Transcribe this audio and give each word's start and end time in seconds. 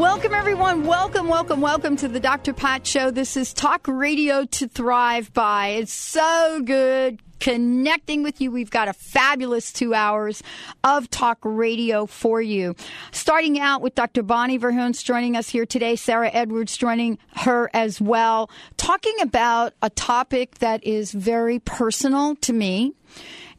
Welcome, 0.00 0.32
everyone. 0.32 0.86
Welcome, 0.86 1.28
welcome, 1.28 1.60
welcome 1.60 1.94
to 1.96 2.08
the 2.08 2.20
Dr. 2.20 2.54
Pat 2.54 2.86
Show. 2.86 3.10
This 3.10 3.36
is 3.36 3.52
Talk 3.52 3.86
Radio 3.86 4.46
to 4.46 4.66
Thrive 4.66 5.30
By. 5.34 5.68
It's 5.68 5.92
so 5.92 6.62
good 6.64 7.20
connecting 7.38 8.22
with 8.22 8.40
you. 8.40 8.50
We've 8.50 8.70
got 8.70 8.88
a 8.88 8.94
fabulous 8.94 9.70
two 9.70 9.92
hours 9.92 10.42
of 10.84 11.10
talk 11.10 11.36
radio 11.42 12.06
for 12.06 12.40
you. 12.40 12.76
Starting 13.12 13.60
out 13.60 13.82
with 13.82 13.94
Dr. 13.94 14.22
Bonnie 14.22 14.58
Verhunce 14.58 15.04
joining 15.04 15.36
us 15.36 15.50
here 15.50 15.66
today, 15.66 15.96
Sarah 15.96 16.30
Edwards 16.32 16.78
joining 16.78 17.18
her 17.36 17.68
as 17.74 18.00
well, 18.00 18.50
talking 18.78 19.16
about 19.20 19.74
a 19.82 19.90
topic 19.90 20.60
that 20.60 20.82
is 20.82 21.12
very 21.12 21.58
personal 21.58 22.36
to 22.36 22.54
me 22.54 22.94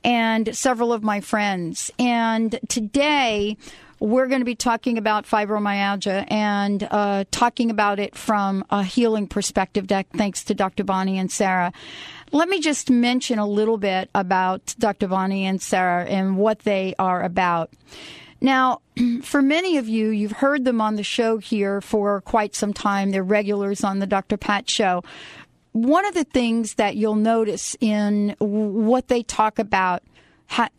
and 0.03 0.55
several 0.55 0.91
of 0.91 1.03
my 1.03 1.21
friends. 1.21 1.91
And 1.99 2.59
today, 2.67 3.57
we're 4.01 4.25
going 4.25 4.41
to 4.41 4.45
be 4.45 4.55
talking 4.55 4.97
about 4.97 5.25
fibromyalgia 5.25 6.25
and 6.31 6.87
uh, 6.89 7.23
talking 7.29 7.69
about 7.69 7.99
it 7.99 8.15
from 8.15 8.65
a 8.71 8.83
healing 8.83 9.27
perspective, 9.27 9.87
thanks 9.87 10.43
to 10.45 10.55
Dr. 10.55 10.83
Bonnie 10.83 11.19
and 11.19 11.31
Sarah. 11.31 11.71
Let 12.31 12.49
me 12.49 12.59
just 12.59 12.89
mention 12.89 13.37
a 13.37 13.47
little 13.47 13.77
bit 13.77 14.09
about 14.15 14.73
Dr. 14.79 15.07
Bonnie 15.07 15.45
and 15.45 15.61
Sarah 15.61 16.05
and 16.05 16.35
what 16.35 16.59
they 16.59 16.95
are 16.97 17.21
about. 17.21 17.69
Now, 18.41 18.81
for 19.21 19.43
many 19.43 19.77
of 19.77 19.87
you, 19.87 20.09
you've 20.09 20.31
heard 20.31 20.65
them 20.65 20.81
on 20.81 20.95
the 20.95 21.03
show 21.03 21.37
here 21.37 21.79
for 21.79 22.21
quite 22.21 22.55
some 22.55 22.73
time. 22.73 23.11
They're 23.11 23.23
regulars 23.23 23.83
on 23.83 23.99
the 23.99 24.07
Dr. 24.07 24.35
Pat 24.35 24.67
show. 24.67 25.03
One 25.73 26.07
of 26.07 26.15
the 26.15 26.23
things 26.23 26.73
that 26.73 26.95
you'll 26.95 27.13
notice 27.13 27.77
in 27.79 28.35
what 28.39 29.09
they 29.09 29.21
talk 29.21 29.59
about 29.59 30.01
ha- 30.51 30.69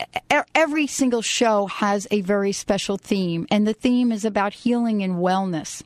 every 0.54 0.86
single 0.86 1.22
show 1.22 1.66
has 1.66 2.06
a 2.10 2.20
very 2.20 2.52
special 2.52 2.98
theme, 2.98 3.46
and 3.50 3.66
the 3.66 3.72
theme 3.72 4.12
is 4.12 4.24
about 4.24 4.52
healing 4.52 5.02
and 5.02 5.14
wellness. 5.14 5.82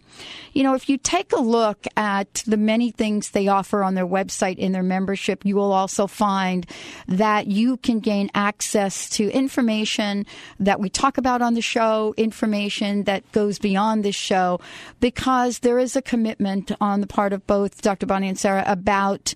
You 0.53 0.65
know, 0.65 0.75
if 0.75 0.89
you 0.89 0.99
take 0.99 1.33
a 1.33 1.41
look 1.41 1.87
at 1.97 2.43
the 2.47 2.57
many 2.57 2.91
things 2.91 3.31
they 3.31 3.47
offer 3.47 3.85
on 3.85 3.95
their 3.95 4.07
website 4.07 4.57
in 4.57 4.73
their 4.73 4.83
membership, 4.83 5.45
you 5.45 5.55
will 5.55 5.73
also 5.73 6.09
find 6.09 6.67
that 7.07 7.47
you 7.47 7.77
can 7.77 8.01
gain 8.01 8.29
access 8.35 9.09
to 9.11 9.31
information 9.31 10.27
that 10.59 10.81
we 10.81 10.89
talk 10.89 11.17
about 11.17 11.41
on 11.41 11.55
the 11.55 11.63
show, 11.63 12.13
information 12.17 13.05
that 13.05 13.31
goes 13.31 13.61
beyond 13.61 14.05
this 14.05 14.17
show, 14.17 14.59
because 14.99 15.61
there 15.61 15.79
is 15.79 15.95
a 15.95 16.03
commitment 16.03 16.73
on 16.81 17.01
the 17.01 17.07
part 17.07 17.33
of 17.33 17.47
both 17.47 17.83
Dr. 17.83 18.07
Bonnie 18.07 18.29
and 18.29 18.39
Sarah 18.39 18.65
about 18.67 19.33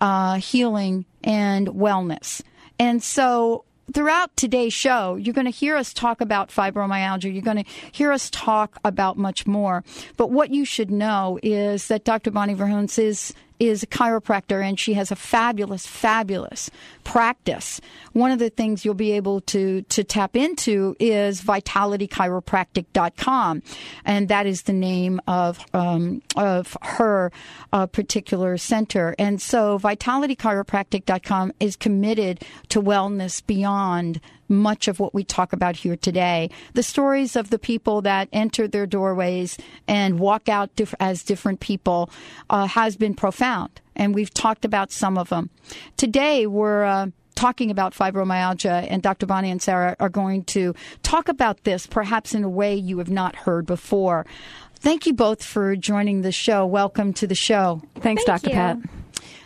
uh, 0.00 0.36
healing 0.36 1.04
and 1.22 1.68
wellness. 1.68 2.40
And 2.78 3.02
so 3.02 3.64
throughout 3.92 4.36
today's 4.36 4.72
show, 4.72 5.16
you're 5.16 5.34
going 5.34 5.46
to 5.46 5.50
hear 5.50 5.76
us 5.76 5.92
talk 5.92 6.20
about 6.20 6.50
fibromyalgia. 6.50 7.32
You're 7.32 7.42
going 7.42 7.64
to 7.64 7.70
hear 7.92 8.12
us 8.12 8.30
talk 8.30 8.78
about 8.84 9.16
much 9.16 9.46
more. 9.46 9.84
But 10.16 10.30
what 10.30 10.50
you 10.50 10.64
should 10.64 10.90
know 10.90 11.38
is 11.42 11.88
that 11.88 12.04
Dr. 12.04 12.30
Bonnie 12.30 12.54
Verhunce 12.54 12.98
is 12.98 13.34
is 13.60 13.82
a 13.82 13.86
chiropractor 13.86 14.66
and 14.66 14.80
she 14.80 14.94
has 14.94 15.12
a 15.12 15.16
fabulous, 15.16 15.86
fabulous 15.86 16.70
practice. 17.04 17.80
One 18.12 18.32
of 18.32 18.38
the 18.38 18.48
things 18.50 18.84
you'll 18.84 18.94
be 18.94 19.12
able 19.12 19.40
to, 19.42 19.82
to 19.82 20.02
tap 20.02 20.34
into 20.34 20.96
is 20.98 21.42
vitalitychiropractic.com. 21.42 23.62
And 24.04 24.28
that 24.28 24.46
is 24.46 24.62
the 24.62 24.72
name 24.72 25.20
of, 25.28 25.64
um, 25.74 26.22
of 26.36 26.76
her 26.82 27.30
uh, 27.72 27.86
particular 27.86 28.56
center. 28.56 29.14
And 29.18 29.42
so 29.42 29.78
vitalitychiropractic.com 29.78 31.52
is 31.60 31.76
committed 31.76 32.42
to 32.70 32.80
wellness 32.80 33.46
beyond 33.46 34.22
much 34.50 34.88
of 34.88 35.00
what 35.00 35.14
we 35.14 35.24
talk 35.24 35.52
about 35.52 35.76
here 35.76 35.96
today. 35.96 36.50
The 36.74 36.82
stories 36.82 37.36
of 37.36 37.50
the 37.50 37.58
people 37.58 38.02
that 38.02 38.28
enter 38.32 38.68
their 38.68 38.86
doorways 38.86 39.56
and 39.86 40.18
walk 40.18 40.48
out 40.48 40.74
diff- 40.76 40.94
as 41.00 41.22
different 41.22 41.60
people 41.60 42.10
uh, 42.50 42.66
has 42.66 42.96
been 42.96 43.14
profound. 43.14 43.80
And 43.96 44.14
we've 44.14 44.32
talked 44.32 44.64
about 44.64 44.90
some 44.90 45.16
of 45.16 45.28
them. 45.28 45.50
Today, 45.96 46.46
we're 46.46 46.84
uh, 46.84 47.06
talking 47.34 47.70
about 47.70 47.94
fibromyalgia, 47.94 48.86
and 48.90 49.02
Dr. 49.02 49.26
Bonnie 49.26 49.50
and 49.50 49.62
Sarah 49.62 49.96
are 50.00 50.08
going 50.08 50.44
to 50.44 50.74
talk 51.02 51.28
about 51.28 51.64
this 51.64 51.86
perhaps 51.86 52.34
in 52.34 52.44
a 52.44 52.48
way 52.48 52.74
you 52.74 52.98
have 52.98 53.10
not 53.10 53.34
heard 53.34 53.66
before. 53.66 54.26
Thank 54.74 55.06
you 55.06 55.12
both 55.12 55.44
for 55.44 55.76
joining 55.76 56.22
the 56.22 56.32
show. 56.32 56.66
Welcome 56.66 57.12
to 57.14 57.26
the 57.26 57.34
show. 57.34 57.82
Thanks, 57.96 58.24
Thank 58.24 58.42
Dr. 58.42 58.50
You. 58.50 58.54
Pat. 58.54 58.99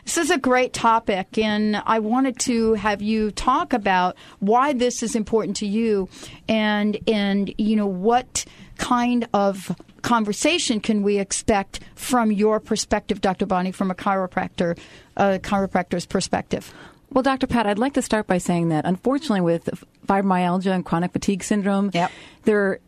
This 0.05 0.19
is 0.19 0.31
a 0.31 0.39
great 0.39 0.75
topic, 0.75 1.39
and 1.39 1.77
I 1.77 1.99
wanted 1.99 2.39
to 2.41 2.75
have 2.75 3.01
you 3.01 3.31
talk 3.31 3.73
about 3.73 4.17
why 4.39 4.75
this 4.75 5.03
is 5.03 5.17
important 5.17 5.57
to 5.59 5.67
you, 5.67 6.11
and 6.47 6.99
and 7.09 7.53
you 7.57 7.75
know 7.75 7.87
what 7.87 8.45
kind 8.77 9.27
of 9.33 9.75
conversation 10.03 10.81
can 10.81 11.03
we 11.03 11.19
expect 11.19 11.81
from 11.95 12.31
your 12.31 12.61
perspective, 12.61 13.23
Dr. 13.23 13.47
Bonnie, 13.47 13.73
from 13.73 13.91
a 13.91 13.95
chiropractor, 13.95 14.79
a 15.17 15.39
chiropractor's 15.39 16.05
perspective? 16.05 16.73
Well, 17.11 17.23
Dr. 17.23 17.47
Pat, 17.47 17.67
I'd 17.67 17.79
like 17.79 17.95
to 17.95 18.03
start 18.03 18.27
by 18.27 18.39
saying 18.39 18.69
that 18.69 18.85
unfortunately, 18.85 19.41
with 19.41 19.85
fibromyalgia 20.07 20.73
and 20.73 20.85
chronic 20.85 21.13
fatigue 21.13 21.43
syndrome, 21.43 21.91
yep. 21.95 22.11
there 22.43 22.81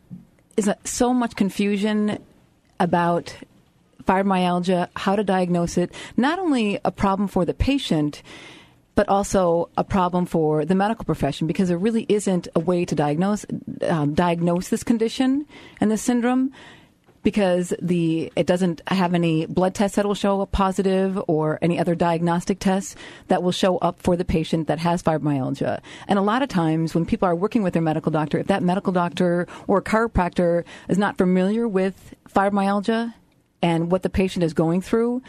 is 0.55 0.67
a, 0.67 0.77
so 0.83 1.13
much 1.13 1.35
confusion 1.35 2.23
about 2.79 3.35
fibromyalgia, 4.07 4.89
how 4.95 5.15
to 5.15 5.23
diagnose 5.23 5.77
it, 5.77 5.93
not 6.15 6.39
only 6.39 6.79
a 6.83 6.91
problem 6.91 7.27
for 7.27 7.45
the 7.45 7.53
patient, 7.53 8.23
but 8.95 9.07
also 9.09 9.69
a 9.77 9.83
problem 9.83 10.25
for 10.25 10.65
the 10.65 10.73
medical 10.73 11.05
profession 11.05 11.45
because 11.45 11.67
there 11.67 11.77
really 11.77 12.07
isn't 12.09 12.47
a 12.55 12.59
way 12.59 12.83
to 12.83 12.95
diagnose 12.95 13.45
um, 13.87 14.15
diagnose 14.15 14.69
this 14.69 14.83
condition 14.83 15.45
and 15.79 15.91
this 15.91 16.01
syndrome 16.01 16.51
because 17.21 17.73
the 17.79 18.33
it 18.35 18.47
doesn't 18.47 18.81
have 18.87 19.13
any 19.13 19.45
blood 19.45 19.75
tests 19.75 19.97
that 19.97 20.05
will 20.07 20.15
show 20.15 20.41
up 20.41 20.51
positive 20.51 21.21
or 21.27 21.59
any 21.61 21.77
other 21.77 21.93
diagnostic 21.93 22.57
tests 22.57 22.95
that 23.27 23.43
will 23.43 23.51
show 23.51 23.77
up 23.79 24.01
for 24.01 24.15
the 24.15 24.25
patient 24.25 24.67
that 24.67 24.79
has 24.79 25.03
fibromyalgia. 25.03 25.79
And 26.07 26.17
a 26.17 26.23
lot 26.23 26.41
of 26.41 26.49
times 26.49 26.95
when 26.95 27.05
people 27.05 27.27
are 27.27 27.35
working 27.35 27.61
with 27.61 27.73
their 27.73 27.83
medical 27.83 28.11
doctor, 28.11 28.39
if 28.39 28.47
that 28.47 28.63
medical 28.63 28.93
doctor 28.93 29.47
or 29.67 29.79
chiropractor 29.79 30.63
is 30.87 30.97
not 30.97 31.19
familiar 31.19 31.67
with 31.67 32.15
fibromyalgia 32.33 33.13
and 33.61 33.91
what 33.91 34.03
the 34.03 34.09
patient 34.09 34.43
is 34.43 34.53
going 34.53 34.81
through, 34.81 35.21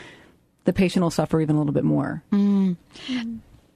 the 0.64 0.72
patient 0.72 1.02
will 1.02 1.10
suffer 1.10 1.40
even 1.40 1.56
a 1.56 1.58
little 1.58 1.72
bit 1.72 1.84
more. 1.84 2.22
Mm. 2.32 2.76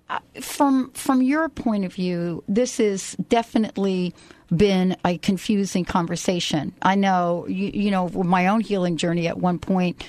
Uh, 0.08 0.18
from 0.40 0.90
from 0.90 1.22
your 1.22 1.48
point 1.48 1.84
of 1.84 1.94
view, 1.94 2.44
this 2.46 2.76
has 2.76 3.16
definitely 3.28 4.14
been 4.54 4.96
a 5.04 5.16
confusing 5.18 5.84
conversation. 5.84 6.74
I 6.82 6.96
know, 6.96 7.46
you, 7.48 7.70
you 7.72 7.90
know, 7.90 8.08
my 8.10 8.48
own 8.48 8.60
healing 8.60 8.98
journey 8.98 9.26
at 9.26 9.38
one 9.38 9.58
point. 9.58 10.04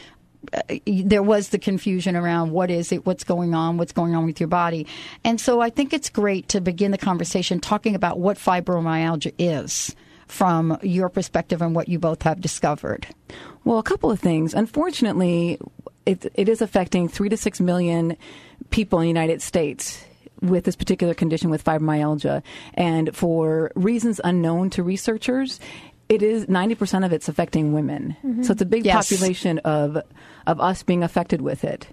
Uh, 0.53 0.75
there 0.85 1.23
was 1.23 1.49
the 1.49 1.57
confusion 1.57 2.17
around 2.17 2.51
what 2.51 2.69
is 2.69 2.91
it, 2.91 3.05
what's 3.05 3.23
going 3.23 3.55
on, 3.55 3.77
what's 3.77 3.93
going 3.93 4.13
on 4.13 4.25
with 4.25 4.41
your 4.41 4.49
body. 4.49 4.85
And 5.23 5.39
so 5.39 5.61
I 5.61 5.69
think 5.69 5.93
it's 5.93 6.09
great 6.09 6.49
to 6.49 6.59
begin 6.59 6.91
the 6.91 6.97
conversation 6.97 7.61
talking 7.61 7.95
about 7.95 8.19
what 8.19 8.35
fibromyalgia 8.37 9.33
is 9.37 9.95
from 10.27 10.77
your 10.81 11.07
perspective 11.07 11.61
and 11.61 11.73
what 11.73 11.87
you 11.87 11.97
both 11.97 12.23
have 12.23 12.41
discovered. 12.41 13.07
Well, 13.63 13.79
a 13.79 13.83
couple 13.83 14.11
of 14.11 14.19
things. 14.19 14.53
Unfortunately, 14.53 15.59
it, 16.05 16.31
it 16.35 16.49
is 16.49 16.61
affecting 16.61 17.07
three 17.07 17.29
to 17.29 17.37
six 17.37 17.59
million 17.59 18.17
people 18.69 18.99
in 18.99 19.03
the 19.03 19.09
United 19.09 19.41
States 19.41 20.03
with 20.41 20.65
this 20.65 20.75
particular 20.75 21.13
condition 21.13 21.49
with 21.49 21.63
fibromyalgia. 21.63 22.43
And 22.73 23.15
for 23.15 23.71
reasons 23.75 24.19
unknown 24.23 24.69
to 24.71 24.83
researchers, 24.83 25.59
it 26.09 26.21
is 26.21 26.45
90% 26.47 27.05
of 27.05 27.13
it's 27.13 27.29
affecting 27.29 27.73
women. 27.73 28.15
Mm-hmm. 28.23 28.43
So 28.43 28.51
it's 28.51 28.61
a 28.61 28.65
big 28.65 28.85
yes. 28.85 29.09
population 29.09 29.59
of, 29.59 29.97
of 30.45 30.59
us 30.59 30.83
being 30.83 31.03
affected 31.03 31.41
with 31.41 31.63
it. 31.63 31.87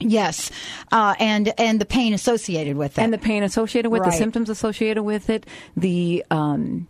Yes, 0.00 0.52
uh, 0.92 1.16
and 1.18 1.52
and 1.58 1.80
the 1.80 1.84
pain 1.84 2.14
associated 2.14 2.76
with 2.76 2.98
it, 2.98 3.02
and 3.02 3.12
the 3.12 3.18
pain 3.18 3.42
associated 3.42 3.90
with 3.90 4.02
right. 4.02 4.12
the 4.12 4.16
symptoms 4.16 4.48
associated 4.48 5.02
with 5.02 5.28
it, 5.28 5.44
the 5.76 6.24
um, 6.30 6.86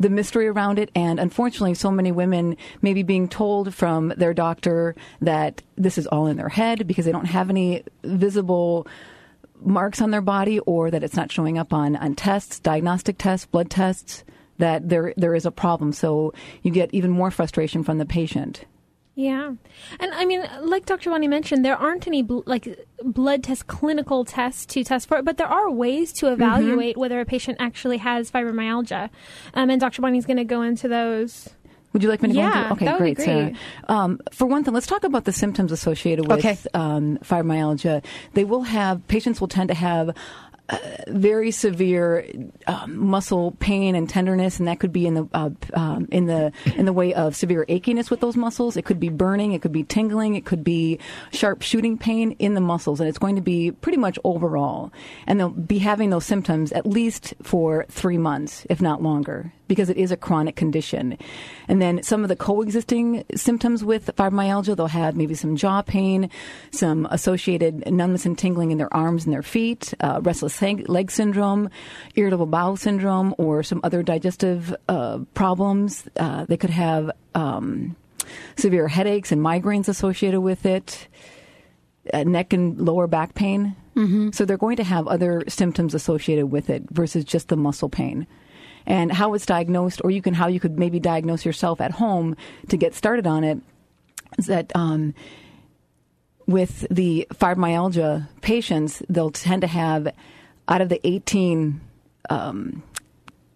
the 0.00 0.10
mystery 0.10 0.48
around 0.48 0.78
it. 0.78 0.90
And 0.94 1.20
unfortunately, 1.20 1.74
so 1.74 1.90
many 1.90 2.10
women 2.10 2.56
may 2.82 2.94
be 2.94 3.04
being 3.04 3.28
told 3.28 3.72
from 3.72 4.08
their 4.16 4.34
doctor 4.34 4.96
that 5.20 5.62
this 5.76 5.98
is 5.98 6.06
all 6.08 6.26
in 6.26 6.38
their 6.38 6.48
head 6.48 6.86
because 6.86 7.04
they 7.04 7.12
don't 7.12 7.26
have 7.26 7.50
any 7.50 7.84
visible 8.02 8.88
marks 9.62 10.00
on 10.00 10.10
their 10.10 10.22
body 10.22 10.58
or 10.60 10.90
that 10.90 11.04
it's 11.04 11.16
not 11.16 11.30
showing 11.30 11.58
up 11.58 11.72
on, 11.72 11.94
on 11.96 12.14
tests, 12.14 12.58
diagnostic 12.58 13.18
tests, 13.18 13.46
blood 13.46 13.70
tests, 13.70 14.24
that 14.56 14.88
there 14.88 15.14
there 15.16 15.34
is 15.34 15.46
a 15.46 15.50
problem. 15.50 15.92
So 15.92 16.34
you 16.62 16.70
get 16.70 16.92
even 16.92 17.10
more 17.10 17.30
frustration 17.30 17.84
from 17.84 17.98
the 17.98 18.06
patient. 18.06 18.64
Yeah, 19.20 19.52
and 20.00 20.14
I 20.14 20.24
mean, 20.24 20.42
like 20.62 20.86
Dr. 20.86 21.10
Bonnie 21.10 21.28
mentioned, 21.28 21.62
there 21.64 21.76
aren't 21.76 22.06
any 22.06 22.22
bl- 22.22 22.40
like 22.46 22.66
blood 23.04 23.44
test, 23.44 23.66
clinical 23.66 24.24
tests 24.24 24.64
to 24.72 24.82
test 24.82 25.08
for 25.08 25.18
it, 25.18 25.24
but 25.26 25.36
there 25.36 25.46
are 25.46 25.70
ways 25.70 26.12
to 26.14 26.26
Mm-hmm. 26.26 26.40
evaluate 26.42 26.96
whether 26.96 27.20
a 27.20 27.26
patient 27.26 27.58
actually 27.60 27.98
has 27.98 28.30
fibromyalgia. 28.30 29.10
Um, 29.52 29.68
and 29.68 29.78
Dr. 29.80 30.00
Bonnie's 30.00 30.24
going 30.26 30.38
to 30.38 30.44
go 30.44 30.62
into 30.62 30.88
those. 30.88 31.50
Would 31.92 32.02
you 32.04 32.08
like 32.08 32.22
me 32.22 32.28
to 32.28 32.34
go 32.34 32.40
Yeah, 32.40 32.62
into? 32.62 32.72
Okay, 32.74 32.84
that 32.86 33.00
would 33.00 33.04
be 33.04 33.14
great, 33.14 33.24
Sarah. 33.26 33.52
Um, 33.88 34.20
for 34.32 34.46
one 34.46 34.62
thing, 34.64 34.72
let's 34.72 34.86
talk 34.86 35.02
about 35.04 35.24
the 35.24 35.32
symptoms 35.32 35.72
associated 35.72 36.28
with 36.28 36.38
Okay. 36.38 36.56
um, 36.72 37.18
fibromyalgia. 37.18 38.02
They 38.34 38.44
will 38.44 38.62
have 38.62 39.06
patients 39.08 39.40
will 39.40 39.48
tend 39.48 39.68
to 39.68 39.74
have. 39.74 40.14
Uh, 40.70 40.78
very 41.08 41.50
severe 41.50 42.24
um, 42.68 42.96
muscle 42.96 43.56
pain 43.58 43.96
and 43.96 44.08
tenderness, 44.08 44.60
and 44.60 44.68
that 44.68 44.78
could 44.78 44.92
be 44.92 45.04
in 45.04 45.14
the 45.14 45.28
uh, 45.32 45.50
um, 45.74 46.06
in 46.12 46.26
the 46.26 46.52
in 46.76 46.84
the 46.84 46.92
way 46.92 47.12
of 47.12 47.34
severe 47.34 47.66
achiness 47.68 48.08
with 48.08 48.20
those 48.20 48.36
muscles. 48.36 48.76
It 48.76 48.84
could 48.84 49.00
be 49.00 49.08
burning, 49.08 49.52
it 49.52 49.62
could 49.62 49.72
be 49.72 49.82
tingling, 49.82 50.36
it 50.36 50.44
could 50.44 50.62
be 50.62 51.00
sharp 51.32 51.62
shooting 51.62 51.98
pain 51.98 52.32
in 52.38 52.54
the 52.54 52.60
muscles, 52.60 53.00
and 53.00 53.08
it's 53.08 53.18
going 53.18 53.34
to 53.34 53.42
be 53.42 53.72
pretty 53.72 53.98
much 53.98 54.16
overall. 54.22 54.92
And 55.26 55.40
they'll 55.40 55.48
be 55.48 55.78
having 55.78 56.10
those 56.10 56.24
symptoms 56.24 56.70
at 56.70 56.86
least 56.86 57.34
for 57.42 57.84
three 57.88 58.18
months, 58.18 58.64
if 58.70 58.80
not 58.80 59.02
longer 59.02 59.52
because 59.70 59.88
it 59.88 59.96
is 59.96 60.10
a 60.10 60.16
chronic 60.16 60.56
condition. 60.56 61.16
And 61.68 61.80
then 61.80 62.02
some 62.02 62.24
of 62.24 62.28
the 62.28 62.34
coexisting 62.34 63.24
symptoms 63.36 63.84
with 63.84 64.10
fibromyalgia, 64.16 64.76
they'll 64.76 64.88
have 64.88 65.14
maybe 65.14 65.36
some 65.36 65.54
jaw 65.54 65.80
pain, 65.80 66.28
some 66.72 67.06
associated 67.06 67.88
numbness 67.88 68.26
and 68.26 68.36
tingling 68.36 68.72
in 68.72 68.78
their 68.78 68.92
arms 68.92 69.24
and 69.24 69.32
their 69.32 69.44
feet, 69.44 69.94
uh, 70.00 70.18
restless 70.24 70.60
leg 70.60 71.12
syndrome, 71.12 71.70
irritable 72.16 72.46
bowel 72.46 72.76
syndrome, 72.76 73.32
or 73.38 73.62
some 73.62 73.80
other 73.84 74.02
digestive 74.02 74.74
uh, 74.88 75.18
problems. 75.34 76.08
Uh, 76.16 76.46
they 76.46 76.56
could 76.56 76.70
have 76.70 77.12
um, 77.36 77.94
severe 78.56 78.88
headaches 78.88 79.30
and 79.30 79.40
migraines 79.40 79.86
associated 79.86 80.40
with 80.40 80.66
it. 80.66 81.06
Uh, 82.12 82.24
neck 82.24 82.52
and 82.52 82.80
lower 82.80 83.06
back 83.06 83.36
pain. 83.36 83.76
Mm-hmm. 83.94 84.30
So 84.32 84.44
they're 84.44 84.56
going 84.56 84.78
to 84.78 84.84
have 84.84 85.06
other 85.06 85.44
symptoms 85.46 85.94
associated 85.94 86.46
with 86.46 86.70
it 86.70 86.82
versus 86.90 87.24
just 87.24 87.48
the 87.48 87.56
muscle 87.56 87.88
pain 87.88 88.26
and 88.90 89.12
how 89.12 89.34
it's 89.34 89.46
diagnosed, 89.46 90.00
or 90.04 90.10
you 90.10 90.20
can 90.20 90.34
how 90.34 90.48
you 90.48 90.58
could 90.58 90.78
maybe 90.78 90.98
diagnose 90.98 91.44
yourself 91.44 91.80
at 91.80 91.92
home 91.92 92.36
to 92.68 92.76
get 92.76 92.94
started 92.94 93.26
on 93.26 93.44
it. 93.44 93.58
Is 94.38 94.46
that 94.46 94.70
um, 94.74 95.14
with 96.46 96.86
the 96.90 97.26
fibromyalgia 97.34 98.28
patients, 98.40 99.02
they'll 99.08 99.30
tend 99.30 99.62
to 99.62 99.68
have 99.68 100.08
out 100.68 100.80
of 100.80 100.88
the 100.88 101.00
eighteen. 101.06 101.80
Um, 102.28 102.82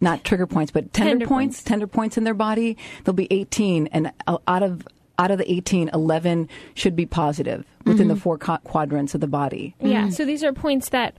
not 0.00 0.22
trigger 0.22 0.46
points, 0.46 0.70
but 0.70 0.92
tender, 0.92 1.10
Tender 1.12 1.26
points, 1.26 1.56
points. 1.58 1.62
tender 1.62 1.86
points 1.86 2.18
in 2.18 2.24
their 2.24 2.34
body. 2.34 2.76
There'll 3.04 3.14
be 3.14 3.28
18, 3.30 3.86
and 3.86 4.12
out 4.26 4.62
of 4.62 4.86
out 5.18 5.30
of 5.30 5.38
the 5.38 5.50
18, 5.50 5.90
11 5.94 6.48
should 6.74 6.94
be 6.96 7.06
positive 7.06 7.64
within 7.86 8.08
the 8.08 8.16
four 8.16 8.36
qu- 8.36 8.58
quadrants 8.64 9.14
of 9.14 9.20
the 9.20 9.28
body. 9.28 9.74
Yeah, 9.80 10.08
so 10.10 10.24
these 10.26 10.42
are 10.42 10.52
points 10.52 10.88
that, 10.90 11.16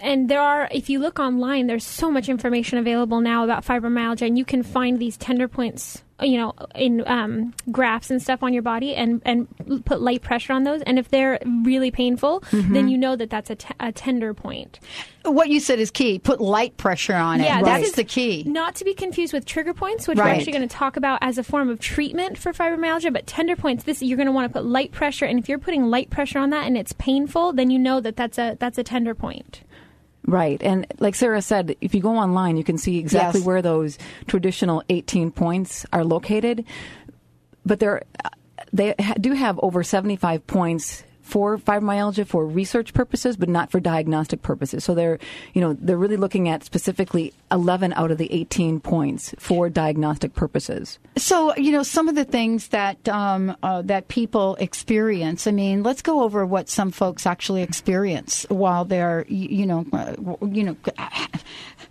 and 0.00 0.28
there 0.28 0.40
are, 0.40 0.68
if 0.72 0.88
you 0.90 0.98
look 0.98 1.18
online, 1.18 1.66
there's 1.66 1.84
so 1.84 2.10
much 2.10 2.28
information 2.28 2.78
available 2.78 3.20
now 3.20 3.44
about 3.44 3.64
fibromyalgia, 3.64 4.26
and 4.26 4.38
you 4.38 4.44
can 4.44 4.62
find 4.62 4.98
these 4.98 5.16
tender 5.16 5.48
points, 5.48 6.02
you 6.20 6.38
know, 6.38 6.54
in 6.74 7.06
um, 7.06 7.52
graphs 7.70 8.10
and 8.10 8.22
stuff 8.22 8.42
on 8.42 8.52
your 8.54 8.62
body, 8.62 8.94
and 8.94 9.20
and 9.26 9.46
put 9.84 10.00
light 10.00 10.22
pressure 10.22 10.52
on 10.52 10.64
those. 10.64 10.82
And 10.82 10.98
if 10.98 11.08
they're 11.10 11.38
really 11.64 11.90
painful, 11.90 12.42
then 12.52 12.88
you 12.88 12.96
know 12.96 13.16
that 13.16 13.28
that's 13.30 13.50
a, 13.50 13.56
t- 13.56 13.74
a 13.80 13.92
tender 13.92 14.32
point. 14.32 14.80
What 15.24 15.48
you 15.48 15.60
said 15.60 15.78
is 15.78 15.90
key. 15.90 16.18
Put 16.18 16.40
light 16.40 16.76
pressure 16.76 17.14
on 17.14 17.40
it. 17.40 17.44
Yeah, 17.44 17.60
That's 17.62 17.84
this 17.84 17.92
the 17.96 18.04
key. 18.04 18.44
Not 18.46 18.76
to 18.76 18.84
be 18.84 18.94
confused 18.94 19.32
with 19.32 19.44
trigger 19.44 19.74
points, 19.74 20.06
which 20.08 20.18
Right. 20.18 20.26
we're 20.26 20.34
actually 20.36 20.52
going 20.52 20.68
to 20.68 20.74
talk 20.74 20.96
about 20.96 21.18
as 21.20 21.36
a 21.36 21.42
form 21.42 21.68
of 21.68 21.80
treatment 21.80 22.38
for 22.38 22.52
fibromyalgia. 22.52 23.12
But 23.12 23.26
tender 23.26 23.56
points, 23.56 23.84
this 23.84 24.00
you're 24.02 24.16
going 24.16 24.26
to 24.26 24.32
want 24.32 24.48
to 24.50 24.52
put 24.58 24.64
light 24.64 24.92
pressure, 24.92 25.24
and 25.26 25.38
if 25.38 25.48
you're 25.48 25.58
putting 25.58 25.84
light 25.90 26.10
pressure 26.10 26.38
on 26.38 26.50
that 26.50 26.66
and 26.66 26.76
it's 26.78 26.92
painful, 26.92 27.52
then 27.52 27.70
you 27.70 27.78
know 27.78 28.00
that 28.00 28.16
that's 28.16 28.38
a 28.38 28.56
that's 28.60 28.78
a 28.78 28.82
tender 28.84 29.14
point. 29.14 29.62
Right. 30.26 30.60
And 30.62 30.86
like 30.98 31.14
Sarah 31.14 31.40
said, 31.40 31.76
if 31.80 31.94
you 31.94 32.00
go 32.00 32.16
online, 32.16 32.56
you 32.56 32.64
can 32.64 32.78
see 32.78 32.98
exactly 32.98 33.40
Yes. 33.40 33.46
where 33.46 33.62
those 33.62 33.96
traditional 34.26 34.82
18 34.88 35.30
points 35.30 35.86
are 35.92 36.04
located. 36.04 36.64
But 37.64 37.78
they're, 37.78 38.02
they 38.72 38.94
do 39.20 39.32
have 39.32 39.60
over 39.62 39.82
75 39.84 40.46
points 40.46 41.04
for 41.26 41.58
fibromyalgia 41.58 42.26
for 42.26 42.46
research 42.46 42.94
purposes, 42.94 43.36
but 43.36 43.48
not 43.48 43.70
for 43.70 43.80
diagnostic 43.80 44.42
purposes. 44.42 44.84
So 44.84 44.94
they're, 44.94 45.18
you 45.54 45.60
know, 45.60 45.72
they're 45.74 45.98
really 45.98 46.16
looking 46.16 46.48
at 46.48 46.64
specifically 46.64 47.34
11 47.50 47.92
out 47.94 48.10
of 48.10 48.18
the 48.18 48.32
18 48.32 48.80
points 48.80 49.34
for 49.38 49.68
diagnostic 49.68 50.34
purposes. 50.34 50.98
So 51.16 51.54
you 51.56 51.72
know 51.72 51.82
some 51.82 52.08
of 52.08 52.14
the 52.14 52.24
things 52.24 52.68
that 52.68 53.08
um, 53.08 53.56
uh, 53.62 53.82
that 53.82 54.08
people 54.08 54.56
experience. 54.56 55.46
I 55.46 55.50
mean, 55.50 55.82
let's 55.82 56.02
go 56.02 56.22
over 56.22 56.46
what 56.46 56.68
some 56.68 56.90
folks 56.90 57.26
actually 57.26 57.62
experience 57.62 58.46
while 58.48 58.84
they're 58.84 59.24
you 59.28 59.66
know 59.66 59.84
uh, 59.92 60.14
you 60.46 60.64
know. 60.64 60.76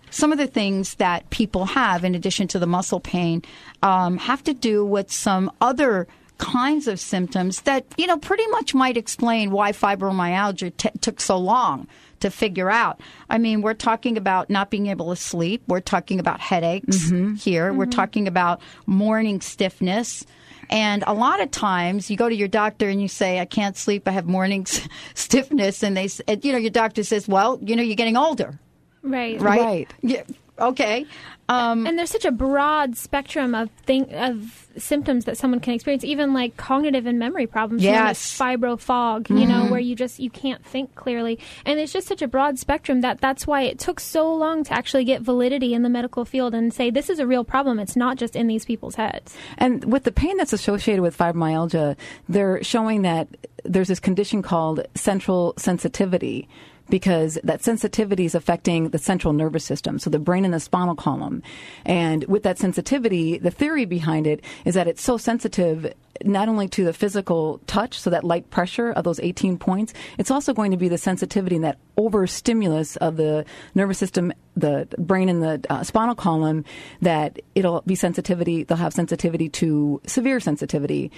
Some 0.08 0.32
of 0.32 0.38
the 0.38 0.46
things 0.46 0.94
that 0.94 1.28
people 1.28 1.66
have, 1.66 2.02
in 2.02 2.14
addition 2.14 2.48
to 2.48 2.58
the 2.58 2.66
muscle 2.66 3.00
pain, 3.00 3.42
um, 3.82 4.16
have 4.16 4.42
to 4.44 4.54
do 4.54 4.82
with 4.82 5.12
some 5.12 5.52
other 5.60 6.06
kinds 6.38 6.86
of 6.86 7.00
symptoms 7.00 7.62
that 7.62 7.84
you 7.96 8.06
know 8.06 8.18
pretty 8.18 8.46
much 8.48 8.74
might 8.74 8.96
explain 8.96 9.50
why 9.50 9.72
fibromyalgia 9.72 10.76
t- 10.76 10.90
took 11.00 11.20
so 11.20 11.36
long 11.36 11.86
to 12.20 12.30
figure 12.30 12.70
out. 12.70 13.00
I 13.28 13.38
mean, 13.38 13.62
we're 13.62 13.74
talking 13.74 14.16
about 14.16 14.50
not 14.50 14.70
being 14.70 14.86
able 14.86 15.10
to 15.10 15.16
sleep. 15.16 15.62
We're 15.66 15.80
talking 15.80 16.20
about 16.20 16.40
headaches 16.40 17.10
mm-hmm. 17.10 17.34
here. 17.34 17.72
We're 17.72 17.84
mm-hmm. 17.84 17.90
talking 17.90 18.28
about 18.28 18.60
morning 18.86 19.40
stiffness. 19.40 20.24
And 20.68 21.04
a 21.06 21.14
lot 21.14 21.40
of 21.40 21.50
times 21.50 22.10
you 22.10 22.16
go 22.16 22.28
to 22.28 22.34
your 22.34 22.48
doctor 22.48 22.88
and 22.88 23.00
you 23.00 23.08
say, 23.08 23.38
I 23.38 23.44
can't 23.44 23.76
sleep. 23.76 24.08
I 24.08 24.10
have 24.12 24.26
morning 24.26 24.66
stiffness. 25.14 25.82
And 25.82 25.96
they, 25.96 26.06
s- 26.06 26.20
you 26.42 26.52
know, 26.52 26.58
your 26.58 26.70
doctor 26.70 27.04
says, 27.04 27.28
well, 27.28 27.58
you 27.62 27.76
know, 27.76 27.82
you're 27.82 27.96
getting 27.96 28.16
older, 28.16 28.58
Right. 29.02 29.40
right? 29.40 29.60
Right. 29.60 29.94
Yeah. 30.02 30.22
Okay. 30.58 31.06
Um, 31.48 31.86
And 31.86 31.96
there's 31.98 32.10
such 32.10 32.24
a 32.24 32.32
broad 32.32 32.96
spectrum 32.96 33.54
of 33.54 33.70
thing 33.84 34.12
of 34.14 34.66
symptoms 34.76 35.24
that 35.26 35.36
someone 35.38 35.60
can 35.60 35.72
experience, 35.74 36.04
even 36.04 36.34
like 36.34 36.56
cognitive 36.56 37.06
and 37.06 37.18
memory 37.18 37.46
problems. 37.46 37.82
known 37.82 37.94
as 37.94 37.98
Yes. 38.18 38.38
fibro 38.38 38.78
fog. 38.78 39.30
You 39.30 39.46
know, 39.46 39.66
where 39.66 39.80
you 39.80 39.94
just 39.94 40.18
you 40.18 40.28
can't 40.30 40.64
think 40.64 40.94
clearly, 40.96 41.38
and 41.64 41.78
it's 41.78 41.92
just 41.92 42.08
such 42.08 42.20
a 42.20 42.28
broad 42.28 42.58
spectrum 42.58 43.00
that 43.02 43.20
that's 43.20 43.46
why 43.46 43.62
it 43.62 43.78
took 43.78 44.00
so 44.00 44.34
long 44.34 44.64
to 44.64 44.72
actually 44.72 45.04
get 45.04 45.22
validity 45.22 45.72
in 45.72 45.82
the 45.82 45.88
medical 45.88 46.24
field 46.24 46.52
and 46.54 46.74
say 46.74 46.90
this 46.90 47.08
is 47.08 47.18
a 47.18 47.26
real 47.26 47.44
problem. 47.44 47.78
It's 47.78 47.96
not 47.96 48.16
just 48.16 48.34
in 48.36 48.46
these 48.48 48.64
people's 48.64 48.96
heads. 48.96 49.34
And 49.56 49.84
with 49.90 50.04
the 50.04 50.12
pain 50.12 50.36
that's 50.36 50.52
associated 50.52 51.00
with 51.02 51.16
fibromyalgia, 51.16 51.96
they're 52.28 52.62
showing 52.64 53.02
that 53.02 53.28
there's 53.64 53.88
this 53.88 54.00
condition 54.00 54.42
called 54.42 54.86
central 54.94 55.54
sensitivity 55.56 56.48
because 56.88 57.38
that 57.44 57.62
sensitivity 57.62 58.24
is 58.24 58.34
affecting 58.34 58.90
the 58.90 58.98
central 58.98 59.32
nervous 59.32 59.64
system, 59.64 59.98
so 59.98 60.10
the 60.10 60.18
brain 60.18 60.44
and 60.44 60.54
the 60.54 60.60
spinal 60.60 60.94
column. 60.94 61.42
And 61.84 62.24
with 62.24 62.42
that 62.44 62.58
sensitivity, 62.58 63.38
the 63.38 63.50
theory 63.50 63.84
behind 63.84 64.26
it 64.26 64.42
is 64.64 64.74
that 64.74 64.86
it's 64.86 65.02
so 65.02 65.16
sensitive 65.16 65.92
not 66.24 66.48
only 66.48 66.68
to 66.68 66.84
the 66.84 66.92
physical 66.92 67.60
touch, 67.66 67.98
so 67.98 68.10
that 68.10 68.24
light 68.24 68.48
pressure 68.50 68.90
of 68.92 69.04
those 69.04 69.20
18 69.20 69.58
points, 69.58 69.92
it's 70.18 70.30
also 70.30 70.54
going 70.54 70.70
to 70.70 70.76
be 70.76 70.88
the 70.88 70.98
sensitivity 70.98 71.56
and 71.56 71.64
that 71.64 71.78
overstimulus 71.98 72.96
of 72.96 73.16
the 73.16 73.44
nervous 73.74 73.98
system, 73.98 74.32
the 74.56 74.88
brain 74.98 75.28
and 75.28 75.42
the 75.42 75.64
uh, 75.68 75.82
spinal 75.82 76.14
column, 76.14 76.64
that 77.02 77.38
it'll 77.54 77.82
be 77.82 77.94
sensitivity, 77.94 78.64
they'll 78.64 78.78
have 78.78 78.94
sensitivity 78.94 79.48
to 79.48 80.00
severe 80.06 80.40
sensitivity 80.40 81.10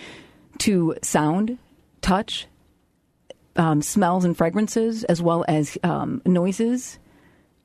to 0.58 0.96
sound, 1.02 1.58
touch, 2.00 2.46
um, 3.58 3.82
smells 3.82 4.24
and 4.24 4.36
fragrances, 4.36 5.04
as 5.04 5.20
well 5.20 5.44
as 5.48 5.76
um, 5.82 6.22
noises 6.24 6.98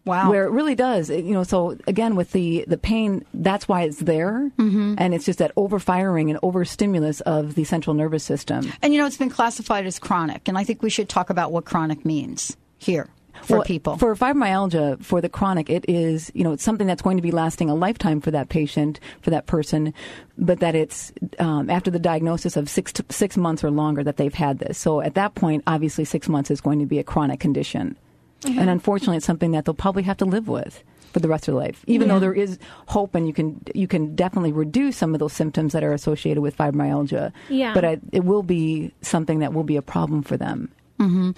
wow. 0.05 0.29
where 0.29 0.43
it 0.45 0.49
really 0.51 0.75
does 0.75 1.09
it- 1.09 1.23
you 1.23 1.33
know 1.33 1.43
so 1.43 1.77
again 1.87 2.15
with 2.15 2.31
the 2.33 2.65
the 2.67 2.77
pain 2.77 3.23
that's 3.33 3.67
why 3.69 3.83
it's 3.83 3.99
there 3.99 4.51
Mm-hmm. 4.57 4.95
and 4.97 5.13
it's 5.13 5.25
just 5.25 5.39
that 5.39 5.55
overfiring 5.55 6.29
and 6.29 6.39
overstimulus 6.43 7.21
of 7.21 7.55
the 7.55 7.63
central 7.63 7.93
nervous 7.93 8.23
system 8.23 8.71
and 8.81 8.93
you 8.93 8.99
know, 8.99 9.05
it's 9.07 9.17
been 9.17 9.29
classified 9.29 9.85
as 9.85 9.99
chronic. 9.99 10.47
And 10.49 10.57
I 10.57 10.63
think 10.65 10.81
we 10.83 10.89
should 10.89 11.07
talk 11.07 11.29
about 11.29 11.51
what 11.53 11.63
chronic 11.65 12.03
means 12.05 12.57
here 12.79 13.07
for 13.41 13.57
Well, 13.57 13.65
people. 13.65 13.97
for 13.97 14.15
fibromyalgia 14.15 15.03
for 15.03 15.19
the 15.21 15.29
chronic 15.29 15.69
it 15.69 15.85
is 15.87 16.31
you 16.33 16.43
know 16.43 16.53
it's 16.53 16.63
something 16.63 16.87
that's 16.87 17.01
going 17.01 17.17
to 17.17 17.23
be 17.23 17.31
lasting 17.31 17.69
a 17.69 17.75
lifetime 17.75 18.21
for 18.21 18.31
that 18.31 18.49
patient 18.49 18.99
for 19.21 19.29
that 19.31 19.45
person 19.47 19.93
but 20.37 20.59
that 20.59 20.75
it's 20.75 21.11
um, 21.39 21.69
after 21.69 21.91
the 21.91 21.99
diagnosis 21.99 22.55
of 22.57 22.69
six 22.69 22.91
to 22.93 23.05
six 23.09 23.37
months 23.37 23.63
or 23.63 23.71
longer 23.71 24.03
that 24.03 24.17
they've 24.17 24.33
had 24.33 24.59
this. 24.59 24.77
So 24.77 25.01
at 25.01 25.13
that 25.15 25.35
point 25.35 25.63
obviously 25.67 26.05
six 26.05 26.27
months 26.29 26.49
is 26.51 26.61
going 26.61 26.79
to 26.79 26.85
be 26.85 26.99
a 26.99 27.03
chronic 27.03 27.39
condition. 27.39 27.97
And 28.45 28.69
unfortunately 28.69 29.17
it's 29.17 29.25
something 29.25 29.51
that 29.51 29.65
they'll 29.65 29.73
probably 29.73 30.03
have 30.03 30.17
to 30.17 30.25
live 30.25 30.47
with 30.47 30.83
for 31.13 31.19
the 31.19 31.27
rest 31.27 31.47
of 31.47 31.53
their 31.53 31.63
life 31.63 31.83
even 31.85 32.07
though 32.07 32.19
there 32.19 32.33
is 32.33 32.57
hope 32.87 33.13
and 33.13 33.27
you 33.27 33.33
can 33.33 33.61
you 33.75 33.87
can 33.87 34.15
definitely 34.15 34.51
reduce 34.51 34.97
some 34.97 35.13
of 35.13 35.19
those 35.19 35.31
symptoms 35.31 35.71
that 35.73 35.83
are 35.83 35.93
associated 35.93 36.41
with 36.41 36.57
fibromyalgia. 36.57 37.31
Yeah. 37.49 37.73
but 37.73 37.85
I, 37.85 37.99
it 38.11 38.25
will 38.25 38.41
be 38.43 38.91
something 39.01 39.39
that 39.39 39.53
will 39.53 39.63
be 39.63 39.75
a 39.77 39.81
problem 39.83 40.23
for 40.23 40.37
them 40.37 40.71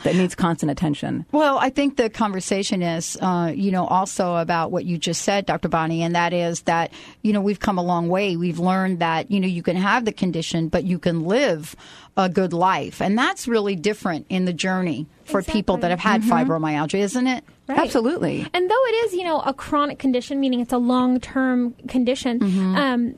that 0.04 0.16
needs 0.16 0.36
constant 0.36 0.72
attention. 0.72 1.26
Well, 1.32 1.58
I 1.58 1.70
think 1.70 1.98
the 1.98 2.10
conversation 2.10 2.82
is, 2.82 3.18
uh, 3.22 3.52
you 3.54 3.72
know, 3.72 3.86
also 3.86 4.36
about 4.36 4.72
what 4.72 4.86
you 4.86 4.98
just 4.98 5.24
said, 5.24 5.46
Dr. 5.46 5.70
Bonnie, 5.70 6.04
and 6.04 6.16
that 6.16 6.34
is 6.34 6.62
that, 6.62 6.92
you 7.22 7.34
know, 7.34 7.42
we've 7.42 7.60
come 7.60 7.78
a 7.78 7.84
long 7.84 8.08
way. 8.08 8.36
We've 8.36 8.60
learned 8.60 9.00
that, 9.00 9.32
you 9.32 9.40
know, 9.40 9.48
you 9.48 9.64
can 9.64 9.76
have 9.76 10.06
the 10.06 10.14
condition, 10.14 10.70
but 10.70 10.84
you 10.84 11.00
can 11.00 11.26
live 11.26 11.76
a 12.18 12.30
good 12.30 12.54
life. 12.54 13.02
And 13.02 13.18
that's 13.18 13.48
really 13.48 13.76
different 13.76 14.26
in 14.30 14.46
the 14.46 14.54
journey 14.54 15.08
for 15.26 15.42
people 15.42 15.78
that 15.78 15.92
have 15.92 16.00
had 16.00 16.22
fibromyalgia, 16.22 17.00
isn't 17.00 17.28
it? 17.28 17.44
Right. 17.68 17.80
Absolutely. 17.80 18.48
And 18.54 18.70
though 18.70 18.86
it 18.86 19.06
is, 19.06 19.14
you 19.14 19.24
know, 19.24 19.40
a 19.40 19.54
chronic 19.54 19.98
condition, 19.98 20.40
meaning 20.40 20.60
it's 20.60 20.74
a 20.74 20.78
long 20.78 21.20
term 21.20 21.74
condition, 21.88 22.44
um, 22.76 23.16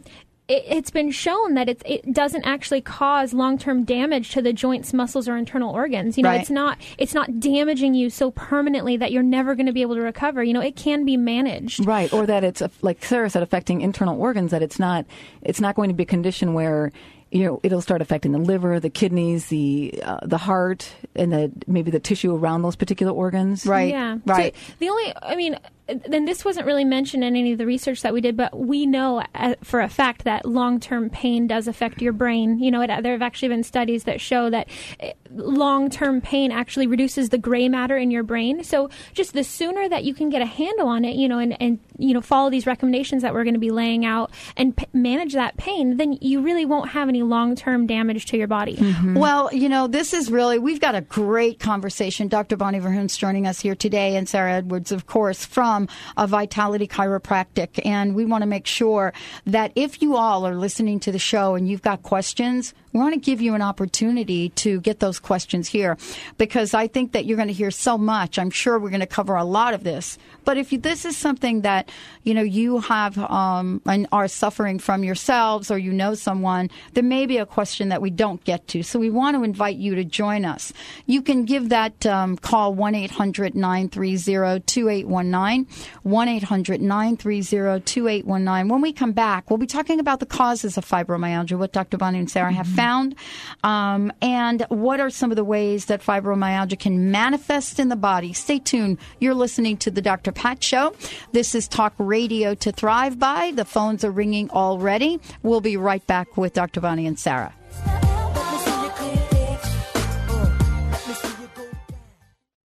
it, 0.47 0.63
it's 0.67 0.89
been 0.91 1.11
shown 1.11 1.55
that 1.55 1.67
it's, 1.69 1.83
it 1.85 2.13
doesn't 2.13 2.45
actually 2.45 2.81
cause 2.81 3.33
long 3.33 3.57
term 3.57 3.83
damage 3.83 4.31
to 4.31 4.41
the 4.41 4.53
joints, 4.53 4.93
muscles, 4.93 5.27
or 5.27 5.35
internal 5.37 5.73
organs. 5.73 6.17
You 6.17 6.23
know, 6.23 6.29
Right. 6.29 6.41
it's 6.41 6.49
not 6.49 6.77
it's 6.97 7.13
not 7.13 7.39
damaging 7.39 7.93
you 7.93 8.09
so 8.09 8.31
permanently 8.31 8.97
that 8.97 9.11
you're 9.11 9.23
never 9.23 9.55
going 9.55 9.65
to 9.65 9.73
be 9.73 9.81
able 9.81 9.95
to 9.95 10.01
recover. 10.01 10.43
You 10.43 10.53
know, 10.53 10.61
it 10.61 10.75
can 10.75 11.05
be 11.05 11.17
managed. 11.17 11.85
Right, 11.85 12.11
or 12.13 12.25
that 12.25 12.43
it's 12.43 12.61
like 12.81 13.03
Sarah 13.03 13.29
said, 13.29 13.43
affecting 13.43 13.81
internal 13.81 14.19
organs. 14.19 14.51
That 14.51 14.61
it's 14.61 14.79
not, 14.79 15.05
it's 15.41 15.59
not 15.59 15.75
going 15.75 15.89
to 15.89 15.93
be 15.95 16.03
a 16.03 16.05
condition 16.07 16.53
where 16.53 16.91
you 17.29 17.43
know 17.43 17.59
it'll 17.63 17.81
start 17.81 18.01
affecting 18.01 18.31
the 18.31 18.39
liver, 18.39 18.79
the 18.79 18.89
kidneys, 18.89 19.47
the 19.47 20.01
uh, 20.03 20.19
the 20.23 20.37
heart, 20.37 20.95
and 21.15 21.33
the 21.33 21.51
maybe 21.67 21.91
the 21.91 21.99
tissue 21.99 22.33
around 22.33 22.61
those 22.61 22.75
particular 22.77 23.11
organs. 23.11 23.65
Right. 23.65 23.89
Yeah. 23.89 24.17
Right. 24.25 24.55
So 24.55 24.73
the 24.79 24.89
only, 24.89 25.13
I 25.21 25.35
mean, 25.35 25.59
then 25.87 26.25
this 26.25 26.43
wasn't 26.43 26.65
really 26.65 26.83
mentioned 26.83 27.23
in 27.23 27.35
any 27.35 27.53
of 27.53 27.57
the 27.57 27.65
research 27.65 28.01
that 28.01 28.13
we 28.13 28.21
did, 28.21 28.35
but 28.35 28.57
we 28.57 28.85
know 28.85 29.23
uh, 29.35 29.55
for 29.63 29.79
a 29.79 29.87
fact 29.87 30.25
that 30.25 30.45
long 30.45 30.79
term 30.79 31.09
pain 31.09 31.47
does 31.47 31.67
affect 31.67 32.01
your 32.01 32.13
brain. 32.13 32.59
You 32.59 32.71
know, 32.71 32.81
it, 32.81 32.89
uh, 32.89 33.01
there 33.01 33.13
have 33.13 33.21
actually 33.21 33.49
been 33.49 33.63
studies 33.63 34.03
that 34.03 34.19
show 34.19 34.49
that 34.49 34.67
eh, 34.99 35.13
long 35.31 35.89
term 35.89 36.19
pain 36.19 36.51
actually 36.51 36.87
reduces 36.87 37.29
the 37.29 37.37
gray 37.37 37.69
matter 37.69 37.97
in 37.97 38.11
your 38.11 38.23
brain. 38.23 38.63
So 38.63 38.89
just 39.13 39.33
the 39.33 39.43
sooner 39.43 39.87
that 39.87 40.03
you 40.03 40.13
can 40.13 40.29
get 40.29 40.41
a 40.41 40.45
handle 40.45 40.87
on 40.87 41.05
it, 41.05 41.15
you 41.15 41.27
know, 41.27 41.39
and, 41.39 41.59
and 41.61 41.79
you 41.97 42.13
know, 42.13 42.21
follow 42.21 42.49
these 42.49 42.67
recommendations 42.67 43.21
that 43.21 43.33
we're 43.33 43.43
going 43.43 43.53
to 43.53 43.59
be 43.59 43.71
laying 43.71 44.05
out 44.05 44.31
and 44.55 44.75
p- 44.75 44.87
manage 44.93 45.33
that 45.33 45.57
pain, 45.57 45.97
then 45.97 46.17
you 46.21 46.41
really 46.41 46.65
won't 46.65 46.89
have 46.89 47.07
any 47.07 47.23
long 47.23 47.55
term 47.55 47.87
damage 47.87 48.25
to 48.27 48.37
your 48.37 48.47
body. 48.47 48.75
Mm-hmm. 48.75 49.15
Well, 49.15 49.53
you 49.53 49.69
know, 49.69 49.87
this 49.87 50.13
is 50.13 50.29
really, 50.29 50.59
we've 50.59 50.81
got 50.81 50.95
a 50.95 51.01
great 51.01 51.59
conversation. 51.59 52.27
Dr. 52.27 52.57
Bonnie 52.57 52.79
Verhunce 52.79 53.17
joining 53.17 53.47
us 53.47 53.59
here 53.61 53.75
today, 53.75 54.15
and 54.15 54.27
Sarah 54.27 54.53
Edwards, 54.53 54.91
of 54.91 55.05
course, 55.05 55.45
from 55.45 55.76
a 56.17 56.25
Vitality 56.25 56.87
Chiropractic. 56.87 57.79
And 57.85 58.15
we 58.15 58.25
want 58.25 58.41
to 58.41 58.47
make 58.47 58.65
sure 58.65 59.13
that 59.45 59.71
if 59.75 60.01
you 60.01 60.15
all 60.15 60.47
are 60.47 60.55
listening 60.55 60.99
to 61.01 61.11
the 61.11 61.19
show 61.19 61.55
and 61.55 61.67
you've 61.67 61.81
got 61.81 62.01
questions, 62.01 62.73
we 62.97 63.03
want 63.03 63.13
to 63.13 63.19
give 63.19 63.41
you 63.41 63.53
an 63.53 63.61
opportunity 63.61 64.49
to 64.49 64.81
get 64.81 64.99
those 64.99 65.19
questions 65.19 65.67
here 65.67 65.97
because 66.37 66.73
I 66.73 66.87
think 66.87 67.11
that 67.11 67.25
you're 67.25 67.37
going 67.37 67.47
to 67.47 67.53
hear 67.53 67.69
so 67.69 67.95
much. 67.95 68.39
I'm 68.39 68.49
sure 68.49 68.79
we're 68.79 68.89
going 68.89 69.01
to 69.01 69.05
cover 69.05 69.35
a 69.35 69.43
lot 69.43 69.75
of 69.75 69.83
this. 69.83 70.17
But 70.45 70.57
if 70.57 70.71
you, 70.71 70.79
this 70.79 71.05
is 71.05 71.15
something 71.15 71.61
that, 71.61 71.89
you 72.23 72.33
know, 72.33 72.41
you 72.41 72.79
have 72.79 73.17
um, 73.19 73.81
and 73.85 74.07
are 74.11 74.27
suffering 74.27 74.79
from 74.79 75.03
yourselves 75.03 75.69
or 75.69 75.77
you 75.77 75.91
know 75.93 76.15
someone, 76.15 76.71
there 76.93 77.03
may 77.03 77.27
be 77.27 77.37
a 77.37 77.45
question 77.45 77.89
that 77.89 78.01
we 78.01 78.09
don't 78.09 78.43
get 78.45 78.67
to. 78.69 78.81
So 78.81 78.97
we 78.97 79.11
want 79.11 79.35
to 79.35 79.43
invite 79.43 79.75
you 79.75 79.93
to 79.93 80.03
join 80.03 80.43
us. 80.43 80.73
You 81.05 81.21
can 81.21 81.45
give 81.45 81.69
that 81.69 82.05
um, 82.05 82.35
call 82.37 82.73
1 82.73 82.95
800 82.95 83.55
930 83.55 84.61
2819. 84.61 85.67
1 86.01 86.27
800 86.29 86.81
930 86.81 87.81
2819. 87.81 88.69
When 88.69 88.81
we 88.81 88.91
come 88.91 89.11
back, 89.11 89.51
we'll 89.51 89.57
be 89.57 89.67
talking 89.67 89.99
about 89.99 90.19
the 90.19 90.25
causes 90.25 90.77
of 90.77 90.85
fibromyalgia, 90.85 91.59
what 91.59 91.73
Dr. 91.73 91.97
Bonnie 91.97 92.19
and 92.19 92.31
Sarah 92.31 92.53
have 92.53 92.65
found, 92.67 92.86
um, 93.63 94.11
and 94.21 94.65
what 94.69 94.99
are 94.99 95.09
some 95.09 95.31
of 95.31 95.35
the 95.35 95.43
ways 95.43 95.85
that 95.85 96.01
fibromyalgia 96.01 96.79
can 96.79 97.11
manifest 97.11 97.79
in 97.79 97.89
the 97.89 97.95
body. 97.95 98.33
Stay 98.33 98.59
tuned. 98.59 98.97
You're 99.19 99.33
listening 99.33 99.77
to 99.77 99.91
the 99.91 100.01
Dr. 100.01 100.31
Pat 100.31 100.63
Show. 100.63 100.93
This 101.31 101.53
is 101.55 101.67
Talk 101.67 101.93
Radio 101.97 102.53
to 102.55 102.71
Thrive 102.71 103.19
By. 103.19 103.51
The 103.55 103.65
phones 103.65 104.03
are 104.03 104.11
ringing 104.11 104.49
already. 104.51 105.19
We'll 105.43 105.61
be 105.61 105.77
right 105.77 106.05
back 106.07 106.37
with 106.37 106.53
Dr. 106.53 106.81
Bonnie 106.81 107.07
and 107.07 107.19
Sarah. 107.19 107.53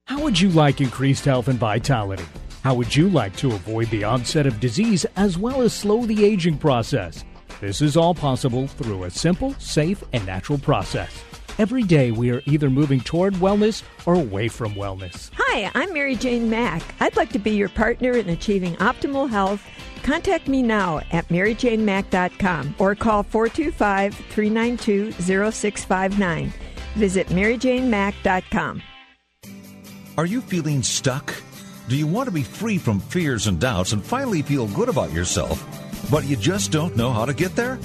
How 0.07 0.21
would 0.23 0.41
you 0.41 0.51
like 0.51 0.81
increased 0.81 1.25
health 1.25 1.49
and 1.49 1.59
vitality? 1.59 2.25
How 2.63 2.75
would 2.75 2.95
you 2.95 3.09
like 3.09 3.35
to 3.37 3.53
avoid 3.53 3.91
the 3.91 4.05
onset 4.05 4.47
of 4.47 4.61
disease 4.61 5.05
as 5.17 5.37
well 5.37 5.63
as 5.63 5.73
slow 5.73 6.07
the 6.07 6.25
aging 6.25 6.59
process? 6.59 7.25
This 7.63 7.81
is 7.81 7.97
all 7.97 8.13
possible 8.13 8.67
through 8.67 9.05
a 9.05 9.11
simple, 9.13 9.55
safe, 9.61 10.03
and 10.13 10.27
natural 10.27 10.59
process. 10.59 11.23
Every 11.59 11.85
day 11.85 12.11
we 12.11 12.33
are 12.33 12.43
either 12.45 12.69
moving 12.69 12.99
toward 12.99 13.35
wellness 13.35 13.85
or 14.05 14.15
away 14.15 14.49
from 14.49 14.75
wellness. 14.75 15.31
Hi, 15.35 15.71
I'm 15.73 15.93
Mary 15.93 16.17
Jane 16.17 16.51
Mack. 16.51 16.83
I'd 16.99 17.17
like 17.17 17.31
to 17.35 17.39
be 17.39 17.53
your 17.53 17.69
partner 17.69 18.15
in 18.15 18.31
achieving 18.31 18.75
optimal 18.79 19.31
health. 19.31 19.65
Contact 20.03 20.49
me 20.49 20.61
now 20.61 21.03
at 21.13 21.29
maryjanemack.com 21.29 22.75
or 22.81 22.97
call 22.97 23.23
425 23.23 24.13
392 24.13 25.13
0659. 25.13 26.53
Visit 26.97 27.29
maryjanemack.com. 27.29 28.83
Are 30.19 30.27
you 30.27 30.41
feeling 30.41 30.83
stuck? 30.83 31.33
Do 31.89 31.97
you 31.97 32.09
want 32.09 32.27
to 32.27 32.33
be 32.33 32.43
free 32.43 32.79
from 32.79 32.99
fears 32.99 33.47
and 33.47 33.61
doubts 33.61 33.93
and 33.93 34.05
finally 34.05 34.43
feel 34.43 34.67
good 34.67 34.89
about 34.89 35.13
yourself, 35.13 35.65
but 36.13 36.25
you 36.27 36.37
just 36.37 36.71
don't 36.71 36.95
know 36.95 37.11
how 37.11 37.25
to 37.25 37.33
get 37.33 37.57
there? 37.57 37.79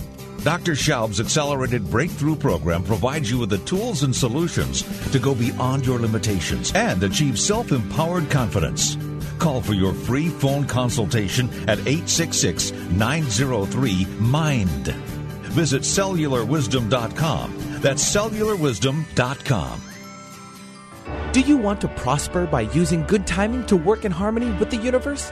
Dr. 0.44 0.74
Schaub's 0.74 1.22
Accelerated 1.22 1.90
Breakthrough 1.90 2.36
Program 2.36 2.84
provides 2.84 3.32
you 3.32 3.40
with 3.40 3.50
the 3.50 3.58
tools 3.60 4.04
and 4.04 4.14
solutions 4.14 4.84
to 5.12 5.18
go 5.18 5.34
beyond 5.34 5.86
your 5.86 5.98
limitations 5.98 6.74
and 6.76 7.02
achieve 7.04 7.40
self 7.40 7.72
empowered 7.72 8.30
confidence. 8.30 8.98
Call 9.40 9.62
for 9.62 9.74
your 9.74 9.94
free 9.94 10.28
phone 10.28 10.68
consultation 10.68 11.48
at 11.70 11.80
866 11.80 12.72
903 12.92 14.06
MIND. 14.20 14.88
Visit 15.56 15.84
cellularwisdom.com. 15.84 17.56
That's 17.80 18.04
cellularwisdom.com. 18.04 19.82
Do 21.32 21.40
you 21.40 21.56
want 21.56 21.80
to 21.80 21.88
prosper 21.88 22.46
by 22.46 22.62
using 22.62 23.04
good 23.06 23.26
timing 23.26 23.66
to 23.68 23.78
work 23.78 24.04
in 24.04 24.12
harmony 24.12 24.52
with 24.60 24.70
the 24.70 24.78
universe? 24.78 25.32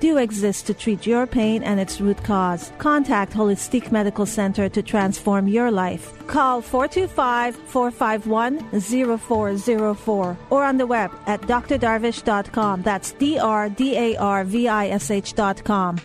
do 0.00 0.18
exist 0.18 0.66
to 0.66 0.74
treat 0.74 1.06
your 1.06 1.26
pain 1.26 1.62
and 1.62 1.80
its 1.80 2.00
root 2.00 2.22
cause. 2.22 2.72
Contact 2.78 3.32
Holistic 3.32 3.90
Medical 3.92 4.26
Center 4.26 4.68
to 4.68 4.82
transform 4.82 5.48
your 5.48 5.70
life. 5.70 6.12
Call 6.26 6.60
425 6.60 7.56
451 7.56 8.80
0404 9.18 10.36
or 10.50 10.64
on 10.64 10.76
the 10.78 10.86
web 10.86 11.10
at 11.26 11.40
drdarvish.com. 11.42 12.82
That's 12.82 13.12
D 13.12 13.38
R 13.38 13.68
D 13.68 13.96
A 13.96 14.16
R 14.16 14.44
V 14.44 14.68
I 14.68 14.88
S 14.88 15.10
H.com. 15.10 16.00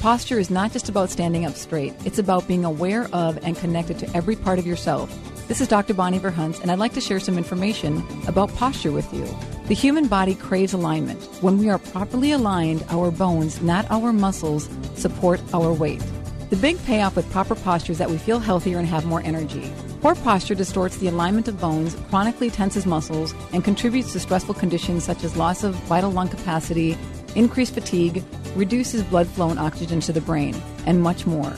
Posture 0.00 0.40
is 0.40 0.50
not 0.50 0.72
just 0.72 0.88
about 0.88 1.10
standing 1.10 1.44
up 1.44 1.54
straight, 1.54 1.94
it's 2.04 2.18
about 2.18 2.48
being 2.48 2.64
aware 2.64 3.08
of 3.12 3.38
and 3.44 3.56
connected 3.56 4.00
to 4.00 4.16
every 4.16 4.34
part 4.34 4.58
of 4.58 4.66
yourself. 4.66 5.16
This 5.46 5.60
is 5.60 5.68
Dr. 5.68 5.94
Bonnie 5.94 6.18
Verhunce, 6.18 6.60
and 6.60 6.72
I'd 6.72 6.78
like 6.78 6.94
to 6.94 7.00
share 7.00 7.20
some 7.20 7.38
information 7.38 8.02
about 8.26 8.52
posture 8.56 8.90
with 8.90 9.12
you. 9.12 9.26
The 9.68 9.74
human 9.74 10.08
body 10.08 10.34
craves 10.34 10.72
alignment. 10.72 11.22
When 11.40 11.56
we 11.56 11.70
are 11.70 11.78
properly 11.78 12.32
aligned, 12.32 12.84
our 12.88 13.12
bones, 13.12 13.62
not 13.62 13.88
our 13.92 14.12
muscles, 14.12 14.68
support 14.96 15.40
our 15.54 15.72
weight. 15.72 16.04
The 16.50 16.56
big 16.56 16.84
payoff 16.84 17.14
with 17.14 17.30
proper 17.30 17.54
posture 17.54 17.92
is 17.92 17.98
that 17.98 18.10
we 18.10 18.18
feel 18.18 18.40
healthier 18.40 18.78
and 18.78 18.88
have 18.88 19.06
more 19.06 19.22
energy. 19.22 19.72
Poor 20.00 20.16
posture 20.16 20.56
distorts 20.56 20.96
the 20.96 21.06
alignment 21.06 21.46
of 21.46 21.60
bones, 21.60 21.96
chronically 22.10 22.50
tenses 22.50 22.86
muscles, 22.86 23.36
and 23.52 23.62
contributes 23.62 24.12
to 24.12 24.20
stressful 24.20 24.54
conditions 24.54 25.04
such 25.04 25.22
as 25.22 25.36
loss 25.36 25.62
of 25.62 25.76
vital 25.86 26.10
lung 26.10 26.28
capacity, 26.28 26.98
increased 27.36 27.74
fatigue, 27.74 28.24
reduces 28.56 29.04
blood 29.04 29.28
flow 29.28 29.48
and 29.48 29.60
oxygen 29.60 30.00
to 30.00 30.12
the 30.12 30.20
brain, 30.20 30.60
and 30.86 31.00
much 31.00 31.24
more. 31.24 31.52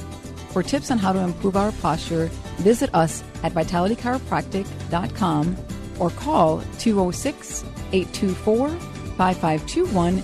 For 0.51 0.63
tips 0.63 0.91
on 0.91 0.99
how 0.99 1.15
to 1.15 1.21
improve 1.21 1.57
our 1.57 1.73
posture, 1.73 2.27
visit 2.59 2.95
us 2.95 3.25
at 3.43 3.55
vitalitychiropractic.com 3.55 5.57
or 5.99 6.11
call 6.11 6.63
206 6.79 7.65
824 7.95 8.71
5521 9.17 10.23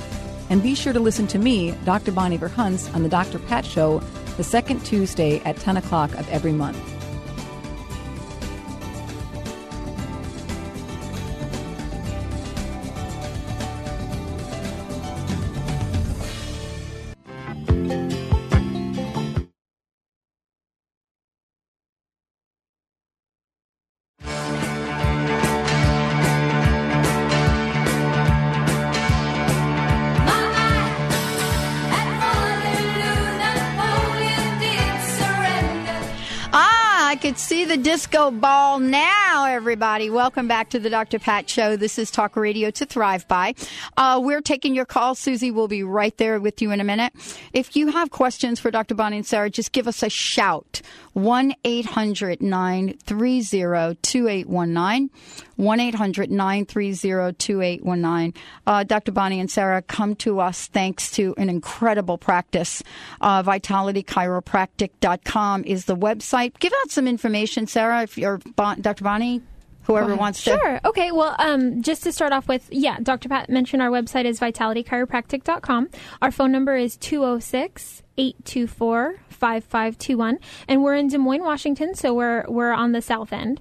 And 0.51 0.63
be 0.63 0.75
sure 0.75 0.93
to 0.93 0.99
listen 1.01 1.29
to 1.29 1.39
me, 1.39 1.71
Dr. 1.85 2.11
Bonnie 2.11 2.37
Verhunce, 2.37 2.93
on 2.95 3.05
the 3.05 3.09
Dr. 3.09 3.39
Pat 3.39 3.65
Show 3.65 4.03
the 4.37 4.45
second 4.45 4.85
Tuesday 4.85 5.41
at 5.45 5.57
10 5.57 5.77
o'clock 5.77 6.13
of 6.15 6.29
every 6.29 6.53
month. 6.53 7.00
Disco 38.01 38.31
ball 38.31 38.79
now, 38.79 39.30
everybody. 39.51 40.11
Welcome 40.11 40.47
back 40.47 40.71
to 40.71 40.79
the 40.79 40.89
Dr. 40.89 41.19
Pat 41.19 41.51
Show. 41.51 41.77
This 41.77 41.99
is 41.99 42.13
Talk 42.13 42.37
Radio 42.37 42.71
to 42.71 42.87
Thrive 42.87 43.27
By. 43.27 43.57
Uh, 43.97 44.21
we're 44.23 44.41
taking 44.41 44.77
your 44.77 44.85
calls. 44.85 45.19
Susie 45.19 45.51
will 45.51 45.67
be 45.67 45.83
right 45.83 46.17
there 46.19 46.39
with 46.39 46.63
you 46.63 46.71
in 46.71 46.81
a 46.81 46.85
minute. 46.85 47.13
If 47.53 47.75
you 47.75 47.89
have 47.89 48.11
questions 48.11 48.61
for 48.61 48.71
Dr. 48.71 48.95
Bonnie 48.95 49.17
and 49.17 49.27
Sarah, 49.27 49.51
just 49.51 49.73
give 49.73 49.89
us 49.89 50.05
a 50.05 50.09
shout. 50.09 50.83
1 51.15 51.53
800 51.65 52.41
930 52.41 53.97
2819. 54.01 55.11
1 55.57 55.81
800 55.81 56.31
930 56.31 57.35
2819. 57.37 58.35
Uh, 58.67 58.85
Dr. 58.85 59.13
Bonnie 59.13 59.41
and 59.41 59.51
Sarah 59.51 59.83
come 59.83 60.15
to 60.17 60.41
us 60.41 60.69
thanks 60.69 61.11
to 61.13 61.35
an 61.37 61.51
incredible 61.51 62.17
practice. 62.17 62.83
Uh, 63.21 63.43
VitalityChiropractic.com 63.43 65.65
is 65.65 65.85
the 65.87 65.97
website. 65.97 66.59
Give 66.61 66.73
out 66.81 66.91
some 66.91 67.07
information, 67.09 67.67
Sarah, 67.67 68.03
if 68.03 68.17
you're 68.17 68.39
bon- 68.57 68.81
Dr. 68.81 69.05
Bonnie, 69.05 69.40
whoever 69.91 70.17
wants 70.17 70.43
to. 70.45 70.51
Sure. 70.51 70.81
Okay. 70.85 71.13
Well, 71.13 71.35
um, 71.39 71.83
just 71.83 72.03
to 72.05 72.13
start 72.13 72.33
off 72.33 72.49
with, 72.49 72.69
yeah, 72.71 72.99
Dr. 73.03 73.29
Pat 73.29 73.51
mentioned 73.51 73.83
our 73.83 73.91
website 73.91 74.25
is 74.25 74.41
vitalitychiropractic.com. 74.41 75.89
Our 76.23 76.31
phone 76.31 76.53
number 76.53 76.77
is 76.77 76.97
206 76.97 78.03
824 78.17 79.17
5521. 79.29 80.39
And 80.69 80.83
we're 80.83 80.95
in 80.95 81.09
Des 81.09 81.19
Moines, 81.19 81.43
Washington, 81.43 81.95
so 81.95 82.13
we're, 82.13 82.45
we're 82.49 82.73
on 82.73 82.93
the 82.93 83.01
south 83.01 83.33
end. 83.33 83.61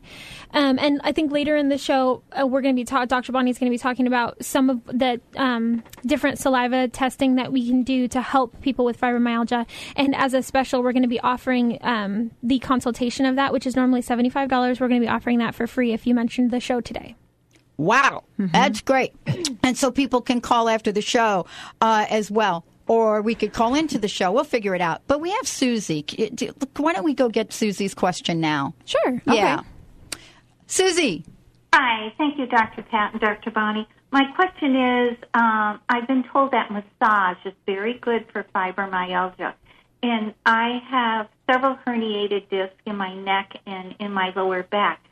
Um, 0.51 0.77
and 0.77 0.99
I 1.03 1.13
think 1.13 1.31
later 1.31 1.55
in 1.55 1.69
the 1.69 1.77
show, 1.77 2.21
uh, 2.37 2.45
we're 2.45 2.61
going 2.61 2.75
to 2.75 2.79
be 2.79 2.83
ta- 2.83 3.05
Dr. 3.05 3.31
Bonnie's 3.31 3.57
going 3.57 3.71
to 3.71 3.73
be 3.73 3.79
talking 3.79 4.05
about 4.05 4.43
some 4.43 4.69
of 4.69 4.85
the 4.85 5.21
um, 5.37 5.83
different 6.05 6.37
saliva 6.37 6.89
testing 6.89 7.35
that 7.35 7.51
we 7.51 7.65
can 7.65 7.83
do 7.83 8.07
to 8.09 8.21
help 8.21 8.59
people 8.61 8.83
with 8.83 8.99
fibromyalgia. 8.99 9.65
And 9.95 10.13
as 10.15 10.33
a 10.33 10.43
special, 10.43 10.83
we're 10.83 10.91
going 10.91 11.03
to 11.03 11.09
be 11.09 11.19
offering 11.21 11.77
um, 11.81 12.31
the 12.43 12.59
consultation 12.59 13.25
of 13.25 13.37
that, 13.37 13.53
which 13.53 13.65
is 13.65 13.75
normally 13.75 14.01
$75. 14.01 14.49
We're 14.81 14.87
going 14.87 15.01
to 15.01 15.05
be 15.05 15.11
offering 15.11 15.39
that 15.39 15.55
for 15.55 15.67
free 15.67 15.93
if 15.93 16.05
you 16.05 16.13
mentioned 16.13 16.51
the 16.51 16.59
show 16.59 16.81
today. 16.81 17.15
Wow, 17.77 18.25
that's 18.37 18.81
great. 18.81 19.13
And 19.63 19.77
so 19.77 19.89
people 19.89 20.19
can 20.19 20.41
call 20.41 20.67
after 20.67 20.91
the 20.91 21.01
show 21.01 21.45
uh, 21.79 22.05
as 22.09 22.29
well. 22.29 22.65
Or 22.89 23.21
we 23.21 23.35
could 23.35 23.53
call 23.53 23.75
into 23.75 23.99
the 23.99 24.07
show. 24.07 24.31
We'll 24.31 24.43
figure 24.43 24.73
it 24.73 24.81
out. 24.81 25.03
But 25.07 25.21
we 25.21 25.29
have 25.29 25.47
Susie. 25.47 26.03
Why 26.75 26.91
don't 26.91 27.05
we 27.05 27.13
go 27.13 27.29
get 27.29 27.53
Susie's 27.53 27.93
question 27.93 28.41
now? 28.41 28.73
Sure. 28.83 29.21
Yeah. 29.27 29.61
Susie. 30.65 31.23
Hi, 31.71 32.11
thank 32.17 32.39
you, 32.39 32.47
Dr. 32.47 32.81
Pat 32.81 33.13
and 33.13 33.21
Dr. 33.21 33.51
Bonnie. 33.51 33.87
My 34.11 34.23
question 34.35 34.75
is 34.75 35.17
um, 35.35 35.79
I've 35.87 36.07
been 36.07 36.23
told 36.33 36.51
that 36.51 36.71
massage 36.71 37.37
is 37.45 37.53
very 37.67 37.93
good 37.93 38.25
for 38.33 38.43
fibromyalgia. 38.55 39.53
And 40.01 40.33
I 40.45 40.81
have 40.89 41.27
several 41.47 41.77
herniated 41.85 42.49
discs 42.49 42.75
in 42.87 42.95
my 42.95 43.13
neck 43.13 43.55
and 43.67 43.95
in 43.99 44.11
my 44.11 44.33
lower 44.35 44.63
back. 44.63 45.03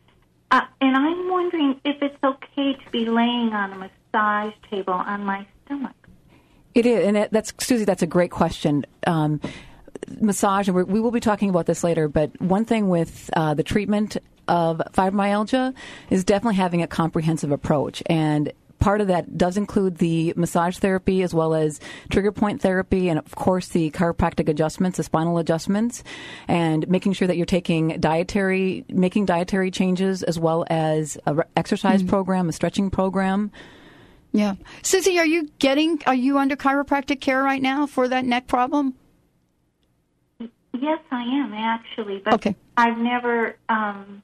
Uh, 0.50 0.62
and 0.82 0.96
I'm 0.96 1.30
wondering 1.30 1.80
if 1.86 2.02
it's 2.02 2.24
okay 2.24 2.74
to 2.74 2.92
be 2.92 3.06
laying 3.06 3.54
on 3.54 3.74
a 3.74 3.76
massage 3.76 4.54
table 4.72 4.94
on 4.94 5.26
my 5.26 5.46
stomach. 5.66 5.94
It 6.78 6.86
is, 6.86 7.08
and 7.08 7.18
it, 7.18 7.32
that's 7.32 7.54
Susie. 7.58 7.86
That's 7.86 8.04
a 8.04 8.08
great 8.08 8.30
question. 8.30 8.86
Um, 9.08 9.42
massage, 10.22 10.68
and 10.68 10.76
we're, 10.76 10.84
we 10.84 11.00
will 11.00 11.10
be 11.10 11.20
talking 11.20 11.50
about 11.50 11.66
this 11.66 11.84
later. 11.84 12.08
But 12.08 12.40
one 12.40 12.66
thing 12.66 12.88
with 12.88 13.32
uh, 13.34 13.56
the 13.56 13.64
treatment 13.64 14.18
of 14.48 14.80
fibromyalgia 14.94 15.74
is 16.12 16.24
definitely 16.24 16.58
having 16.58 16.84
a 16.84 16.88
comprehensive 16.88 17.52
approach, 17.52 18.04
and 18.06 18.54
part 18.78 19.02
of 19.02 19.08
that 19.08 19.40
does 19.40 19.58
include 19.58 19.98
the 19.98 20.36
massage 20.38 20.78
therapy 20.78 21.24
as 21.24 21.34
well 21.34 21.56
as 21.56 21.80
trigger 22.12 22.32
point 22.32 22.62
therapy, 22.62 23.10
and 23.10 23.18
of 23.18 23.36
course 23.36 23.70
the 23.70 23.90
chiropractic 23.90 24.48
adjustments, 24.48 24.98
the 24.98 25.04
spinal 25.04 25.40
adjustments, 25.40 26.04
and 26.48 26.88
making 26.88 27.14
sure 27.14 27.28
that 27.28 27.38
you're 27.38 27.48
taking 27.48 28.00
dietary, 28.00 28.86
making 28.88 29.26
dietary 29.26 29.72
changes 29.72 30.22
as 30.22 30.38
well 30.38 30.64
as 30.70 31.18
a 31.26 31.44
exercise 31.56 32.04
program, 32.04 32.50
a 32.50 32.52
stretching 32.52 32.92
program. 32.92 33.52
Yeah. 34.32 34.56
Susie, 34.84 35.18
are 35.20 35.26
you 35.26 35.50
getting, 35.60 36.02
are 36.06 36.16
you 36.16 36.38
under 36.38 36.56
chiropractic 36.56 37.22
care 37.22 37.44
right 37.44 37.62
now 37.62 37.88
for 37.88 38.08
that 38.08 38.26
neck 38.26 38.48
problem? 38.48 38.94
Yes, 40.40 41.00
I 41.12 41.24
am 41.24 41.54
actually, 41.54 42.20
but 42.24 42.34
Okay. 42.36 42.56
I've 42.76 42.98
never 42.98 43.58
um, 43.70 44.22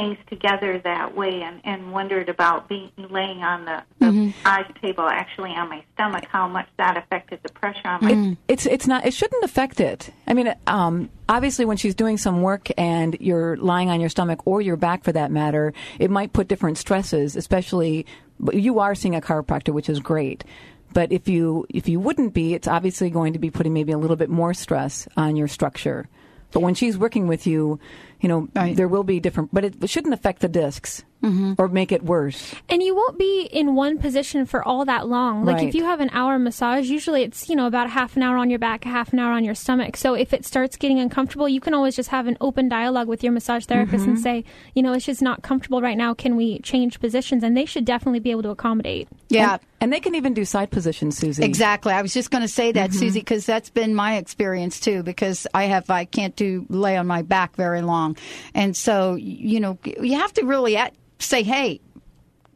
things 0.00 0.18
together 0.28 0.80
that 0.84 1.14
way, 1.14 1.42
and, 1.42 1.60
and 1.64 1.92
wondered 1.92 2.28
about 2.28 2.68
being 2.68 2.90
laying 2.96 3.42
on 3.42 3.64
the, 3.64 3.82
the 3.98 4.06
Mm-hmm. 4.06 4.72
table, 4.84 5.06
actually 5.08 5.50
on 5.50 5.68
my 5.68 5.84
stomach, 5.94 6.24
how 6.30 6.48
much 6.48 6.68
that 6.78 6.96
affected 6.96 7.38
the 7.42 7.52
pressure 7.52 7.86
on 7.86 7.98
my. 8.02 8.36
It's 8.48 8.66
it's 8.66 8.86
not. 8.86 9.04
It 9.06 9.14
shouldn't 9.14 9.44
affect 9.44 9.80
it. 9.80 10.10
I 10.26 10.34
mean, 10.34 10.54
um, 10.66 11.10
obviously, 11.28 11.64
when 11.64 11.76
she's 11.76 11.94
doing 11.94 12.16
some 12.18 12.42
work 12.42 12.68
and 12.78 13.16
you're 13.20 13.56
lying 13.56 13.88
on 13.90 14.00
your 14.00 14.08
stomach 14.08 14.40
or 14.46 14.60
your 14.60 14.76
back, 14.76 15.04
for 15.04 15.12
that 15.12 15.30
matter, 15.30 15.72
it 15.98 16.10
might 16.10 16.32
put 16.32 16.48
different 16.48 16.78
stresses. 16.78 17.36
Especially, 17.36 18.06
but 18.38 18.54
you 18.54 18.78
are 18.80 18.94
seeing 18.94 19.14
a 19.14 19.20
chiropractor, 19.20 19.72
which 19.72 19.88
is 19.88 20.00
great. 20.00 20.44
But 20.92 21.12
if 21.12 21.28
you 21.28 21.66
if 21.68 21.88
you 21.88 22.00
wouldn't 22.00 22.34
be, 22.34 22.54
it's 22.54 22.66
obviously 22.66 23.10
going 23.10 23.34
to 23.34 23.38
be 23.38 23.50
putting 23.50 23.72
maybe 23.72 23.92
a 23.92 23.98
little 23.98 24.16
bit 24.16 24.30
more 24.30 24.54
stress 24.54 25.06
on 25.16 25.36
your 25.36 25.48
structure. 25.48 26.08
But 26.52 26.60
when 26.60 26.74
she's 26.74 26.98
working 26.98 27.28
with 27.28 27.46
you, 27.46 27.78
you 28.20 28.28
know, 28.28 28.48
Right. 28.54 28.76
there 28.76 28.88
will 28.88 29.04
be 29.04 29.20
different. 29.20 29.52
But 29.52 29.64
it 29.64 29.90
shouldn't 29.90 30.14
affect 30.14 30.40
the 30.40 30.48
discs 30.48 31.04
mm-hmm. 31.22 31.54
or 31.58 31.68
make 31.68 31.92
it 31.92 32.02
worse. 32.04 32.54
And 32.68 32.82
you 32.82 32.94
won't 32.94 33.18
be 33.18 33.48
in 33.50 33.74
one 33.74 33.98
position 33.98 34.46
for 34.46 34.66
all 34.66 34.84
that 34.84 35.08
long. 35.08 35.44
Like 35.44 35.56
Right. 35.56 35.68
if 35.68 35.74
you 35.74 35.84
have 35.84 36.00
an 36.00 36.10
hour 36.12 36.38
massage, 36.38 36.88
usually 36.88 37.22
it's, 37.22 37.48
you 37.48 37.56
know, 37.56 37.66
about 37.66 37.86
a 37.86 37.90
half 37.90 38.16
an 38.16 38.22
hour 38.22 38.36
on 38.36 38.50
your 38.50 38.58
back, 38.58 38.84
a 38.84 38.88
half 38.88 39.12
an 39.12 39.18
hour 39.18 39.32
on 39.32 39.44
your 39.44 39.54
stomach. 39.54 39.96
So 39.96 40.14
if 40.14 40.32
it 40.32 40.44
starts 40.44 40.76
getting 40.76 40.98
uncomfortable, 40.98 41.48
you 41.48 41.60
can 41.60 41.74
always 41.74 41.96
just 41.96 42.10
have 42.10 42.26
an 42.26 42.36
open 42.40 42.68
dialogue 42.68 43.08
with 43.08 43.22
your 43.22 43.32
massage 43.32 43.64
therapist 43.64 44.04
and 44.06 44.14
mm-hmm. 44.14 44.22
say, 44.22 44.44
you 44.74 44.82
know, 44.82 44.92
it's 44.92 45.06
just 45.06 45.22
not 45.22 45.42
comfortable 45.42 45.80
right 45.80 45.96
now. 45.96 46.14
Can 46.14 46.36
we 46.36 46.58
change 46.60 47.00
positions? 47.00 47.42
And 47.42 47.56
they 47.56 47.64
should 47.64 47.84
definitely 47.84 48.20
be 48.20 48.30
able 48.30 48.42
to 48.42 48.50
accommodate. 48.50 49.08
Yeah. 49.28 49.52
And 49.52 49.60
they 49.92 50.00
can 50.00 50.14
even 50.14 50.34
do 50.34 50.44
side 50.44 50.70
positions, 50.70 51.16
Susie. 51.16 51.42
Exactly. 51.42 51.92
I 51.92 52.02
was 52.02 52.12
just 52.12 52.30
going 52.30 52.42
to 52.42 52.48
say 52.48 52.72
that, 52.72 52.92
Susie, 52.92 53.20
because 53.20 53.46
that's 53.46 53.70
been 53.70 53.94
my 53.94 54.16
experience 54.16 54.78
too. 54.78 55.02
Because 55.02 55.46
I 55.54 55.64
have, 55.64 55.88
I 55.88 56.04
can't 56.04 56.36
do 56.36 56.66
lay 56.68 56.96
on 56.96 57.06
my 57.06 57.22
back 57.22 57.56
very 57.56 57.82
long, 57.82 58.16
and 58.54 58.76
so 58.76 59.14
you 59.14 59.60
know, 59.60 59.78
you 59.84 60.18
have 60.18 60.32
to 60.34 60.44
really 60.44 60.76
at, 60.76 60.94
say, 61.18 61.42
hey, 61.42 61.80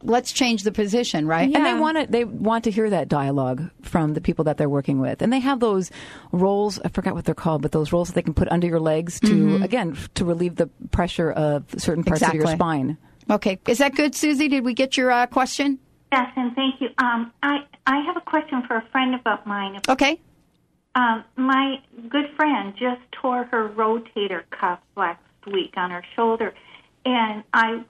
let's 0.05 0.31
change 0.31 0.63
the 0.63 0.71
position, 0.71 1.27
right? 1.27 1.49
Yeah. 1.49 1.57
And 1.57 1.65
they 1.65 1.73
want 1.79 1.97
to 1.97 2.05
they 2.05 2.23
want 2.25 2.63
to 2.65 2.71
hear 2.71 2.89
that 2.89 3.07
dialogue 3.07 3.69
from 3.81 4.13
the 4.13 4.21
people 4.21 4.45
that 4.45 4.57
they're 4.57 4.69
working 4.69 4.99
with. 4.99 5.21
And 5.21 5.33
they 5.33 5.39
have 5.39 5.59
those 5.59 5.91
rolls, 6.31 6.79
I 6.83 6.89
forgot 6.89 7.15
what 7.15 7.25
they're 7.25 7.35
called, 7.35 7.61
but 7.61 7.71
those 7.71 7.91
rolls 7.91 8.09
that 8.09 8.15
they 8.15 8.21
can 8.21 8.33
put 8.33 8.47
under 8.51 8.67
your 8.67 8.79
legs 8.79 9.19
to 9.21 9.61
again 9.63 9.97
to 10.15 10.25
relieve 10.25 10.55
the 10.55 10.67
pressure 10.91 11.31
of 11.31 11.65
certain 11.77 12.03
parts 12.03 12.21
of 12.21 12.33
your 12.33 12.47
spine. 12.47 12.97
Okay, 13.29 13.59
is 13.67 13.79
that 13.79 13.95
good, 13.95 14.13
Susie? 14.13 14.47
Did 14.47 14.63
we 14.63 14.75
get 14.75 14.97
your 14.97 15.09
uh, 15.09 15.25
question? 15.25 15.79
Yes, 16.11 16.31
and 16.35 16.55
thank 16.55 16.81
you. 16.81 16.89
Um, 16.97 17.33
I 17.43 17.65
I 17.85 17.99
have 18.01 18.17
a 18.17 18.21
question 18.21 18.63
for 18.67 18.77
a 18.77 18.85
friend 18.91 19.15
of 19.25 19.45
mine. 19.45 19.79
Okay. 19.89 20.19
Um, 20.95 21.25
my 21.35 21.81
good 22.09 22.29
friend 22.37 22.73
just 22.79 23.01
tore 23.11 23.43
her 23.45 23.69
rotator 23.69 24.43
cuff 24.49 24.79
last 24.95 25.21
week 25.51 25.73
on 25.75 25.91
her 25.91 26.03
shoulder, 26.15 26.53
and 27.05 27.43
I 27.53 27.83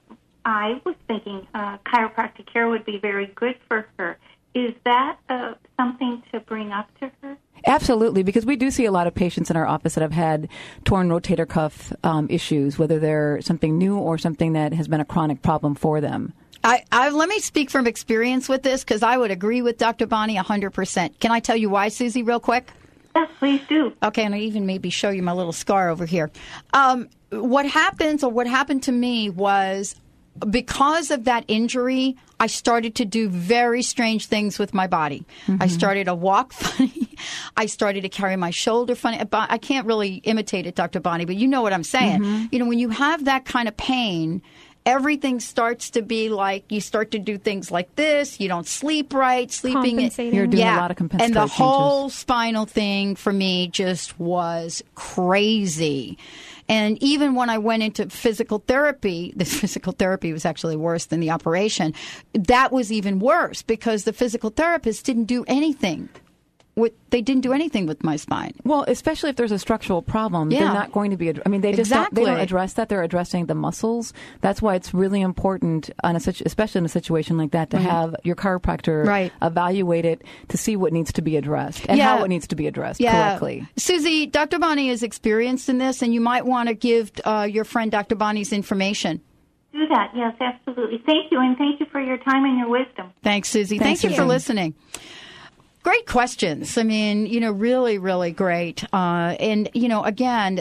I 0.44 0.80
was 0.84 0.96
thinking 1.06 1.46
uh, 1.54 1.78
chiropractic 1.86 2.52
care 2.52 2.68
would 2.68 2.84
be 2.84 2.98
very 2.98 3.26
good 3.34 3.56
for 3.68 3.86
her. 3.98 4.18
Is 4.54 4.74
that 4.84 5.18
uh, 5.28 5.54
something 5.76 6.22
to 6.32 6.40
bring 6.40 6.72
up 6.72 6.88
to 7.00 7.10
her? 7.20 7.36
Absolutely, 7.66 8.22
because 8.22 8.46
we 8.46 8.56
do 8.56 8.70
see 8.70 8.84
a 8.84 8.92
lot 8.92 9.06
of 9.06 9.14
patients 9.14 9.50
in 9.50 9.56
our 9.56 9.66
office 9.66 9.94
that 9.94 10.02
have 10.02 10.12
had 10.12 10.48
torn 10.84 11.08
rotator 11.08 11.48
cuff 11.48 11.92
um, 12.04 12.26
issues, 12.30 12.78
whether 12.78 12.98
they're 12.98 13.40
something 13.42 13.76
new 13.76 13.98
or 13.98 14.16
something 14.18 14.52
that 14.54 14.72
has 14.72 14.88
been 14.88 15.00
a 15.00 15.04
chronic 15.04 15.42
problem 15.42 15.74
for 15.74 16.00
them. 16.00 16.32
I, 16.66 16.84
I 16.90 17.10
let 17.10 17.28
me 17.28 17.38
speak 17.38 17.70
from 17.70 17.86
experience 17.86 18.48
with 18.48 18.64
this 18.64 18.82
because 18.82 19.04
I 19.04 19.16
would 19.16 19.30
agree 19.30 19.62
with 19.62 19.78
Dr. 19.78 20.04
Bonnie 20.06 20.36
100%. 20.36 21.20
Can 21.20 21.30
I 21.30 21.38
tell 21.38 21.56
you 21.56 21.70
why, 21.70 21.88
Susie, 21.88 22.24
real 22.24 22.40
quick? 22.40 22.68
Yes, 23.14 23.30
please 23.38 23.60
do. 23.68 23.92
Okay, 24.02 24.24
and 24.24 24.34
I 24.34 24.38
even 24.38 24.66
maybe 24.66 24.90
show 24.90 25.10
you 25.10 25.22
my 25.22 25.32
little 25.32 25.52
scar 25.52 25.88
over 25.88 26.04
here. 26.06 26.28
Um, 26.74 27.08
what 27.30 27.66
happens, 27.66 28.24
or 28.24 28.32
what 28.32 28.48
happened 28.48 28.82
to 28.82 28.92
me, 28.92 29.30
was 29.30 29.94
because 30.50 31.12
of 31.12 31.24
that 31.24 31.44
injury, 31.46 32.16
I 32.40 32.48
started 32.48 32.96
to 32.96 33.04
do 33.04 33.28
very 33.28 33.82
strange 33.82 34.26
things 34.26 34.58
with 34.58 34.74
my 34.74 34.88
body. 34.88 35.24
I 35.60 35.68
started 35.68 36.04
to 36.06 36.14
walk 36.14 36.52
funny. 36.52 37.16
I 37.56 37.66
started 37.66 38.02
to 38.02 38.08
carry 38.08 38.36
my 38.36 38.50
shoulder 38.50 38.94
funny. 38.94 39.22
I 39.32 39.58
can't 39.58 39.86
really 39.86 40.16
imitate 40.24 40.66
it, 40.66 40.74
Dr. 40.74 41.00
Bonnie, 41.00 41.24
but 41.24 41.36
you 41.36 41.46
know 41.46 41.62
what 41.62 41.72
I'm 41.72 41.84
saying. 41.84 42.48
You 42.50 42.58
know, 42.58 42.66
when 42.66 42.78
you 42.78 42.90
have 42.90 43.24
that 43.26 43.44
kind 43.44 43.68
of 43.68 43.76
pain, 43.76 44.42
everything 44.86 45.40
starts 45.40 45.90
to 45.90 46.02
be 46.02 46.28
like 46.30 46.70
you 46.70 46.80
start 46.80 47.10
to 47.10 47.18
do 47.18 47.36
things 47.36 47.70
like 47.70 47.94
this. 47.96 48.40
You 48.40 48.48
don't 48.48 48.66
sleep 48.66 49.12
right. 49.12 49.50
Sleeping, 49.50 49.98
You're 50.34 50.46
doing 50.46 50.62
a 50.62 50.76
lot 50.76 50.90
of 50.90 50.96
compensatory 50.96 51.26
and 51.26 51.34
the 51.34 51.40
changes. 51.40 51.56
whole 51.56 52.08
spinal 52.08 52.64
thing 52.64 53.16
for 53.16 53.32
me 53.32 53.68
just 53.68 54.18
was 54.18 54.82
crazy. 54.94 56.16
And 56.68 57.00
even 57.02 57.34
when 57.34 57.50
I 57.50 57.58
went 57.58 57.82
into 57.82 58.08
physical 58.08 58.62
therapy, 58.66 59.32
the 59.36 59.44
physical 59.44 59.92
therapy 59.92 60.32
was 60.32 60.44
actually 60.44 60.76
worse 60.76 61.06
than 61.06 61.20
the 61.20 61.30
operation. 61.30 61.92
That 62.32 62.72
was 62.72 62.90
even 62.90 63.18
worse 63.18 63.62
because 63.62 64.04
the 64.04 64.12
physical 64.12 64.50
therapist 64.50 65.04
didn't 65.04 65.24
do 65.24 65.44
anything. 65.46 66.08
With, 66.76 66.92
they 67.08 67.22
didn't 67.22 67.40
do 67.40 67.54
anything 67.54 67.86
with 67.86 68.04
my 68.04 68.16
spine. 68.16 68.52
Well, 68.62 68.84
especially 68.86 69.30
if 69.30 69.36
there's 69.36 69.50
a 69.50 69.58
structural 69.58 70.02
problem, 70.02 70.50
Yeah. 70.50 70.58
they're 70.60 70.74
not 70.74 70.92
going 70.92 71.10
to 71.10 71.16
be. 71.16 71.30
I 71.30 71.48
mean, 71.48 71.62
they 71.62 71.72
just 71.72 71.90
don't, 71.90 72.14
they 72.14 72.24
don't 72.26 72.38
address 72.38 72.74
that. 72.74 72.90
They're 72.90 73.02
addressing 73.02 73.46
the 73.46 73.54
muscles. 73.54 74.12
That's 74.42 74.60
why 74.60 74.74
it's 74.74 74.92
really 74.92 75.22
important, 75.22 75.88
on 76.04 76.16
a, 76.16 76.20
especially 76.44 76.80
in 76.80 76.84
a 76.84 76.90
situation 76.90 77.38
like 77.38 77.52
that, 77.52 77.70
to 77.70 77.78
have 77.78 78.14
your 78.24 78.36
chiropractor 78.36 79.00
Mm-hmm. 79.00 79.08
Right. 79.08 79.32
evaluate 79.40 80.04
it 80.04 80.22
to 80.48 80.58
see 80.58 80.76
what 80.76 80.92
needs 80.92 81.12
to 81.14 81.22
be 81.22 81.36
addressed 81.38 81.86
and 81.88 81.96
Yeah. 81.96 82.18
how 82.18 82.24
it 82.24 82.28
needs 82.28 82.46
to 82.48 82.56
be 82.56 82.66
addressed 82.66 83.00
correctly. 83.00 83.66
Susie, 83.78 84.26
Dr. 84.26 84.58
Bonnie 84.58 84.90
is 84.90 85.02
experienced 85.02 85.70
in 85.70 85.78
this, 85.78 86.02
and 86.02 86.12
you 86.12 86.20
might 86.20 86.44
want 86.44 86.68
to 86.68 86.74
give 86.74 87.10
uh, 87.24 87.48
your 87.50 87.64
friend 87.64 87.90
Dr. 87.90 88.16
Bonnie's 88.16 88.52
information. 88.52 89.22
Do 89.72 89.86
that. 89.88 90.10
Yes, 90.14 90.34
absolutely. 90.40 91.02
Thank 91.06 91.30
you, 91.32 91.40
and 91.40 91.56
thank 91.56 91.80
you 91.80 91.86
for 91.92 92.00
your 92.00 92.16
time 92.18 92.44
and 92.44 92.58
your 92.58 92.68
wisdom. 92.68 93.12
Thanks, 93.22 93.48
Susie. 93.48 93.78
Thanks, 93.78 94.02
Thank 94.02 94.12
you 94.12 94.16
for 94.18 94.24
listening. 94.26 94.74
Great 95.86 96.06
questions. 96.06 96.76
I 96.78 96.82
mean, 96.82 97.26
you 97.26 97.38
know, 97.38 97.52
really, 97.52 97.96
really 97.96 98.32
great. 98.32 98.82
Uh, 98.92 99.36
and 99.38 99.70
you 99.72 99.86
know, 99.86 100.02
again, 100.02 100.60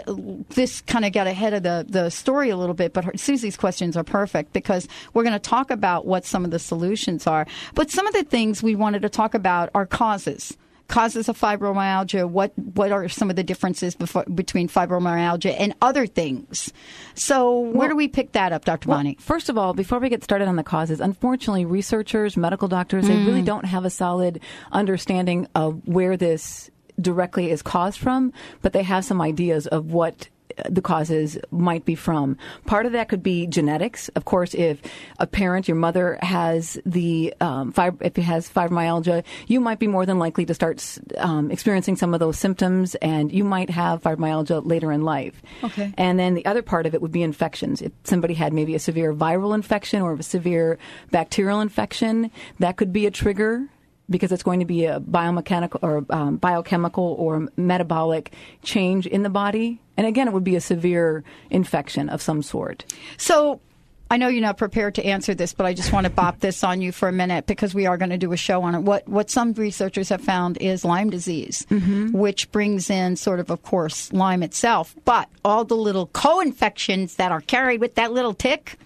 this 0.49 0.81
kind 0.81 1.03
of 1.03 1.13
got 1.13 1.25
ahead 1.25 1.51
of 1.55 1.63
the 1.63 1.83
the 1.89 2.11
story 2.11 2.51
a 2.51 2.55
little 2.55 2.75
bit, 2.75 2.93
but 2.93 3.05
her, 3.05 3.11
Susie's 3.15 3.57
questions 3.57 3.97
are 3.97 4.03
perfect 4.03 4.53
because 4.53 4.88
we're 5.15 5.23
going 5.23 5.33
to 5.33 5.39
talk 5.39 5.71
about 5.71 6.05
what 6.05 6.25
some 6.25 6.45
of 6.45 6.51
the 6.51 6.59
solutions 6.59 7.25
are. 7.25 7.47
But 7.73 7.89
some 7.89 8.05
of 8.05 8.13
the 8.13 8.23
things 8.23 8.61
we 8.61 8.75
wanted 8.75 9.01
to 9.01 9.09
talk 9.09 9.33
about 9.33 9.71
are 9.73 9.88
causes. 9.88 10.55
Causes 10.88 11.28
of 11.30 11.39
fibromyalgia. 11.39 12.30
What 12.30 12.58
what 12.60 12.91
are 12.91 13.10
some 13.10 13.30
of 13.32 13.36
the 13.36 13.43
differences 13.43 13.95
before, 13.95 14.24
between 14.26 14.67
fibromyalgia 14.69 15.56
and 15.58 15.74
other 15.82 16.06
things? 16.06 16.71
So 17.15 17.60
where 17.60 17.89
do 17.89 17.95
we 17.95 18.08
pick 18.08 18.34
that 18.34 18.54
up, 18.54 18.65
Dr. 18.65 18.89
Well, 18.89 19.00
Bonnie? 19.00 19.17
First 19.19 19.50
of 19.50 19.58
all, 19.58 19.74
before 19.74 20.00
we 20.00 20.10
get 20.10 20.24
started 20.24 20.48
on 20.48 20.58
the 20.58 20.63
causes, 20.63 21.00
unfortunately, 21.02 21.65
researchers, 21.65 22.38
medical 22.38 22.67
doctors, 22.67 23.08
they 23.08 23.15
Mm. 23.15 23.26
really 23.26 23.41
don't 23.41 23.65
have 23.65 23.84
a 23.84 23.89
solid 23.89 24.39
understanding 24.71 25.48
of 25.56 25.82
where 25.88 26.17
this 26.17 26.69
directly 27.02 27.50
is 27.52 27.62
caused 27.62 28.00
from, 28.00 28.32
but 28.62 28.71
they 28.74 28.84
have 28.84 29.04
some 29.04 29.21
ideas 29.21 29.67
of 29.67 29.91
what 29.91 30.30
the 30.69 30.81
causes 30.81 31.37
might 31.51 31.85
be 31.85 31.95
from. 31.95 32.37
Part 32.65 32.85
of 32.85 32.93
that 32.93 33.09
could 33.09 33.23
be 33.23 33.47
genetics. 33.47 34.09
Of 34.09 34.25
course, 34.25 34.53
if 34.53 34.81
a 35.19 35.27
parent, 35.27 35.67
your 35.67 35.77
mother 35.77 36.17
has 36.21 36.79
the 36.85 37.33
um, 37.41 37.71
fib- 37.71 38.01
if 38.01 38.17
it 38.17 38.23
has 38.23 38.49
fibromyalgia, 38.49 39.23
you 39.47 39.59
might 39.59 39.79
be 39.79 39.87
more 39.87 40.05
than 40.05 40.19
likely 40.19 40.45
to 40.45 40.53
start 40.53 40.83
um, 41.17 41.51
experiencing 41.51 41.95
some 41.95 42.13
of 42.13 42.19
those 42.19 42.37
symptoms, 42.37 42.95
and 42.95 43.31
you 43.31 43.43
might 43.43 43.69
have 43.69 44.01
fibromyalgia 44.01 44.65
later 44.65 44.91
in 44.91 45.03
life. 45.03 45.41
Okay. 45.63 45.93
And 45.97 46.19
then 46.19 46.33
the 46.33 46.45
other 46.45 46.61
part 46.61 46.85
of 46.85 46.93
it 46.93 47.01
would 47.01 47.11
be 47.11 47.23
infections. 47.23 47.81
If 47.81 47.91
somebody 48.03 48.33
had 48.33 48.53
maybe 48.53 48.75
a 48.75 48.79
severe 48.79 49.13
viral 49.13 49.53
infection 49.53 50.01
or 50.01 50.13
a 50.13 50.23
severe 50.23 50.77
bacterial 51.11 51.61
infection, 51.61 52.31
that 52.59 52.77
could 52.77 52.93
be 52.93 53.05
a 53.05 53.11
trigger 53.11 53.67
because 54.09 54.31
it's 54.31 54.43
going 54.43 54.59
to 54.59 54.65
be 54.65 54.85
a 54.85 54.99
biomechanical 54.99 55.79
or 55.81 56.05
um, 56.09 56.37
biochemical 56.37 57.15
or 57.17 57.47
metabolic 57.57 58.31
change 58.63 59.07
in 59.07 59.23
the 59.23 59.29
body. 59.29 59.79
And 59.97 60.05
again, 60.05 60.27
it 60.27 60.33
would 60.33 60.43
be 60.43 60.55
a 60.55 60.61
severe 60.61 61.23
infection 61.49 62.09
of 62.09 62.21
some 62.21 62.43
sort. 62.43 62.85
So 63.17 63.61
I 64.09 64.17
know 64.17 64.27
you're 64.27 64.41
not 64.41 64.57
prepared 64.57 64.95
to 64.95 65.05
answer 65.05 65.33
this, 65.33 65.53
but 65.53 65.65
I 65.65 65.73
just 65.73 65.91
want 65.91 66.05
to 66.05 66.09
bop 66.15 66.39
this 66.39 66.63
on 66.63 66.81
you 66.81 66.91
for 66.91 67.07
a 67.07 67.11
minute 67.11 67.47
because 67.47 67.73
we 67.73 67.85
are 67.85 67.97
going 67.97 68.11
to 68.11 68.17
do 68.17 68.31
a 68.31 68.37
show 68.37 68.61
on 68.61 68.75
it. 68.75 68.79
What 68.81 69.07
what 69.07 69.29
some 69.29 69.53
researchers 69.53 70.09
have 70.09 70.21
found 70.21 70.57
is 70.57 70.85
Lyme 70.85 71.09
disease, 71.09 71.65
which 72.11 72.51
brings 72.51 72.89
in 72.89 73.15
sort 73.15 73.39
of, 73.39 73.49
of 73.49 73.63
course, 73.63 74.13
Lyme 74.13 74.43
itself, 74.43 74.95
but 75.05 75.27
all 75.43 75.65
the 75.65 75.75
little 75.75 76.07
co-infections 76.07 77.15
that 77.15 77.31
are 77.31 77.41
carried 77.41 77.81
with 77.81 77.95
that 77.95 78.11
little 78.11 78.33
tick. 78.33 78.77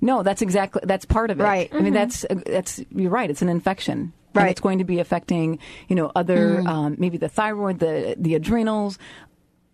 No, 0.00 0.22
that's 0.22 0.42
exactly 0.42 0.82
that's 0.84 1.04
part 1.04 1.30
of 1.30 1.40
it. 1.40 1.44
Right. 1.44 1.70
I 1.72 1.80
mean, 1.80 1.94
that's 1.94 2.24
uh, 2.24 2.40
that's 2.44 2.82
you're 2.90 3.10
right. 3.10 3.30
It's 3.30 3.42
an 3.42 3.48
infection. 3.48 4.12
Right. 4.36 4.42
And 4.42 4.50
it's 4.50 4.60
going 4.60 4.78
to 4.78 4.84
be 4.84 5.00
affecting, 5.00 5.58
you 5.88 5.96
know, 5.96 6.12
other 6.14 6.60
um, 6.66 6.96
maybe 6.98 7.16
the 7.18 7.28
thyroid, 7.28 7.78
the 7.78 8.14
the 8.18 8.34
adrenals, 8.34 8.98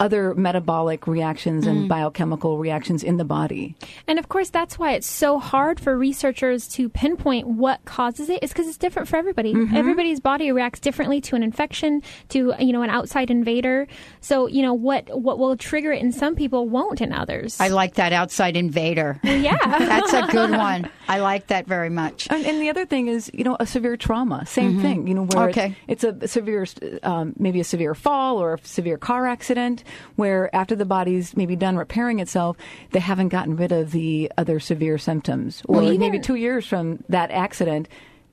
other 0.00 0.34
metabolic 0.34 1.06
reactions 1.06 1.66
and 1.66 1.84
mm. 1.84 1.88
biochemical 1.88 2.58
reactions 2.58 3.02
in 3.02 3.16
the 3.16 3.24
body. 3.24 3.76
And 4.06 4.18
of 4.18 4.28
course, 4.28 4.50
that's 4.50 4.78
why 4.78 4.92
it's 4.92 5.06
so 5.06 5.38
hard 5.38 5.78
for 5.78 5.96
researchers 5.96 6.66
to 6.68 6.88
pinpoint 6.88 7.46
what 7.46 7.84
causes 7.84 8.28
it. 8.28 8.42
Is 8.42 8.50
because 8.50 8.68
it's 8.68 8.78
different 8.78 9.08
for 9.08 9.16
everybody. 9.16 9.54
Mm-hmm. 9.54 9.76
Everybody's 9.76 10.20
body 10.20 10.50
reacts 10.52 10.80
differently 10.80 11.20
to 11.22 11.36
an 11.36 11.42
infection, 11.42 12.02
to 12.30 12.54
you 12.58 12.72
know, 12.72 12.82
an 12.82 12.90
outside 12.90 13.30
invader. 13.30 13.86
So 14.20 14.46
you 14.46 14.62
know 14.62 14.74
what 14.74 15.08
what 15.20 15.38
will 15.38 15.56
trigger 15.56 15.92
it 15.92 16.02
in 16.02 16.12
some 16.12 16.34
people 16.34 16.68
won't 16.68 17.00
in 17.00 17.12
others. 17.12 17.60
I 17.60 17.68
like 17.68 17.94
that 17.94 18.12
outside 18.12 18.56
invader. 18.56 19.20
yeah. 19.22 19.56
That's 19.66 20.12
a 20.12 20.26
good 20.32 20.50
one. 20.56 20.90
I 21.08 21.20
like 21.20 21.48
that 21.48 21.66
very 21.66 21.90
much. 21.90 22.28
And, 22.30 22.44
and 22.46 22.60
the 22.60 22.70
other 22.70 22.86
thing 22.86 23.08
is, 23.08 23.30
you 23.34 23.44
know, 23.44 23.56
a 23.60 23.66
severe 23.66 23.96
trauma. 23.96 24.46
Same 24.46 24.72
mm-hmm. 24.72 24.82
thing. 24.82 25.06
You 25.06 25.14
know, 25.14 25.24
where 25.24 25.48
Okay. 25.50 25.76
it's, 25.86 26.04
it's 26.04 26.24
a 26.24 26.28
severe, 26.28 26.66
um, 27.02 27.34
maybe 27.38 27.60
a 27.60 27.64
severe 27.64 27.94
fall 27.94 28.38
or 28.38 28.54
a 28.54 28.58
severe 28.64 28.98
car 28.98 29.26
accident, 29.26 29.81
where 30.16 30.54
after 30.54 30.74
the 30.76 30.84
body's 30.84 31.36
maybe 31.36 31.56
done 31.56 31.76
repairing 31.76 32.18
itself, 32.20 32.56
they 32.92 33.00
haven't 33.00 33.28
gotten 33.28 33.56
rid 33.56 33.72
of 33.72 33.92
the 33.92 34.30
other 34.38 34.60
severe 34.60 34.98
symptoms, 34.98 35.62
or 35.66 35.76
Well, 35.76 35.84
even- 35.92 36.00
maybe 36.00 36.18
two 36.18 36.36
years 36.36 36.66
from 36.66 37.02
that 37.08 37.30
accident, 37.30 37.88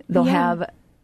they'll 0.08 0.26
Yeah. 0.26 0.32
have 0.32 0.62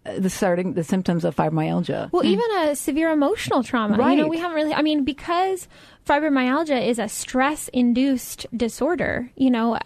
uh, 0.07 0.19
the 0.19 0.29
starting 0.29 0.73
the 0.73 0.83
symptoms 0.83 1.25
of 1.25 1.35
fibromyalgia. 1.35 2.11
Well, 2.11 2.23
even 2.23 2.45
a 2.59 2.75
severe 2.75 3.09
emotional 3.11 3.63
trauma. 3.63 3.97
Right. 3.97 4.15
You 4.15 4.23
know, 4.23 4.27
we 4.29 4.37
haven't 4.37 4.55
really. 4.55 4.71
I 4.71 4.83
mean, 4.83 5.03
because 5.03 5.67
fibromyalgia 6.07 6.87
is 6.87 6.99
a 6.99 7.07
stress-induced 7.09 8.45
disorder. 8.55 9.31
You 9.35 9.49
know, 9.49 9.79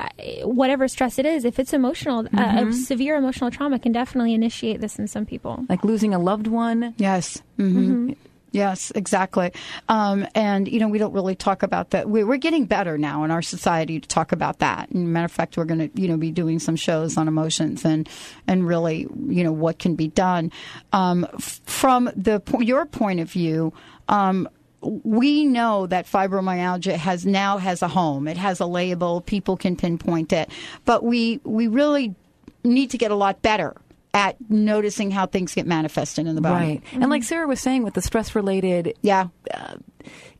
whatever 0.43 0.87
stress 0.89 1.19
it 1.19 1.25
is, 1.25 1.45
if 1.45 1.57
it's 1.59 1.73
emotional, 1.73 2.27
uh, 2.37 2.65
a 2.67 2.73
severe 2.73 3.15
emotional 3.15 3.49
trauma 3.49 3.79
can 3.79 3.93
definitely 3.93 4.33
initiate 4.33 4.81
this 4.81 4.99
in 4.99 5.07
some 5.07 5.25
people. 5.25 5.63
like 5.69 5.83
losing 5.85 6.13
a 6.13 6.19
loved 6.19 6.47
one. 6.47 6.93
Yes. 6.97 7.41
hmm 7.57 8.11
Yes, 8.51 8.91
exactly. 8.95 9.51
Um, 9.89 10.25
and, 10.33 10.67
you 10.67 10.79
know, 10.79 10.87
we 10.87 10.97
don't 10.97 11.13
really 11.13 11.35
talk 11.35 11.61
about 11.61 11.91
that. 11.91 12.09
We, 12.09 12.23
we're 12.23 12.37
getting 12.37 12.65
better 12.65 12.97
now 12.97 13.23
in 13.23 13.31
our 13.31 13.43
society 13.43 13.99
to 13.99 14.07
talk 14.07 14.31
about 14.31 14.59
that. 14.59 14.89
And 14.89 15.13
matter 15.13 15.25
of 15.25 15.31
fact, 15.31 15.55
we're 15.55 15.65
going 15.65 15.89
to, 15.89 16.01
you 16.01 16.07
know, 16.07 16.17
be 16.17 16.31
doing 16.31 16.57
some 16.57 16.75
shows 16.75 17.15
on 17.15 17.27
emotions 17.27 17.85
and, 17.85 18.09
and 18.47 18.67
really, 18.67 19.07
you 19.27 19.43
know, 19.43 19.51
what 19.51 19.77
can 19.77 19.95
be 19.95 20.07
done. 20.07 20.51
Um, 20.93 21.27
from 21.37 22.05
the 22.15 22.41
your 22.59 22.85
point 22.85 23.19
of 23.19 23.29
view, 23.29 23.71
um, 24.07 24.49
we 24.81 25.45
know 25.45 25.85
that 25.87 26.05
fibromyalgia 26.05 26.95
has 26.95 27.25
now 27.25 27.57
has 27.57 27.81
a 27.81 27.87
home. 27.87 28.27
It 28.27 28.37
has 28.37 28.59
a 28.59 28.65
label. 28.65 29.21
People 29.21 29.57
can 29.57 29.75
pinpoint 29.75 30.33
it, 30.33 30.49
but 30.85 31.03
we 31.03 31.41
we 31.43 31.67
really 31.67 32.15
need 32.63 32.89
to 32.91 32.97
get 32.97 33.11
a 33.11 33.15
lot 33.15 33.41
better 33.41 33.75
at 34.13 34.35
noticing 34.49 35.11
how 35.11 35.25
things 35.27 35.53
get 35.53 35.67
manifested 35.67 36.25
in 36.27 36.35
the 36.35 36.41
body. 36.41 36.65
Right. 36.65 36.83
And 36.93 37.09
like 37.09 37.23
Sarah 37.23 37.47
was 37.47 37.59
saying 37.59 37.83
with 37.83 37.93
the 37.93 38.01
stress 38.01 38.33
related 38.35 38.95
Yeah. 39.01 39.27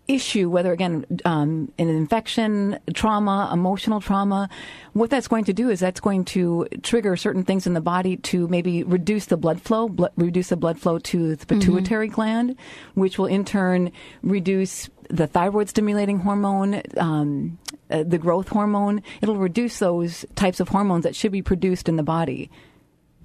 issue, 0.08 0.50
whether 0.50 0.72
again 0.74 1.06
um, 1.24 1.72
an 1.78 1.88
infection, 1.88 2.80
trauma, 2.96 3.48
emotional 3.54 4.02
trauma, 4.02 4.50
what 4.94 5.12
that's 5.12 5.28
going 5.28 5.44
to 5.46 5.54
do 5.54 5.70
is 5.70 5.80
that's 5.80 6.00
going 6.00 6.26
to 6.26 6.68
trigger 6.82 7.16
certain 7.16 7.44
things 7.44 7.68
in 7.68 7.74
the 7.76 7.82
body 7.82 8.18
to 8.18 8.48
maybe 8.48 8.84
reduce 8.84 9.28
the 9.28 9.38
blood 9.38 9.62
flow, 9.62 9.88
bl- 9.88 10.06
reduce 10.18 10.50
the 10.50 10.58
blood 10.58 10.80
flow 10.80 10.98
to 10.98 11.36
the 11.36 11.46
pituitary 11.46 12.08
gland, 12.08 12.56
which 12.96 13.20
will 13.20 13.28
in 13.28 13.46
turn 13.46 13.92
reduce 14.24 14.90
the 15.12 15.28
thyroid 15.28 15.70
stimulating 15.70 16.18
hormone, 16.20 16.82
um, 16.98 17.60
uh, 17.92 18.02
the 18.04 18.18
growth 18.18 18.48
hormone. 18.50 19.04
It'll 19.22 19.38
reduce 19.38 19.78
those 19.78 20.26
types 20.36 20.60
of 20.60 20.70
hormones 20.70 21.04
that 21.04 21.16
should 21.16 21.32
be 21.32 21.44
produced 21.44 21.88
in 21.88 21.98
the 21.98 22.04
body. 22.04 22.50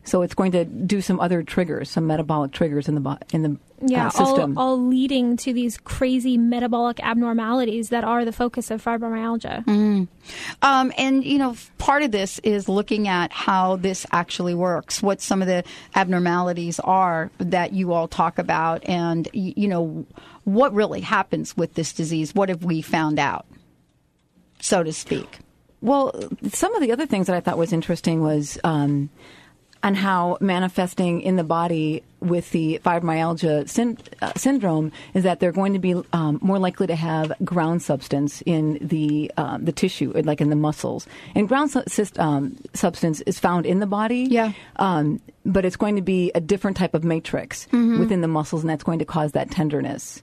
So 0.05 0.21
it's 0.21 0.35
going 0.35 0.53
to 0.53 0.65
do 0.67 1.01
some 1.01 1.19
other 1.19 1.43
triggers, 1.43 1.91
some 1.91 2.07
metabolic 2.07 2.53
triggers 2.53 2.89
in 2.89 2.95
the 2.95 3.19
in 3.33 3.43
the 3.43 3.59
Yeah, 3.81 4.09
uh, 4.09 4.11
system. 4.11 4.59
all, 4.59 4.73
all 4.73 4.87
leading 4.87 5.37
to 5.39 5.53
these 5.55 5.79
crazy 5.79 6.37
metabolic 6.37 7.01
abnormalities 7.03 7.89
that 7.89 8.05
are 8.05 8.25
the 8.27 8.33
focus 8.33 8.71
of 8.71 8.85
fibromyalgia. 8.85 9.67
Um, 10.63 10.93
and, 10.99 11.25
you 11.25 11.39
know, 11.39 11.57
part 11.79 12.03
of 12.03 12.11
this 12.11 12.39
is 12.41 12.69
looking 12.69 13.09
at 13.09 13.33
how 13.33 13.77
this 13.77 14.07
actually 14.13 14.55
works, 14.55 15.03
what 15.03 15.21
some 15.23 15.41
of 15.41 15.49
the 15.49 15.65
abnormalities 15.95 16.81
are 16.81 17.31
that 17.39 17.73
you 17.73 17.93
all 17.95 18.07
talk 18.07 18.39
about, 18.39 18.85
and, 18.87 19.29
you 19.33 19.69
know, 19.69 20.07
what 20.45 20.75
really 20.75 21.01
happens 21.01 21.57
with 21.57 21.75
this 21.75 21.95
disease. 21.95 22.35
What 22.35 22.51
have 22.51 22.63
we 22.63 22.83
found 22.83 23.19
out, 23.19 23.47
so 24.61 24.83
to 24.83 24.93
speak? 24.93 25.39
Well, 25.81 26.15
some 26.53 26.75
of 26.75 26.83
the 26.83 26.93
other 26.93 27.07
things 27.07 27.27
that 27.27 27.37
I 27.37 27.41
thought 27.41 27.59
was 27.59 27.73
interesting 27.73 28.23
was 28.23 28.59
um, 28.65 29.11
on 29.85 29.95
how 29.95 30.39
manifesting 30.41 31.21
in 31.21 31.37
the 31.37 31.45
body 31.45 32.03
with 32.21 32.51
the 32.53 32.81
fibromyalgia 32.83 33.69
syn- 33.69 33.99
uh, 34.23 34.33
syndrome 34.35 34.91
is 35.13 35.25
that 35.25 35.41
they're 35.41 35.53
going 35.53 35.75
to 35.75 35.79
be 35.79 35.95
um, 36.15 36.39
more 36.41 36.59
likely 36.59 36.87
to 36.87 36.97
have 36.97 37.31
ground 37.45 37.83
substance 37.83 38.43
in 38.47 38.79
the 38.81 39.31
um, 39.37 39.65
the 39.67 39.73
tissue, 39.73 40.11
like 40.25 40.41
in 40.41 40.49
the 40.49 40.57
muscles. 40.57 41.07
And 41.35 41.47
ground 41.47 41.71
su- 41.71 42.07
um, 42.17 42.57
substance 42.73 43.21
is 43.21 43.39
found 43.39 43.67
in 43.67 43.79
the 43.81 43.87
body. 43.87 44.27
Yeah. 44.31 44.53
Um, 44.77 45.21
but 45.45 45.67
it's 45.67 45.77
going 45.77 45.97
to 45.97 46.03
be 46.03 46.33
a 46.35 46.41
different 46.41 46.79
type 46.79 46.95
of 46.95 47.05
matrix 47.05 47.69
within 47.71 48.23
the 48.23 48.29
muscles, 48.29 48.63
and 48.63 48.71
that's 48.71 48.85
going 48.85 49.01
to 49.01 49.05
cause 49.05 49.33
that 49.33 49.51
tenderness 49.51 50.23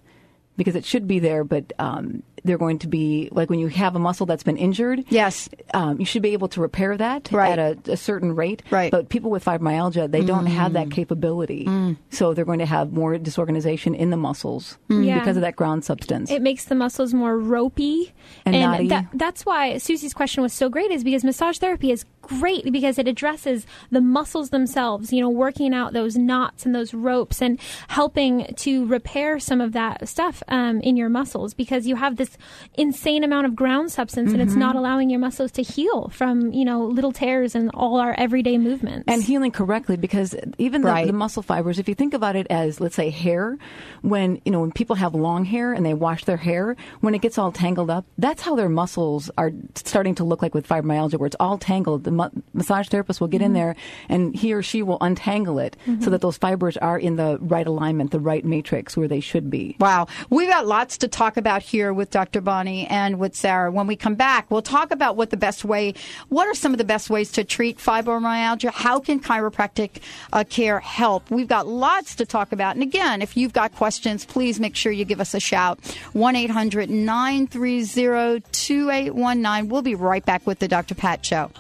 because 0.58 0.76
it 0.76 0.84
should 0.86 1.08
be 1.08 1.20
there, 1.20 1.44
but 1.44 1.72
um, 1.80 2.24
they're 2.44 2.58
going 2.58 2.80
to 2.80 2.88
be 2.88 3.30
like 3.32 3.50
when 3.50 3.60
you 3.60 3.68
have 3.68 3.96
a 3.96 4.00
muscle 4.00 4.26
that's 4.26 4.44
been 4.44 4.58
injured. 4.58 5.04
Yes. 5.10 5.50
um, 5.74 6.00
you 6.00 6.06
should 6.06 6.22
be 6.22 6.34
able 6.34 6.48
to 6.50 6.62
repair 6.62 6.98
that 6.98 7.32
Right. 7.32 7.58
at 7.58 7.88
a, 7.88 7.92
a 7.94 7.98
certain 7.98 8.36
rate. 8.36 8.64
Right. 8.72 8.92
But 8.92 9.10
people 9.10 9.30
with 9.32 9.46
fibromyalgia, 9.46 10.10
they 10.12 10.24
don't 10.24 10.46
have 10.48 10.72
Mm. 10.72 10.74
that 10.76 10.92
capability, 10.92 11.68
so 12.10 12.34
they're 12.34 12.46
going 12.46 12.60
to 12.60 12.66
have 12.66 12.92
more 12.94 13.18
disorganization 13.18 13.94
in 13.96 14.10
the 14.10 14.18
muscles 14.18 14.78
Yeah. 14.90 15.20
because 15.20 15.38
of 15.38 15.42
that 15.42 15.56
ground 15.56 15.84
substance. 15.86 16.32
It 16.32 16.42
makes 16.42 16.66
the 16.66 16.76
muscles 16.76 17.14
more 17.14 17.38
ropey. 17.38 18.14
And 18.46 18.56
knotty. 18.60 18.88
that, 18.90 19.08
that's 19.14 19.46
why 19.46 19.78
Susie's 19.78 20.14
question 20.14 20.42
was 20.44 20.54
so 20.54 20.70
great, 20.70 20.92
is 20.92 21.04
because 21.04 21.24
massage 21.24 21.58
therapy 21.58 21.92
is 21.92 22.06
great 22.22 22.72
because 22.72 22.98
it 22.98 23.08
addresses 23.08 23.66
the 23.90 24.00
muscles 24.02 24.52
themselves, 24.52 25.12
you 25.12 25.20
know, 25.22 25.30
working 25.30 25.74
out 25.74 25.92
those 25.94 26.16
knots 26.18 26.66
and 26.66 26.74
those 26.74 26.94
ropes 26.94 27.42
and 27.42 27.60
helping 27.88 28.46
to 28.56 28.86
repair 28.86 29.40
some 29.40 29.60
of 29.60 29.74
that 29.74 30.08
stuff 30.08 30.42
um, 30.48 30.80
in 30.82 30.96
your 30.96 31.10
muscles 31.10 31.54
because 31.54 31.88
you 31.88 31.96
have 31.96 32.16
this 32.18 32.31
insane 32.76 33.24
amount 33.24 33.46
of 33.46 33.56
ground 33.56 33.92
substance 33.92 34.32
and 34.32 34.42
it's 34.42 34.54
not 34.54 34.70
mm-hmm. 34.70 34.78
allowing 34.80 35.10
your 35.10 35.20
muscles 35.20 35.52
to 35.52 35.62
heal 35.62 36.10
from, 36.10 36.52
you 36.54 36.66
know, 36.66 36.86
little 36.86 37.12
tears 37.12 37.56
and 37.56 37.70
all 37.74 38.00
our 38.00 38.14
everyday 38.18 38.58
movements. 38.58 39.06
and 39.08 39.24
healing 39.24 39.52
correctly 39.52 39.98
because 39.98 40.36
even 40.58 40.82
the, 40.82 40.88
Right. 40.88 41.08
the 41.08 41.14
muscle 41.14 41.44
fibers 41.44 41.80
if 41.80 41.88
you 41.88 41.96
think 41.96 42.14
about 42.14 42.36
it 42.36 42.48
as 42.50 42.80
let's 42.80 42.96
say 42.96 43.10
hair 43.10 43.58
when 44.02 44.42
you 44.46 44.52
know 44.52 44.60
when 44.62 44.72
people 44.72 44.96
have 44.96 45.16
long 45.16 45.46
hair 45.46 45.74
and 45.74 45.86
they 45.86 45.94
wash 45.94 46.26
their 46.26 46.38
hair 46.38 46.76
when 47.02 47.14
it 47.16 47.22
gets 47.22 47.38
all 47.38 47.52
tangled 47.52 47.90
up 47.90 48.06
that's 48.18 48.42
how 48.42 48.56
their 48.56 48.70
muscles 48.70 49.32
are 49.38 49.52
starting 49.76 50.16
to 50.16 50.24
look 50.24 50.42
like 50.42 50.54
with 50.54 50.68
fibromyalgia 50.68 51.18
where 51.18 51.28
it's 51.28 51.36
all 51.40 51.58
tangled 51.58 52.04
the 52.04 52.12
mu- 52.12 52.30
massage 52.54 52.88
therapist 52.90 53.22
will 53.22 53.28
get 53.28 53.42
in 53.42 53.48
mm-hmm. 53.48 53.56
there 53.56 53.76
and 54.10 54.36
he 54.36 54.54
or 54.54 54.62
she 54.62 54.82
will 54.82 54.98
untangle 55.02 55.60
it 55.60 55.76
so 55.86 55.92
mm-hmm. 55.92 56.12
that 56.12 56.22
those 56.22 56.38
fibers 56.38 56.78
are 56.78 56.98
in 57.00 57.16
the 57.16 57.38
right 57.42 57.68
alignment 57.68 58.12
the 58.12 58.20
right 58.20 58.44
matrix 58.46 58.96
where 58.98 59.08
they 59.08 59.20
should 59.20 59.50
be 59.50 59.76
Wow. 59.80 60.08
We've 60.30 60.48
got 60.50 60.68
lots 60.68 61.00
to 61.00 61.08
talk 61.08 61.38
about 61.38 61.64
here 61.64 61.92
with 61.92 62.12
Dr. 62.12 62.21
Bonnie 62.42 62.88
and 62.88 63.20
with 63.20 63.36
Sarah. 63.36 63.72
When 63.72 63.88
we 63.88 63.96
come 63.96 64.16
back, 64.16 64.52
we'll 64.52 64.62
talk 64.62 64.92
about 64.92 65.16
what 65.16 65.30
the 65.30 65.38
best 65.38 65.66
way, 65.66 65.94
what 66.30 66.48
are 66.48 66.54
some 66.54 66.72
of 66.74 66.78
the 66.78 66.84
best 66.84 67.10
ways 67.10 67.32
to 67.34 67.44
treat 67.44 67.78
fibromyalgia? 67.78 68.72
How 68.72 69.00
can 69.00 69.20
chiropractic 69.20 70.02
uh, 70.34 70.44
care 70.50 70.80
help? 70.80 71.32
We've 71.32 71.48
got 71.48 71.68
lots 71.68 72.16
to 72.16 72.26
talk 72.26 72.52
about. 72.52 72.76
And 72.76 72.84
again, 72.84 73.22
if 73.22 73.36
you've 73.36 73.54
got 73.54 73.74
questions, 73.76 74.26
please 74.26 74.60
make 74.60 74.76
sure 74.76 74.92
you 74.92 75.06
give 75.06 75.22
us 75.22 75.34
a 75.34 75.40
shout. 75.40 75.80
1 76.14 76.36
800 76.36 76.90
930 76.90 78.44
2819. 78.52 79.70
We'll 79.70 79.82
be 79.82 79.96
right 79.96 80.26
back 80.26 80.46
with 80.46 80.60
the 80.60 80.68
Dr. 80.68 80.96
Pat 80.96 81.26
Show. 81.26 81.52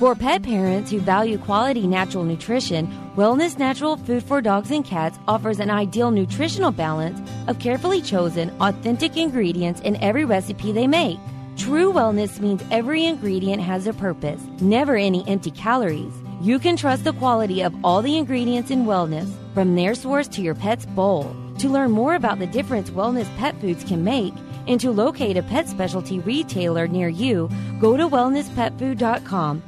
For 0.00 0.14
pet 0.14 0.42
parents 0.42 0.90
who 0.90 0.98
value 0.98 1.36
quality 1.36 1.86
natural 1.86 2.24
nutrition, 2.24 2.86
Wellness 3.16 3.58
Natural 3.58 3.98
Food 3.98 4.22
for 4.22 4.40
Dogs 4.40 4.70
and 4.70 4.82
Cats 4.82 5.18
offers 5.28 5.60
an 5.60 5.68
ideal 5.68 6.10
nutritional 6.10 6.70
balance 6.70 7.20
of 7.48 7.58
carefully 7.58 8.00
chosen, 8.00 8.48
authentic 8.62 9.18
ingredients 9.18 9.82
in 9.82 9.96
every 9.96 10.24
recipe 10.24 10.72
they 10.72 10.86
make. 10.86 11.18
True 11.58 11.92
wellness 11.92 12.40
means 12.40 12.64
every 12.70 13.04
ingredient 13.04 13.60
has 13.62 13.86
a 13.86 13.92
purpose, 13.92 14.40
never 14.62 14.96
any 14.96 15.22
empty 15.28 15.50
calories. 15.50 16.14
You 16.40 16.58
can 16.58 16.78
trust 16.78 17.04
the 17.04 17.12
quality 17.12 17.60
of 17.60 17.74
all 17.84 18.00
the 18.00 18.16
ingredients 18.16 18.70
in 18.70 18.86
wellness, 18.86 19.30
from 19.52 19.74
their 19.74 19.94
source 19.94 20.28
to 20.28 20.40
your 20.40 20.54
pet's 20.54 20.86
bowl. 20.86 21.36
To 21.58 21.68
learn 21.68 21.90
more 21.90 22.14
about 22.14 22.38
the 22.38 22.46
difference 22.46 22.88
wellness 22.88 23.28
pet 23.36 23.60
foods 23.60 23.84
can 23.84 24.02
make 24.02 24.32
and 24.66 24.80
to 24.80 24.92
locate 24.92 25.36
a 25.36 25.42
pet 25.42 25.68
specialty 25.68 26.20
retailer 26.20 26.88
near 26.88 27.10
you, 27.10 27.50
go 27.78 27.98
to 27.98 28.08
wellnesspetfood.com. 28.08 29.62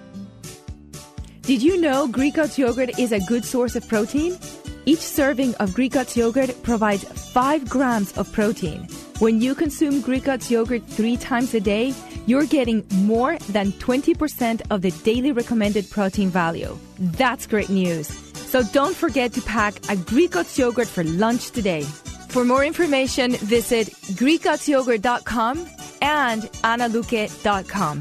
Did 1.43 1.61
you 1.61 1.81
know 1.81 2.07
Greek 2.07 2.35
God's 2.35 2.57
yogurt 2.57 3.01
is 3.01 3.11
a 3.11 3.19
good 3.19 3.45
source 3.45 3.75
of 3.75 3.89
protein? 3.89 4.39
Each 4.87 5.01
serving 5.01 5.57
of 5.57 5.75
Greek 5.75 5.93
God's 5.93 6.17
yogurt 6.17 6.55
provides 6.63 7.03
5 7.03 7.69
grams 7.69 8.17
of 8.17 8.31
protein. 8.31 8.87
When 9.19 9.41
you 9.41 9.57
consume 9.57 10.01
Greek 10.03 10.23
God's 10.23 10.53
yogurt 10.53 10.87
three 10.87 11.17
times 11.17 11.53
a 11.55 11.61
day, 11.61 11.95
you're 12.27 12.47
getting 12.47 12.87
more 12.95 13.39
than 13.51 13.73
20% 13.73 14.63
of 14.71 14.83
the 14.83 14.93
daily 15.03 15.33
recommended 15.33 15.91
protein 15.91 16.29
value. 16.31 16.79
That's 17.19 17.49
great 17.49 17.69
news. 17.69 18.07
So 18.37 18.63
don't 18.63 18.95
forget 18.95 19.33
to 19.33 19.43
pack 19.43 19.75
a 19.91 19.97
Greek 19.97 20.31
God's 20.33 20.57
yogurt 20.57 20.87
for 20.87 21.03
lunch 21.03 21.51
today. 21.51 21.83
For 22.29 22.45
more 22.45 22.65
information, 22.65 23.33
visit 23.33 23.89
GreekGodsYogurt.com 24.15 25.67
and 26.03 26.43
AnnaLuque.com. 26.43 28.01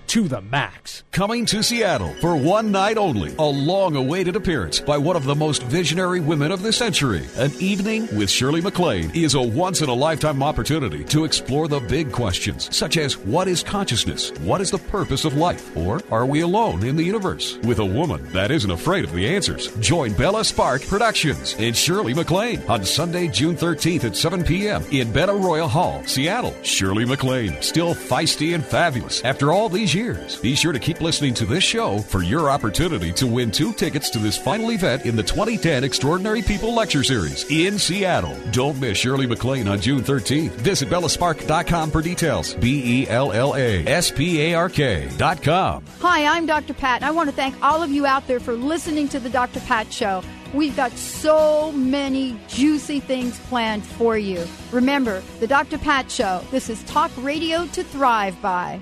to 0.11 0.27
the 0.27 0.41
max. 0.41 1.05
Coming 1.13 1.45
to 1.45 1.63
Seattle 1.63 2.13
for 2.19 2.35
one 2.35 2.69
night 2.69 2.97
only. 2.97 3.33
A 3.39 3.43
long 3.43 3.95
awaited 3.95 4.35
appearance 4.35 4.81
by 4.81 4.97
one 4.97 5.15
of 5.15 5.23
the 5.23 5.35
most 5.35 5.63
visionary 5.63 6.19
women 6.19 6.51
of 6.51 6.63
the 6.63 6.73
century. 6.73 7.25
An 7.37 7.49
evening 7.61 8.13
with 8.17 8.29
Shirley 8.29 8.59
MacLaine 8.59 9.09
is 9.15 9.35
a 9.35 9.41
once 9.41 9.79
in 9.79 9.87
a 9.87 9.93
lifetime 9.93 10.43
opportunity 10.43 11.05
to 11.05 11.23
explore 11.23 11.69
the 11.69 11.79
big 11.79 12.11
questions, 12.11 12.75
such 12.75 12.97
as 12.97 13.17
what 13.17 13.47
is 13.47 13.63
consciousness? 13.63 14.37
What 14.41 14.59
is 14.59 14.69
the 14.69 14.79
purpose 14.79 15.23
of 15.23 15.37
life? 15.37 15.77
Or 15.77 16.01
are 16.11 16.25
we 16.25 16.41
alone 16.41 16.83
in 16.83 16.97
the 16.97 17.05
universe? 17.05 17.55
With 17.59 17.79
a 17.79 17.85
woman 17.85 18.21
that 18.33 18.51
isn't 18.51 18.69
afraid 18.69 19.05
of 19.05 19.13
the 19.13 19.33
answers. 19.33 19.73
Join 19.77 20.11
Bella 20.11 20.43
Spark 20.43 20.81
Productions 20.87 21.55
and 21.57 21.73
Shirley 21.73 22.13
MacLaine 22.13 22.61
on 22.67 22.83
Sunday, 22.83 23.29
June 23.29 23.55
13th 23.55 24.03
at 24.03 24.17
7 24.17 24.43
p.m. 24.43 24.83
in 24.91 25.13
Benaroya 25.13 25.69
Hall, 25.69 26.03
Seattle. 26.05 26.53
Shirley 26.63 27.05
MacLaine, 27.05 27.61
still 27.61 27.95
feisty 27.95 28.53
and 28.53 28.65
fabulous 28.65 29.23
after 29.23 29.53
all 29.53 29.69
these 29.69 29.95
years. 29.95 30.00
Be 30.41 30.55
sure 30.55 30.71
to 30.71 30.79
keep 30.79 30.99
listening 30.99 31.35
to 31.35 31.45
this 31.45 31.63
show 31.63 31.99
for 31.99 32.23
your 32.23 32.49
opportunity 32.49 33.11
to 33.13 33.27
win 33.27 33.51
two 33.51 33.71
tickets 33.71 34.09
to 34.11 34.19
this 34.19 34.35
final 34.35 34.71
event 34.71 35.05
in 35.05 35.15
the 35.15 35.21
2010 35.21 35.83
Extraordinary 35.83 36.41
People 36.41 36.73
Lecture 36.73 37.03
Series 37.03 37.45
in 37.51 37.77
Seattle. 37.77 38.35
Don't 38.51 38.79
miss 38.79 38.97
Shirley 38.97 39.27
MacLaine 39.27 39.67
on 39.67 39.79
June 39.79 40.01
13th. 40.01 40.51
Visit 40.51 40.89
bellaspark.com 40.89 41.91
for 41.91 42.01
details. 42.01 42.55
B 42.55 43.03
E 43.03 43.09
L 43.09 43.31
L 43.31 43.55
A 43.55 43.85
S 43.85 44.09
P 44.09 44.41
A 44.41 44.55
R 44.55 44.69
K.com. 44.69 45.85
Hi, 45.99 46.25
I'm 46.35 46.47
Dr. 46.47 46.73
Pat, 46.73 47.01
and 47.01 47.05
I 47.05 47.11
want 47.11 47.29
to 47.29 47.35
thank 47.35 47.55
all 47.61 47.83
of 47.83 47.91
you 47.91 48.07
out 48.07 48.25
there 48.25 48.39
for 48.39 48.55
listening 48.55 49.07
to 49.09 49.19
the 49.19 49.29
Dr. 49.29 49.59
Pat 49.61 49.93
Show. 49.93 50.23
We've 50.53 50.75
got 50.75 50.91
so 50.93 51.71
many 51.73 52.39
juicy 52.47 52.99
things 52.99 53.39
planned 53.41 53.85
for 53.85 54.17
you. 54.17 54.45
Remember, 54.71 55.21
the 55.39 55.47
Dr. 55.47 55.77
Pat 55.77 56.09
Show. 56.09 56.41
This 56.49 56.69
is 56.69 56.83
talk 56.83 57.11
radio 57.17 57.67
to 57.67 57.83
thrive 57.83 58.41
by. 58.41 58.81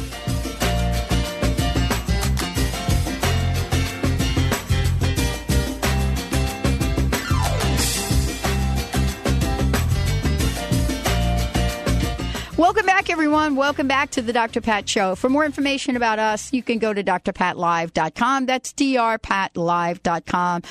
Welcome 12.61 12.85
back, 12.85 13.09
everyone. 13.09 13.55
Welcome 13.55 13.87
back 13.87 14.11
to 14.11 14.21
the 14.21 14.31
Dr. 14.31 14.61
Pat 14.61 14.87
Show. 14.87 15.15
For 15.15 15.29
more 15.29 15.43
information 15.45 15.95
about 15.95 16.19
us, 16.19 16.53
you 16.53 16.61
can 16.61 16.77
go 16.77 16.93
to 16.93 17.03
drpatlive.com. 17.03 18.45
That's 18.45 18.71
drpatlive.com. 18.73 20.61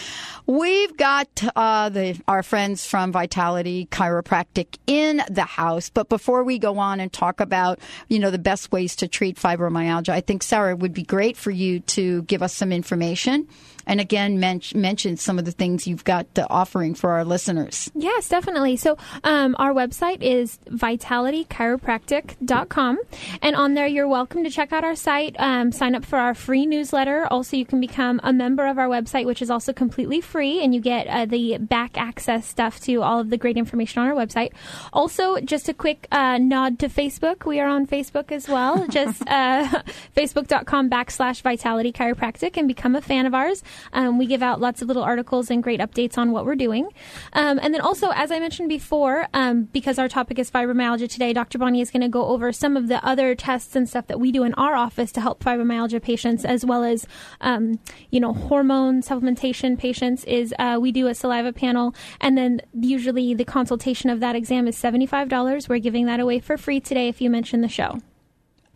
We've 0.47 0.97
got 0.97 1.43
uh, 1.57 1.89
the, 1.89 2.21
our 2.29 2.45
friends 2.45 2.87
from 2.87 3.11
Vitality 3.11 3.89
Chiropractic 3.91 4.79
in 4.87 5.21
the 5.29 5.43
house. 5.43 5.91
But 5.91 6.09
before 6.09 6.45
we 6.45 6.61
go 6.61 6.79
on 6.79 7.01
and 7.01 7.13
talk 7.13 7.41
about, 7.41 7.81
you 8.07 8.21
know, 8.21 8.31
the 8.31 8.39
best 8.39 8.71
ways 8.71 8.95
to 8.95 9.09
treat 9.09 9.37
fibromyalgia, 9.37 10.11
I 10.11 10.21
think, 10.21 10.45
Sarah, 10.45 10.71
it 10.71 10.79
would 10.79 10.95
be 10.95 11.03
great 11.03 11.37
for 11.37 11.51
you 11.51 11.81
to 11.81 12.23
give 12.23 12.41
us 12.41 12.55
some 12.55 12.71
information 12.71 13.49
and 13.91 14.01
again 14.01 14.39
men- 14.39 14.61
mention 14.75 15.17
some 15.17 15.39
of 15.39 15.45
the 15.45 15.51
things 15.51 15.89
you've 15.89 16.05
got 16.05 16.27
offering 16.49 16.95
for 16.95 17.11
our 17.11 17.25
listeners. 17.25 17.91
Yes, 17.95 18.29
definitely. 18.29 18.77
So 18.77 18.97
um, 19.25 19.57
our 19.59 19.73
website 19.73 20.23
is 20.23 20.61
vitalitychiropractic.com. 20.69 22.99
And 23.43 23.57
on 23.57 23.75
there, 23.75 23.89
you're 23.89 24.07
welcome 24.07 24.45
to 24.45 24.51
check 24.51 24.73
out 24.73 24.85
our 24.85 24.95
site, 24.95 25.35
um, 25.41 25.73
sign 25.73 25.97
up 25.97 26.05
for 26.05 26.21
our 26.21 26.35
free 26.35 26.67
newsletter. 26.67 27.27
Also, 27.33 27.57
you 27.57 27.67
can 27.67 27.81
become 27.81 28.21
a 28.23 28.33
member 28.33 28.65
of 28.67 28.79
our 28.79 28.87
website, 28.87 29.27
which 29.27 29.43
is 29.43 29.51
also 29.51 29.73
completely 29.73 30.21
free, 30.21 30.63
and 30.63 30.73
you 30.73 30.81
get 30.81 31.09
uh, 31.09 31.27
the 31.27 31.59
back 31.59 31.99
access 31.99 32.47
stuff 32.47 32.79
to 32.81 33.03
all 33.03 33.19
of 33.19 33.31
the 33.31 33.37
great 33.37 33.57
information 33.57 34.03
on 34.03 34.09
our 34.09 34.15
website. 34.15 34.53
Also, 34.93 35.41
just 35.41 35.69
a 35.69 35.75
quick 35.75 36.07
uh, 36.13 36.39
nod 36.39 36.79
to 36.79 36.89
Facebook. 36.89 37.45
We 37.45 37.59
are 37.59 37.69
on 37.69 37.89
Facebook 37.89 38.31
as 38.31 38.49
well. 38.49 38.87
just 38.87 39.21
uh, 39.27 39.67
facebook.com 40.17 40.89
backslash 40.89 41.43
vitality 41.43 41.91
chiropractic 41.93 42.57
and 42.57 42.69
become 42.69 42.95
a 42.95 43.01
fan 43.01 43.27
of 43.27 43.35
ours. 43.35 43.65
Um, 43.93 44.19
we 44.19 44.27
give 44.27 44.43
out 44.43 44.61
lots 44.61 44.83
of 44.83 44.89
little 44.89 45.03
articles 45.03 45.51
and 45.51 45.63
great 45.63 45.81
updates 45.81 46.19
on 46.19 46.33
what 46.33 46.45
we're 46.45 46.55
doing. 46.55 46.89
Um, 47.33 47.59
and 47.63 47.73
then 47.75 47.81
also, 47.81 48.11
as 48.11 48.31
I 48.31 48.39
mentioned 48.39 48.69
before, 48.69 49.29
um, 49.35 49.65
because 49.65 49.99
our 49.99 50.09
topic 50.09 50.39
is 50.39 50.51
fibromyalgia 50.51 51.09
today, 51.09 51.33
Dr. 51.33 51.59
Bonnie 51.59 51.81
is 51.81 51.91
going 51.91 52.03
to 52.03 52.09
go 52.09 52.27
over 52.27 52.53
some 52.53 52.77
of 52.77 52.89
the 52.89 53.05
other 53.05 53.35
tests 53.35 53.77
and 53.77 53.89
stuff 53.89 54.07
that 54.09 54.21
we 54.21 54.33
do 54.33 54.43
in 54.45 54.55
our 54.55 54.75
office 54.75 55.13
to 55.13 55.21
help 55.21 55.43
fibromyalgia 55.43 56.03
patients, 56.03 56.45
as 56.45 56.65
well 56.65 56.85
as, 56.85 57.07
um, 57.41 57.79
you 58.11 58.21
know, 58.21 58.33
hormone 58.33 59.03
supplementation 59.03 59.79
patients. 59.79 60.25
Is 60.25 60.55
uh, 60.59 60.79
we 60.81 60.93
do 60.93 61.07
a 61.07 61.15
saliva 61.15 61.53
panel, 61.53 61.95
and 62.21 62.37
then 62.37 62.61
usually 62.75 63.35
the 63.35 63.45
consultation 63.45 64.11
of 64.11 64.21
that 64.21 64.37
exam 64.37 64.67
is 64.67 64.77
seventy 64.77 65.07
five 65.07 65.29
dollars. 65.29 65.69
We're 65.69 65.79
giving 65.79 66.07
that 66.07 66.21
away 66.21 66.41
for 66.41 66.57
free 66.57 66.81
today 66.81 67.09
if 67.09 67.21
you 67.21 67.31
mention 67.31 67.61
the 67.61 67.69
show. 67.69 68.01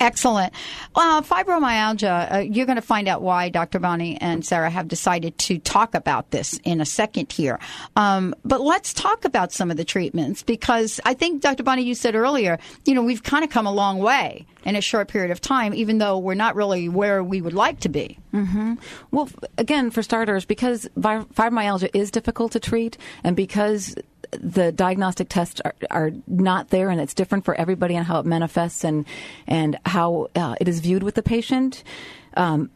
Excellent. 0.00 0.52
Uh, 0.94 1.22
fibromyalgia, 1.22 2.34
uh, 2.34 2.38
you're 2.38 2.66
going 2.66 2.76
to 2.76 2.82
find 2.82 3.06
out 3.06 3.22
why 3.22 3.48
Dr. 3.48 3.78
Bonnie 3.78 4.20
and 4.20 4.44
Sarah 4.44 4.68
have 4.68 4.88
decided 4.88 5.38
to 5.38 5.58
talk 5.58 5.94
about 5.94 6.30
this 6.30 6.58
in 6.64 6.80
a 6.80 6.84
second 6.84 7.30
here. 7.30 7.60
Um, 7.94 8.34
but 8.44 8.60
let's 8.60 8.92
talk 8.92 9.24
about 9.24 9.52
some 9.52 9.70
of 9.70 9.76
the 9.76 9.84
treatments 9.84 10.42
because 10.42 11.00
I 11.04 11.14
think, 11.14 11.42
Dr. 11.42 11.62
Bonnie, 11.62 11.84
you 11.84 11.94
said 11.94 12.16
earlier, 12.16 12.58
you 12.84 12.94
know, 12.94 13.02
we've 13.02 13.22
kind 13.22 13.44
of 13.44 13.50
come 13.50 13.66
a 13.66 13.72
long 13.72 13.98
way 13.98 14.46
in 14.64 14.76
a 14.76 14.80
short 14.80 15.08
period 15.08 15.30
of 15.30 15.40
time, 15.40 15.72
even 15.74 15.98
though 15.98 16.18
we're 16.18 16.34
not 16.34 16.56
really 16.56 16.88
where 16.88 17.22
we 17.22 17.40
would 17.40 17.54
like 17.54 17.80
to 17.80 17.88
be. 17.88 18.18
Mm-hmm. 18.32 18.74
Well, 19.12 19.30
again, 19.58 19.90
for 19.90 20.02
starters, 20.02 20.44
because 20.44 20.88
fibromyalgia 20.98 21.90
is 21.94 22.10
difficult 22.10 22.52
to 22.52 22.60
treat 22.60 22.98
and 23.22 23.36
because 23.36 23.94
the 24.40 24.72
diagnostic 24.72 25.28
tests 25.28 25.60
are, 25.64 25.74
are, 25.90 26.10
not 26.26 26.70
there, 26.70 26.90
and 26.90 27.00
it's 27.00 27.14
different 27.14 27.44
for 27.44 27.54
everybody 27.54 27.94
and 27.96 28.06
how 28.06 28.20
it 28.20 28.26
manifests 28.26 28.84
and 28.84 29.06
and 29.46 29.78
how 29.84 30.28
uh, 30.34 30.54
it 30.60 30.68
is 30.68 30.80
viewed 30.80 31.02
with 31.02 31.14
the 31.14 31.22
patient. 31.22 31.82
Um, 32.36 32.70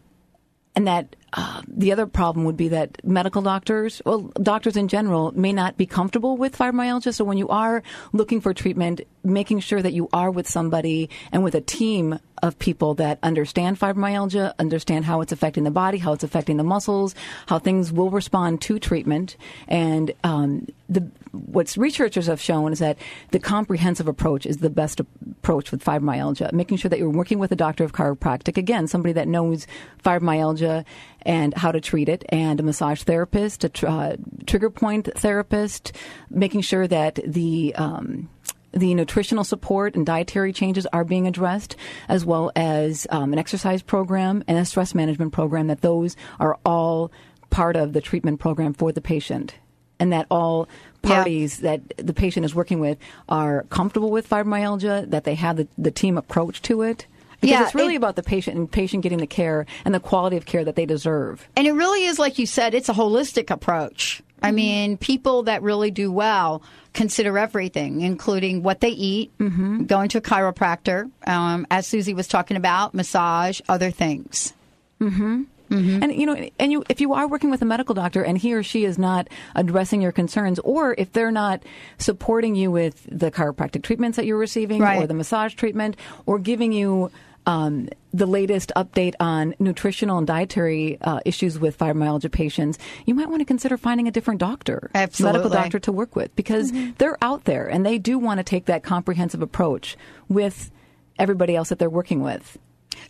and 0.75 0.87
that 0.87 1.17
uh, 1.33 1.63
the 1.67 1.93
other 1.93 2.07
problem 2.07 2.47
would 2.47 2.57
be 2.57 2.69
that 2.69 3.05
medical 3.05 3.43
doctors, 3.43 4.01
well, 4.07 4.33
doctors 4.43 4.77
in 4.77 4.89
general, 4.89 5.33
may 5.33 5.53
not 5.53 5.77
be 5.77 5.87
comfortable 5.87 6.37
with 6.37 6.57
fibromyalgia. 6.57 7.13
So 7.13 7.25
when 7.25 7.37
you 7.37 7.49
are 7.49 7.83
looking 8.13 8.41
for 8.41 8.55
treatment, 8.55 9.03
making 9.23 9.61
sure 9.61 9.83
that 9.83 9.93
you 9.93 10.09
are 10.13 10.31
with 10.31 10.49
somebody 10.49 11.11
and 11.31 11.45
with 11.45 11.55
a 11.55 11.61
team 11.61 12.19
of 12.43 12.59
people 12.59 12.95
that 12.95 13.19
understand 13.23 13.79
fibromyalgia, 13.79 14.55
understand 14.59 15.05
how 15.05 15.21
it's 15.21 15.33
affecting 15.33 15.65
the 15.65 15.71
body, 15.71 15.99
how 15.99 16.13
it's 16.13 16.25
affecting 16.25 16.57
the 16.57 16.65
muscles, 16.65 17.15
how 17.47 17.59
things 17.59 17.93
will 17.93 18.11
respond 18.11 18.63
to 18.63 18.79
treatment, 18.79 19.37
and 19.67 20.13
um, 20.25 20.67
the 20.89 21.07
what 21.33 21.77
researchers 21.77 22.27
have 22.27 22.41
shown 22.41 22.73
is 22.73 22.79
that 22.79 22.97
the 23.33 23.39
comprehensive 23.39 24.09
approach 24.09 24.47
is 24.47 24.59
the 24.59 24.71
best 24.71 24.99
approach 24.99 25.71
with 25.71 25.85
fibromyalgia. 25.85 26.53
Making 26.53 26.79
sure 26.79 26.89
that 26.89 26.99
you're 26.99 27.11
working 27.11 27.39
with 27.39 27.53
a 27.53 27.57
doctor 27.57 27.85
of 27.85 27.93
chiropractic, 27.93 28.57
again, 28.57 28.87
somebody 28.89 29.13
that 29.13 29.29
knows 29.29 29.67
fibromyalgia 30.03 30.85
and 31.23 31.55
how 31.55 31.73
to 31.73 31.81
treat 31.81 32.09
it, 32.09 32.25
and 32.29 32.61
a 32.61 32.63
massage 32.63 33.03
therapist, 33.03 33.65
a 33.65 33.69
tr- 33.69 33.87
uh, 33.87 34.17
trigger 34.47 34.71
point 34.71 35.09
therapist, 35.17 35.93
making 36.31 36.61
sure 36.61 36.87
that 36.87 37.19
the 37.27 37.75
um, 37.75 38.29
the 38.73 38.95
nutritional 38.95 39.45
support 39.45 39.97
and 39.97 40.05
dietary 40.05 40.53
changes 40.53 40.87
are 40.93 41.05
being 41.05 41.27
addressed, 41.27 41.77
as 42.09 42.25
well 42.25 42.53
as 42.55 43.07
um, 43.11 43.33
an 43.33 43.39
exercise 43.39 43.83
program 43.83 44.45
and 44.47 44.59
a 44.59 44.65
stress 44.65 44.95
management 44.95 45.33
program, 45.33 45.69
that 45.69 45.81
those 45.81 46.17
are 46.39 46.59
all 46.65 47.11
part 47.51 47.77
of 47.77 47.93
the 47.93 48.01
treatment 48.01 48.41
program 48.41 48.75
for 48.75 48.93
the 48.93 49.01
patient. 49.01 49.55
And 50.01 50.13
that 50.13 50.27
all 50.31 50.69
parties 51.03 51.61
yeah. 51.61 51.79
that 51.79 52.07
the 52.07 52.15
patient 52.15 52.45
is 52.45 52.55
working 52.55 52.79
with 52.79 52.99
are 53.29 53.65
comfortable 53.65 54.11
with 54.11 54.29
fibromyalgia, 54.29 55.11
that 55.11 55.25
they 55.25 55.35
have 55.35 55.57
the, 55.57 55.67
the 55.77 55.91
team 55.91 56.17
approach 56.17 56.63
to 56.63 56.83
it. 56.83 57.07
Because 57.41 57.53
yeah, 57.53 57.65
it's 57.65 57.75
really 57.75 57.95
it, 57.95 57.99
about 57.99 58.17
the 58.17 58.23
patient 58.23 58.57
and 58.57 58.71
patient 58.71 59.03
getting 59.03 59.19
the 59.19 59.27
care 59.27 59.67
and 59.85 59.95
the 59.95 60.01
quality 60.01 60.37
of 60.37 60.45
care 60.45 60.65
that 60.65 60.75
they 60.75 60.87
deserve. 60.87 61.49
And 61.57 61.67
it 61.67 61.73
really 61.73 62.05
is, 62.05 62.19
like 62.19 62.39
you 62.39 62.47
said, 62.47 62.75
it's 62.75 62.89
a 62.89 62.93
holistic 62.93 63.51
approach. 63.51 64.23
I 64.43 64.49
mm-hmm. 64.49 64.57
mean, 64.57 64.97
people 64.97 65.45
that 65.45 65.63
really 65.63 65.91
do 65.91 66.11
well 66.13 66.63
consider 66.95 67.39
everything, 67.39 68.01
including 68.01 68.63
what 68.63 68.81
they 68.81 68.91
eat, 68.91 69.37
mm-hmm. 69.39 69.85
going 69.85 70.09
to 70.11 70.19
a 70.19 70.21
chiropractor, 70.21 71.11
um, 71.27 71.67
as 71.71 71.87
Susie 71.87 72.15
was 72.15 72.29
talking 72.29 72.57
about, 72.57 72.95
massage, 72.95 73.61
other 73.69 73.91
things. 73.91 74.53
Mm-hmm. 75.01 75.45
Mm-hmm. 75.71 76.03
And 76.03 76.15
you 76.15 76.27
know, 76.27 76.49
and 76.59 76.73
you 76.73 76.83
if 76.89 77.01
you 77.01 77.13
are 77.13 77.29
working 77.29 77.51
with 77.51 77.61
a 77.61 77.67
medical 77.67 77.95
doctor 77.95 78.23
and 78.23 78.39
he 78.39 78.55
or 78.55 78.63
she 78.63 78.85
is 78.85 78.99
not 78.99 79.29
addressing 79.55 80.01
your 80.01 80.13
concerns, 80.13 80.59
or 80.61 80.95
if 80.97 81.13
they're 81.13 81.31
not 81.31 81.63
supporting 81.99 82.55
you 82.55 82.71
with 82.71 83.07
the 83.11 83.31
chiropractic 83.31 83.83
treatments 83.83 84.17
that 84.17 84.25
you're 84.25 84.39
receiving, 84.39 84.81
right. 84.81 85.03
or 85.03 85.07
the 85.07 85.15
massage 85.15 85.55
treatment, 85.55 85.97
or 86.25 86.39
giving 86.39 86.73
you 86.73 87.11
um, 87.49 87.89
the 88.13 88.27
latest 88.27 88.71
update 88.77 89.15
on 89.19 89.55
nutritional 89.59 90.19
and 90.19 90.27
dietary 90.27 90.99
uh, 91.01 91.21
issues 91.25 91.59
with 91.59 91.79
fibromyalgia 91.79 92.31
patients, 92.31 92.79
you 93.07 93.15
might 93.15 93.29
want 93.29 93.41
to 93.41 93.47
consider 93.47 93.79
finding 93.79 94.07
a 94.07 94.11
different 94.11 94.39
doctor, 94.39 94.91
Absolutely. 94.95 95.39
medical 95.39 95.51
doctor 95.51 95.79
to 95.79 95.91
work 95.91 96.15
with, 96.15 96.35
because 96.37 96.71
mm-hmm. 96.71 96.91
they're 96.99 97.17
out 97.23 97.45
there 97.45 97.67
and 97.67 97.87
they 97.87 97.97
do 97.97 98.19
want 98.19 98.39
to 98.39 98.45
take 98.45 98.67
that 98.67 98.83
comprehensive 98.83 99.41
approach 99.41 99.97
with 100.29 100.71
everybody 101.19 101.57
else 101.57 101.71
that 101.71 101.79
they're 101.79 101.89
working 101.89 102.23
with. 102.23 102.59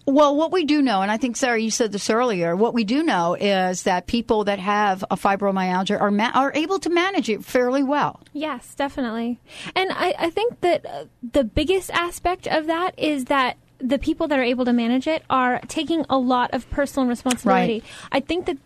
Well, 0.06 0.36
what 0.36 0.52
we 0.52 0.64
do 0.64 0.82
know, 0.82 1.02
and 1.02 1.10
I 1.10 1.16
think 1.16 1.36
Sarah, 1.36 1.58
you 1.58 1.70
said 1.70 1.92
this 1.92 2.08
earlier. 2.08 2.54
What 2.54 2.74
we 2.74 2.84
do 2.84 3.02
know 3.02 3.34
is 3.34 3.82
that 3.82 4.06
people 4.06 4.44
that 4.44 4.58
have 4.58 5.04
a 5.10 5.16
fibromyalgia 5.16 6.00
are 6.00 6.10
ma- 6.10 6.30
are 6.34 6.52
able 6.54 6.78
to 6.80 6.90
manage 6.90 7.28
it 7.28 7.44
fairly 7.44 7.82
well. 7.82 8.20
Yes, 8.32 8.74
definitely. 8.74 9.40
And 9.74 9.90
I, 9.92 10.14
I 10.18 10.30
think 10.30 10.60
that 10.60 10.86
uh, 10.86 11.04
the 11.32 11.44
biggest 11.44 11.90
aspect 11.90 12.46
of 12.46 12.66
that 12.66 12.98
is 12.98 13.26
that 13.26 13.56
the 13.78 13.98
people 13.98 14.28
that 14.28 14.38
are 14.38 14.44
able 14.44 14.64
to 14.64 14.72
manage 14.72 15.06
it 15.06 15.22
are 15.30 15.60
taking 15.68 16.04
a 16.10 16.18
lot 16.18 16.52
of 16.52 16.68
personal 16.70 17.08
responsibility. 17.08 17.80
Right. 17.80 17.84
I 18.12 18.20
think 18.20 18.46
that 18.46 18.58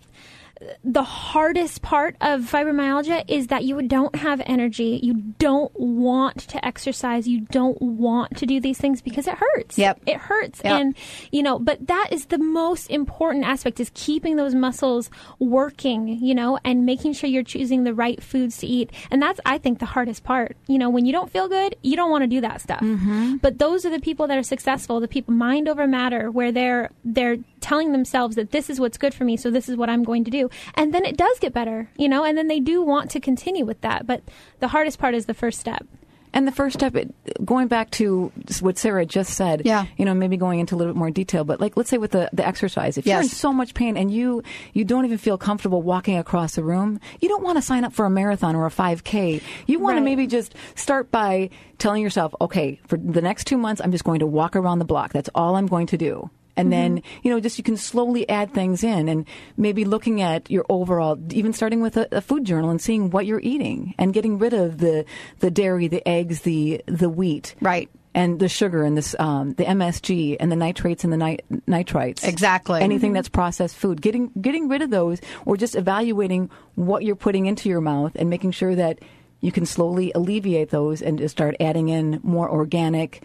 the 0.84 1.02
hardest 1.02 1.82
part 1.82 2.16
of 2.20 2.40
fibromyalgia 2.42 3.24
is 3.28 3.48
that 3.48 3.64
you 3.64 3.82
don't 3.82 4.14
have 4.16 4.42
energy. 4.46 5.00
You 5.02 5.14
don't 5.38 5.72
want 5.78 6.38
to 6.48 6.64
exercise. 6.64 7.26
You 7.26 7.40
don't 7.40 7.80
want 7.80 8.36
to 8.38 8.46
do 8.46 8.60
these 8.60 8.78
things 8.78 9.02
because 9.02 9.26
it 9.26 9.34
hurts. 9.34 9.78
Yep. 9.78 10.00
It 10.06 10.16
hurts. 10.16 10.60
Yep. 10.64 10.80
And, 10.80 10.94
you 11.30 11.42
know, 11.42 11.58
but 11.58 11.86
that 11.86 12.08
is 12.10 12.26
the 12.26 12.38
most 12.38 12.90
important 12.90 13.44
aspect 13.44 13.80
is 13.80 13.90
keeping 13.94 14.36
those 14.36 14.54
muscles 14.54 15.10
working, 15.38 16.08
you 16.08 16.34
know, 16.34 16.58
and 16.64 16.86
making 16.86 17.14
sure 17.14 17.28
you're 17.28 17.42
choosing 17.42 17.84
the 17.84 17.94
right 17.94 18.22
foods 18.22 18.58
to 18.58 18.66
eat. 18.66 18.90
And 19.10 19.20
that's, 19.20 19.40
I 19.44 19.58
think, 19.58 19.78
the 19.78 19.86
hardest 19.86 20.24
part. 20.24 20.56
You 20.66 20.78
know, 20.78 20.90
when 20.90 21.06
you 21.06 21.12
don't 21.12 21.30
feel 21.30 21.48
good, 21.48 21.76
you 21.82 21.96
don't 21.96 22.10
want 22.10 22.22
to 22.22 22.28
do 22.28 22.40
that 22.40 22.60
stuff. 22.60 22.80
Mm-hmm. 22.80 23.36
But 23.36 23.58
those 23.58 23.84
are 23.84 23.90
the 23.90 24.00
people 24.00 24.26
that 24.26 24.38
are 24.38 24.42
successful, 24.42 25.00
the 25.00 25.08
people 25.08 25.34
mind 25.34 25.68
over 25.68 25.86
matter, 25.86 26.30
where 26.30 26.52
they're, 26.52 26.90
they're 27.04 27.38
telling 27.62 27.92
themselves 27.92 28.36
that 28.36 28.50
this 28.50 28.68
is 28.68 28.78
what's 28.78 28.98
good 28.98 29.14
for 29.14 29.24
me, 29.24 29.36
so 29.36 29.50
this 29.50 29.68
is 29.68 29.76
what 29.76 29.88
I'm 29.88 30.02
going 30.02 30.24
to 30.24 30.30
do. 30.30 30.50
And 30.74 30.92
then 30.92 31.04
it 31.04 31.16
does 31.16 31.38
get 31.38 31.52
better, 31.54 31.88
you 31.96 32.08
know, 32.08 32.24
and 32.24 32.36
then 32.36 32.48
they 32.48 32.60
do 32.60 32.82
want 32.82 33.10
to 33.12 33.20
continue 33.20 33.64
with 33.64 33.80
that. 33.80 34.06
But 34.06 34.22
the 34.60 34.68
hardest 34.68 34.98
part 34.98 35.14
is 35.14 35.26
the 35.26 35.34
first 35.34 35.58
step. 35.58 35.86
And 36.34 36.48
the 36.48 36.52
first 36.52 36.74
step, 36.78 36.96
going 37.44 37.68
back 37.68 37.90
to 37.92 38.32
what 38.60 38.78
Sarah 38.78 39.04
just 39.04 39.34
said, 39.34 39.62
yeah. 39.66 39.84
you 39.98 40.06
know, 40.06 40.14
maybe 40.14 40.38
going 40.38 40.60
into 40.60 40.74
a 40.74 40.76
little 40.76 40.94
bit 40.94 40.98
more 40.98 41.10
detail, 41.10 41.44
but 41.44 41.60
like, 41.60 41.76
let's 41.76 41.90
say 41.90 41.98
with 41.98 42.12
the, 42.12 42.30
the 42.32 42.46
exercise, 42.46 42.96
if 42.96 43.04
yes. 43.04 43.12
you're 43.12 43.22
in 43.24 43.28
so 43.28 43.52
much 43.52 43.74
pain 43.74 43.98
and 43.98 44.10
you, 44.10 44.42
you 44.72 44.84
don't 44.84 45.04
even 45.04 45.18
feel 45.18 45.36
comfortable 45.36 45.82
walking 45.82 46.16
across 46.16 46.54
the 46.54 46.64
room, 46.64 47.00
you 47.20 47.28
don't 47.28 47.42
want 47.42 47.58
to 47.58 47.62
sign 47.62 47.84
up 47.84 47.92
for 47.92 48.06
a 48.06 48.10
marathon 48.10 48.56
or 48.56 48.64
a 48.64 48.70
5K. 48.70 49.42
You 49.66 49.78
want 49.78 49.94
right. 49.94 50.00
to 50.00 50.04
maybe 50.04 50.26
just 50.26 50.54
start 50.74 51.10
by 51.10 51.50
telling 51.76 52.02
yourself, 52.02 52.34
okay, 52.40 52.80
for 52.86 52.96
the 52.96 53.20
next 53.20 53.46
two 53.46 53.58
months, 53.58 53.82
I'm 53.84 53.92
just 53.92 54.04
going 54.04 54.20
to 54.20 54.26
walk 54.26 54.56
around 54.56 54.78
the 54.78 54.86
block. 54.86 55.12
That's 55.12 55.28
all 55.34 55.56
I'm 55.56 55.66
going 55.66 55.88
to 55.88 55.98
do 55.98 56.30
and 56.56 56.66
mm-hmm. 56.66 56.94
then 56.94 57.02
you 57.22 57.30
know 57.30 57.40
just 57.40 57.58
you 57.58 57.64
can 57.64 57.76
slowly 57.76 58.28
add 58.28 58.52
things 58.52 58.84
in 58.84 59.08
and 59.08 59.26
maybe 59.56 59.84
looking 59.84 60.20
at 60.20 60.50
your 60.50 60.64
overall 60.68 61.18
even 61.30 61.52
starting 61.52 61.80
with 61.80 61.96
a, 61.96 62.08
a, 62.12 62.20
food 62.20 62.44
journal 62.44 62.70
and 62.70 62.80
seeing 62.80 63.10
what 63.10 63.26
you're 63.26 63.40
eating 63.40 63.94
and 63.98 64.14
getting 64.14 64.38
rid 64.38 64.52
of 64.52 64.78
the 64.78 65.04
the 65.40 65.50
dairy 65.50 65.88
the 65.88 66.06
eggs 66.06 66.42
the 66.42 66.82
the 66.86 67.08
wheat 67.08 67.54
right 67.60 67.88
and 68.14 68.40
the 68.40 68.48
sugar 68.48 68.82
and 68.82 68.96
this 68.96 69.16
um, 69.18 69.54
the 69.54 69.64
MSG 69.64 70.36
and 70.38 70.52
the 70.52 70.56
nitrates 70.56 71.04
and 71.04 71.12
the 71.12 71.16
nit- 71.16 71.44
nitrites. 71.66 72.26
Exactly. 72.28 72.80
Anything 72.80 73.12
Mhm. 73.12 73.14
that's 73.14 73.28
processed 73.28 73.76
food, 73.76 74.02
getting 74.02 74.30
getting 74.40 74.68
rid 74.68 74.82
of 74.82 74.90
those, 74.90 75.20
or 75.46 75.56
just 75.56 75.74
evaluating 75.74 76.50
what 76.74 77.04
you're 77.04 77.16
putting 77.16 77.46
into 77.46 77.68
your 77.68 77.80
mouth 77.80 78.12
and 78.16 78.28
making 78.28 78.50
sure 78.50 78.74
that 78.74 78.98
you 79.40 79.50
can 79.50 79.66
slowly 79.66 80.12
alleviate 80.14 80.70
those 80.70 81.02
and 81.02 81.18
just 81.18 81.32
start 81.32 81.56
adding 81.58 81.88
in 81.88 82.20
more 82.22 82.50
organic. 82.50 83.22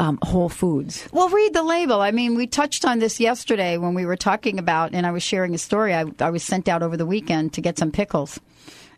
Um, 0.00 0.16
whole 0.22 0.48
foods. 0.48 1.08
Well, 1.12 1.28
read 1.28 1.54
the 1.54 1.64
label. 1.64 2.00
I 2.00 2.12
mean, 2.12 2.36
we 2.36 2.46
touched 2.46 2.84
on 2.84 3.00
this 3.00 3.18
yesterday 3.18 3.78
when 3.78 3.94
we 3.94 4.06
were 4.06 4.16
talking 4.16 4.60
about, 4.60 4.94
and 4.94 5.04
I 5.04 5.10
was 5.10 5.24
sharing 5.24 5.54
a 5.56 5.58
story. 5.58 5.92
I, 5.92 6.04
I 6.20 6.30
was 6.30 6.44
sent 6.44 6.68
out 6.68 6.84
over 6.84 6.96
the 6.96 7.04
weekend 7.04 7.54
to 7.54 7.60
get 7.60 7.78
some 7.78 7.90
pickles, 7.90 8.38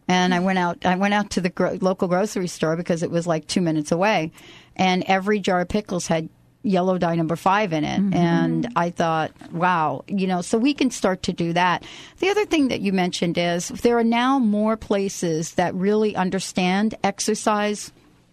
and 0.09 0.35
I 0.35 0.41
went 0.41 0.59
out. 0.59 0.85
I 0.85 0.97
went 0.97 1.15
out 1.15 1.31
to 1.31 1.41
the 1.41 1.49
gro- 1.49 1.79
local 1.81 2.07
grocery 2.07 2.49
store 2.49 2.77
because 2.77 3.03
it 3.03 3.11
was 3.11 3.27
like 3.27 3.47
two 3.47 3.63
minutes 3.63 3.91
away, 3.93 4.31
and 4.77 5.03
every 5.07 5.41
jar 5.41 5.63
of 5.63 5.69
pickles 5.69 6.07
had 6.07 6.29
yellow 6.63 6.99
dye 6.99 7.15
number 7.15 7.37
five 7.37 7.73
in 7.73 7.85
it, 7.85 8.15
and 8.15 8.69
I 8.77 8.91
thought, 8.91 9.33
wow, 9.53 10.05
you 10.07 10.27
know, 10.27 10.43
so 10.43 10.59
we 10.59 10.75
can 10.75 10.91
start 10.91 11.23
to 11.23 11.33
do 11.33 11.55
that. 11.55 11.83
The 12.19 12.29
other 12.29 12.45
thing 12.45 12.69
that 12.69 12.83
you 12.83 12.93
mentioned 12.93 13.39
is 13.39 13.69
there 13.69 13.97
are 13.97 14.05
now 14.05 14.39
more 14.39 14.77
places 14.77 15.55
that 15.55 15.75
really 15.75 16.15
understand 16.15 16.95
exercise 17.03 17.91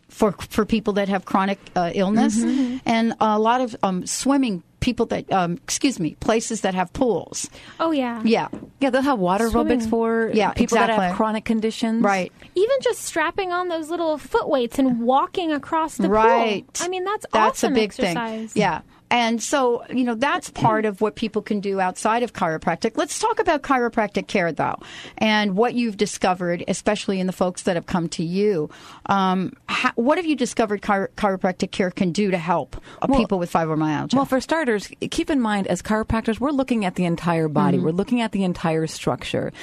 for 0.10 0.32
for 0.50 0.66
people 0.66 0.94
that 0.94 1.10
have 1.10 1.26
chronic 1.26 1.60
uh, 1.76 1.92
illness, 1.94 2.40
Mhm. 2.40 2.82
and 2.86 3.14
a 3.20 3.38
lot 3.40 3.62
of 3.62 3.76
um, 3.84 4.06
swimming 4.06 4.64
people 4.80 5.06
that 5.08 5.30
um, 5.32 5.54
excuse 5.64 6.00
me 6.00 6.16
places 6.20 6.62
that 6.62 6.74
have 6.76 6.94
pools. 6.94 7.50
Oh 7.80 7.92
yeah. 7.92 8.22
Yeah, 8.24 8.48
yeah, 8.80 8.90
they'll 8.92 9.02
have 9.02 9.20
water 9.20 9.50
Swimming. 9.50 9.80
aerobics 9.80 9.90
for 9.90 10.32
Yeah, 10.34 10.52
people 10.52 10.78
that 10.78 10.90
have 10.90 11.16
chronic 11.16 11.46
conditions. 11.46 12.04
Right. 12.04 12.32
Even 12.56 12.76
just 12.82 13.02
strapping 13.02 13.52
on 13.52 13.68
those 13.70 13.90
little 13.90 14.18
foot 14.18 14.48
weights 14.48 14.78
and 14.80 15.02
walking 15.02 15.52
across 15.52 15.98
the 15.98 16.10
right. 16.10 16.66
pool. 16.74 16.86
I 16.86 16.90
mean, 16.90 17.04
that's 17.04 17.26
that's 17.34 17.64
awesome 17.64 17.74
a 17.74 17.76
big 17.76 17.84
exercise. 17.90 18.54
thing. 18.54 18.62
Yeah. 18.62 18.82
And 19.10 19.42
so, 19.42 19.84
you 19.90 20.04
know, 20.04 20.16
that's 20.16 20.50
part 20.50 20.86
of 20.86 21.00
what 21.00 21.16
people 21.16 21.42
can 21.42 21.60
do 21.62 21.80
outside 21.80 22.24
of 22.24 22.34
chiropractic. 22.34 22.98
Let's 22.98 23.18
talk 23.20 23.40
about 23.40 23.62
chiropractic 23.62 24.28
care, 24.28 24.52
though, 24.52 24.76
and 25.18 25.56
what 25.56 25.76
you've 25.76 25.96
discovered, 25.98 26.64
especially 26.68 27.20
in 27.20 27.28
the 27.28 27.34
folks 27.34 27.64
that 27.64 27.76
have 27.78 27.86
come 27.86 28.10
to 28.10 28.24
you. 28.24 28.70
Um, 29.06 29.54
how, 29.70 29.92
what 29.96 30.18
have 30.18 30.26
you 30.26 30.36
discovered 30.36 30.82
chiro- 30.82 31.08
chiropractic 31.16 31.72
care 31.72 31.90
can 31.92 32.12
do 32.12 32.32
to 32.32 32.38
help 32.38 32.76
Well- 33.08 33.18
people 33.20 33.40
with 33.40 33.52
fibromyalgia? 33.52 34.14
Well, 34.16 34.26
for 34.26 34.42
starters, 34.42 34.90
keep 35.10 35.30
in 35.30 35.40
mind 35.40 35.68
as 35.68 35.82
chiropractors, 35.82 36.40
we're 36.40 36.52
looking 36.52 36.84
at 36.84 36.96
the 36.96 37.06
entire 37.06 37.48
body. 37.48 37.78
Mhm. 37.78 37.84
We're 37.84 37.92
looking 37.92 38.22
at 38.22 38.34
the 38.34 38.44
entire 38.44 38.88
structure. 38.88 39.54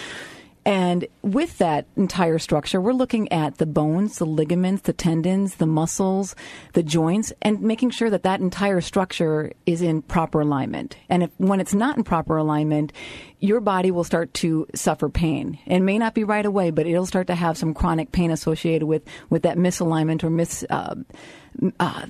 And 0.67 1.07
with 1.23 1.59
that 1.59 1.87
entire 1.97 2.39
structure, 2.39 2.81
we're 2.81 2.93
looking 2.93 3.31
at 3.31 3.59
the 3.59 3.67
bones, 3.67 4.19
the 4.19 4.25
ligaments, 4.25 4.83
the 4.83 4.95
tendons, 4.95 5.57
the 5.57 5.67
muscles, 5.67 6.35
the 6.73 6.83
joints, 6.83 7.33
and 7.43 7.61
making 7.61 7.91
sure 7.91 8.09
that 8.09 8.23
that 8.23 8.41
entire 8.41 8.81
structure 8.81 9.53
is 9.67 9.83
in 9.83 10.01
proper 10.01 10.41
alignment. 10.41 10.97
And 11.11 11.25
if 11.25 11.31
when 11.37 11.61
it's 11.61 11.75
not 11.75 11.99
in 11.99 12.05
proper 12.05 12.37
alignment, 12.39 12.93
your 13.41 13.61
body 13.61 13.91
will 13.91 14.05
start 14.05 14.33
to 14.35 14.67
suffer 14.75 15.11
pain. 15.11 15.59
It 15.67 15.81
may 15.81 15.99
not 15.99 16.15
be 16.15 16.25
right 16.25 16.47
away, 16.47 16.71
but 16.71 16.87
it'll 16.87 17.05
start 17.05 17.27
to 17.27 17.35
have 17.35 17.59
some 17.59 17.75
chronic 17.75 18.12
pain 18.12 18.31
associated 18.31 18.87
with 18.87 19.03
with 19.29 19.43
that 19.43 19.59
misalignment 19.59 20.25
or 20.25 20.31
mis. 20.31 20.65
Uh, 20.71 20.95
uh, 21.79 22.07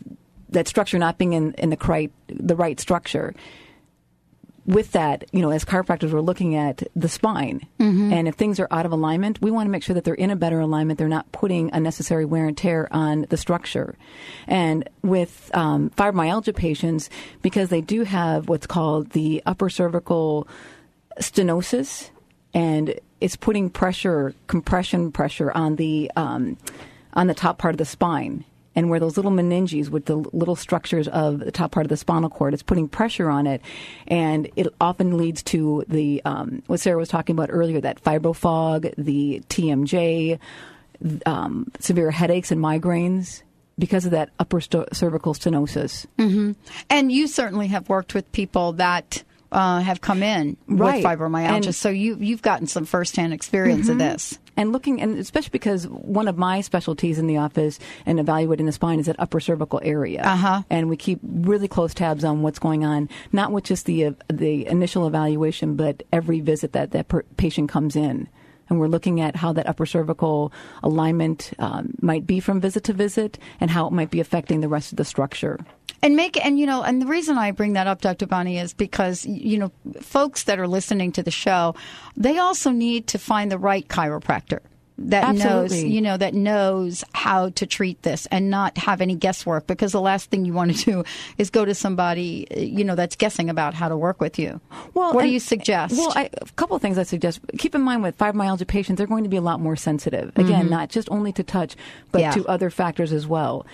that 0.50 0.68
structure 0.68 0.98
not 0.98 1.18
being 1.18 1.32
in, 1.32 1.52
in 1.54 1.70
the 1.70 1.78
right 1.86 2.12
the 2.28 2.56
right 2.56 2.78
structure. 2.78 3.34
With 4.66 4.92
that, 4.92 5.24
you 5.30 5.42
know, 5.42 5.50
as 5.50 5.62
chiropractors, 5.64 6.10
we're 6.10 6.22
looking 6.22 6.54
at 6.54 6.82
the 6.96 7.08
spine, 7.08 7.66
Mhm. 7.78 8.12
and 8.12 8.26
if 8.26 8.34
things 8.34 8.58
are 8.58 8.68
out 8.70 8.86
of 8.86 8.92
alignment, 8.92 9.42
we 9.42 9.50
want 9.50 9.66
to 9.66 9.70
make 9.70 9.82
sure 9.82 9.92
that 9.92 10.04
they're 10.04 10.14
in 10.14 10.30
a 10.30 10.36
better 10.36 10.58
alignment. 10.58 10.98
They're 10.98 11.06
not 11.06 11.30
putting 11.32 11.68
unnecessary 11.74 12.24
wear 12.24 12.46
and 12.46 12.56
tear 12.56 12.88
on 12.90 13.26
the 13.28 13.36
structure. 13.36 13.94
And 14.46 14.88
with 15.02 15.50
um, 15.52 15.90
fibromyalgia 15.90 16.56
patients, 16.56 17.10
because 17.42 17.68
they 17.68 17.82
do 17.82 18.04
have 18.04 18.48
what's 18.48 18.66
called 18.66 19.10
the 19.10 19.42
upper 19.44 19.68
cervical 19.68 20.48
stenosis, 21.20 22.08
and 22.54 22.94
it's 23.20 23.36
putting 23.36 23.68
pressure, 23.68 24.34
compression 24.46 25.12
pressure 25.12 25.52
on 25.52 25.76
the 25.76 26.10
um, 26.16 26.56
on 27.12 27.26
the 27.26 27.34
top 27.34 27.58
part 27.58 27.74
of 27.74 27.78
the 27.78 27.84
spine. 27.84 28.44
And 28.76 28.90
where 28.90 28.98
those 28.98 29.16
little 29.16 29.30
meninges 29.30 29.88
with 29.88 30.06
the 30.06 30.16
little 30.16 30.56
structures 30.56 31.06
of 31.08 31.38
the 31.38 31.52
top 31.52 31.70
part 31.70 31.86
of 31.86 31.90
the 31.90 31.96
spinal 31.96 32.28
cord, 32.28 32.54
it's 32.54 32.62
putting 32.62 32.88
pressure 32.88 33.30
on 33.30 33.46
it, 33.46 33.60
and 34.08 34.50
it 34.56 34.66
often 34.80 35.16
leads 35.16 35.42
to 35.44 35.84
the 35.88 36.20
um, 36.24 36.62
what 36.66 36.80
Sarah 36.80 36.98
was 36.98 37.08
talking 37.08 37.34
about 37.36 37.50
earlier, 37.52 37.80
that 37.80 38.02
fibrofog, 38.02 38.92
the 38.98 39.42
TMJ, 39.48 40.38
um, 41.26 41.70
severe 41.78 42.10
headaches 42.10 42.50
and 42.50 42.60
migraines 42.60 43.42
because 43.78 44.04
of 44.04 44.12
that 44.12 44.30
upper 44.38 44.60
cervical 44.60 45.34
stenosis. 45.34 46.06
hmm 46.18 46.52
And 46.90 47.10
you 47.10 47.26
certainly 47.26 47.68
have 47.68 47.88
worked 47.88 48.14
with 48.14 48.30
people 48.32 48.72
that 48.74 49.22
uh, 49.54 49.80
have 49.80 50.00
come 50.00 50.22
in 50.22 50.56
Right. 50.68 50.96
with 50.96 51.04
fibromyalgia, 51.04 51.66
And- 51.66 51.74
so 51.74 51.88
you 51.88 52.16
you've 52.20 52.42
gotten 52.42 52.66
some 52.66 52.84
firsthand 52.84 53.32
experience 53.32 53.88
of 53.88 53.96
Mhm. 53.96 54.00
this. 54.00 54.38
And 54.56 54.70
looking, 54.72 55.00
and 55.00 55.18
especially 55.18 55.50
because 55.50 55.88
one 55.88 56.28
of 56.28 56.36
my 56.38 56.60
specialties 56.60 57.18
in 57.18 57.26
the 57.26 57.38
office 57.38 57.80
and 58.06 58.20
evaluating 58.20 58.66
the 58.66 58.72
spine 58.72 59.00
is 59.00 59.06
that 59.06 59.16
upper 59.18 59.40
cervical 59.40 59.80
area. 59.82 60.22
Uh-huh. 60.22 60.62
And 60.70 60.88
we 60.88 60.96
keep 60.96 61.18
really 61.24 61.66
close 61.66 61.92
tabs 61.94 62.22
on 62.24 62.42
what's 62.42 62.60
going 62.60 62.84
on, 62.84 63.08
not 63.32 63.50
with 63.50 63.64
just 63.64 63.86
the 63.86 64.06
uh, 64.06 64.12
the 64.32 64.66
initial 64.66 65.06
evaluation, 65.08 65.74
but 65.74 66.02
every 66.12 66.38
visit 66.40 66.72
that 66.72 66.92
that 66.92 67.08
per- 67.08 67.24
patient 67.36 67.68
comes 67.68 67.96
in. 67.96 68.28
And 68.68 68.78
we're 68.78 68.88
looking 68.88 69.20
at 69.20 69.36
how 69.36 69.52
that 69.52 69.68
upper 69.68 69.86
cervical 69.86 70.52
alignment 70.82 71.52
um, 71.58 71.94
might 72.00 72.26
be 72.26 72.40
from 72.40 72.60
visit 72.60 72.84
to 72.84 72.92
visit, 72.92 73.38
and 73.60 73.70
how 73.70 73.86
it 73.86 73.92
might 73.92 74.10
be 74.10 74.20
affecting 74.20 74.60
the 74.60 74.68
rest 74.68 74.92
of 74.92 74.96
the 74.96 75.04
structure. 75.04 75.58
And 76.02 76.16
make 76.16 76.44
and 76.44 76.58
you 76.58 76.66
know, 76.66 76.82
and 76.82 77.00
the 77.00 77.06
reason 77.06 77.38
I 77.38 77.50
bring 77.50 77.74
that 77.74 77.86
up, 77.86 78.00
Dr. 78.00 78.26
Bonnie, 78.26 78.58
is 78.58 78.74
because 78.74 79.24
you 79.24 79.58
know, 79.58 79.72
folks 80.00 80.44
that 80.44 80.58
are 80.58 80.68
listening 80.68 81.12
to 81.12 81.22
the 81.22 81.30
show, 81.30 81.74
they 82.16 82.38
also 82.38 82.70
need 82.70 83.06
to 83.08 83.18
find 83.18 83.50
the 83.50 83.58
right 83.58 83.86
chiropractor 83.88 84.60
that 84.96 85.34
knows, 85.34 85.82
you 85.82 86.00
know, 86.00 86.16
that 86.16 86.34
knows 86.34 87.02
how 87.12 87.48
to 87.50 87.66
treat 87.66 88.00
this 88.02 88.26
and 88.26 88.48
not 88.48 88.78
have 88.78 89.00
any 89.00 89.16
guesswork. 89.16 89.66
Because 89.66 89.90
the 89.92 90.00
last 90.00 90.30
thing 90.30 90.44
you 90.44 90.52
want 90.52 90.76
to 90.76 90.84
do 90.84 91.04
is 91.36 91.50
go 91.50 91.64
to 91.64 91.74
somebody, 91.74 92.46
you 92.56 92.84
know, 92.84 92.94
that's 92.94 93.16
guessing 93.16 93.50
about 93.50 93.74
how 93.74 93.88
to 93.88 93.96
work 93.96 94.20
with 94.20 94.38
you. 94.38 94.60
Well, 94.94 95.12
what 95.12 95.22
do 95.22 95.28
you 95.28 95.40
suggest? 95.40 95.96
Well, 95.96 96.12
I, 96.14 96.30
a 96.40 96.46
couple 96.56 96.76
of 96.76 96.82
things 96.82 96.96
I 96.96 97.02
suggest. 97.02 97.40
Keep 97.58 97.74
in 97.74 97.80
mind 97.82 98.02
with 98.04 98.16
fibromyalgia 98.16 98.66
patients, 98.68 98.98
they're 98.98 99.06
going 99.08 99.24
to 99.24 99.30
be 99.30 99.36
a 99.36 99.40
lot 99.42 99.58
more 99.60 99.74
sensitive. 99.76 100.30
Again, 100.36 100.66
Mhm. 100.66 100.70
not 100.70 100.90
just 100.90 101.10
only 101.10 101.32
to 101.32 101.42
touch, 101.42 101.74
but 102.12 102.20
Yeah. 102.20 102.30
to 102.30 102.46
other 102.46 102.70
factors 102.70 103.12
as 103.12 103.26
well. 103.26 103.66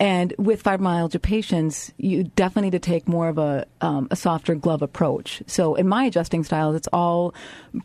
And 0.00 0.34
with 0.38 0.62
fibromyalgia 0.62 1.22
patients, 1.22 1.92
you 1.98 2.24
definitely 2.24 2.70
need 2.70 2.82
to 2.82 2.90
take 2.90 3.06
more 3.06 3.28
of 3.28 3.38
a, 3.38 3.64
um, 3.80 4.08
a 4.10 4.16
softer 4.16 4.54
glove 4.56 4.82
approach. 4.82 5.42
So 5.46 5.76
in 5.76 5.86
my 5.86 6.04
adjusting 6.04 6.42
styles, 6.42 6.74
it's 6.74 6.88
all 6.92 7.32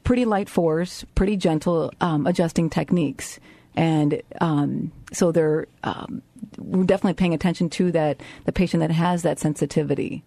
pretty 0.04 0.26
light 0.26 0.50
force, 0.50 1.06
pretty 1.14 1.38
gentle 1.38 1.94
um, 2.02 2.26
adjusting 2.26 2.70
techniques. 2.70 3.40
And 3.76 4.22
um, 4.42 4.92
so 5.14 5.32
they're 5.32 5.68
um, 5.84 6.24
we're 6.58 6.84
definitely 6.84 7.14
paying 7.14 7.34
attention 7.36 7.70
to 7.70 7.92
that 7.92 8.22
the 8.46 8.52
patient 8.52 8.82
that 8.82 8.92
has 8.92 9.22
that 9.22 9.38
sensitivity. 9.38 10.24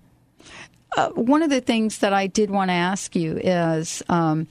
uh, 0.96 1.10
one 1.10 1.42
of 1.42 1.50
the 1.50 1.60
things 1.60 1.98
that 1.98 2.12
I 2.12 2.26
did 2.26 2.50
want 2.50 2.68
to 2.68 2.74
ask 2.74 3.16
you 3.16 3.38
is, 3.38 4.02
um, 4.08 4.46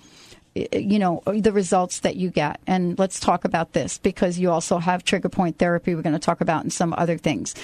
you 0.56 1.00
know, 1.00 1.22
the 1.26 1.52
results 1.52 2.00
that 2.02 2.16
you 2.16 2.30
get. 2.30 2.60
And 2.68 2.98
let's 3.00 3.20
talk 3.20 3.46
about 3.46 3.74
this 3.74 3.98
because 3.98 4.38
you 4.38 4.52
also 4.52 4.80
have 4.80 5.04
trigger 5.04 5.30
point 5.30 5.58
therapy. 5.58 5.96
We're 5.96 6.02
going 6.02 6.14
to 6.14 6.20
talk 6.20 6.42
about 6.42 6.64
and 6.64 6.74
some 6.74 6.94
other 6.98 7.18
things. 7.18 7.56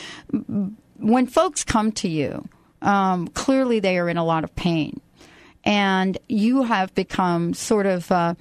When 0.97 1.27
folks 1.27 1.63
come 1.63 1.91
to 1.93 2.07
you, 2.07 2.47
um, 2.81 3.27
clearly 3.29 3.79
they 3.79 3.97
are 3.97 4.07
in 4.07 4.17
a 4.17 4.23
lot 4.23 4.43
of 4.43 4.55
pain, 4.55 5.01
and 5.63 6.17
you 6.29 6.63
have 6.63 6.93
become 6.95 7.53
sort 7.53 7.85
of, 7.85 8.11
uh, 8.11 8.35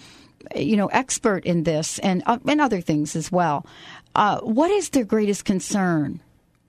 you 0.55 0.77
know, 0.77 0.87
expert 0.89 1.45
in 1.45 1.65
this 1.65 1.99
and 2.01 2.23
uh, 2.27 2.39
and 2.47 2.61
other 2.61 2.81
things 2.81 3.17
as 3.17 3.33
well. 3.33 3.67
Uh, 4.15 4.39
what 4.41 4.71
is 4.71 4.91
their 4.91 5.05
greatest 5.05 5.45
concern? 5.45 6.21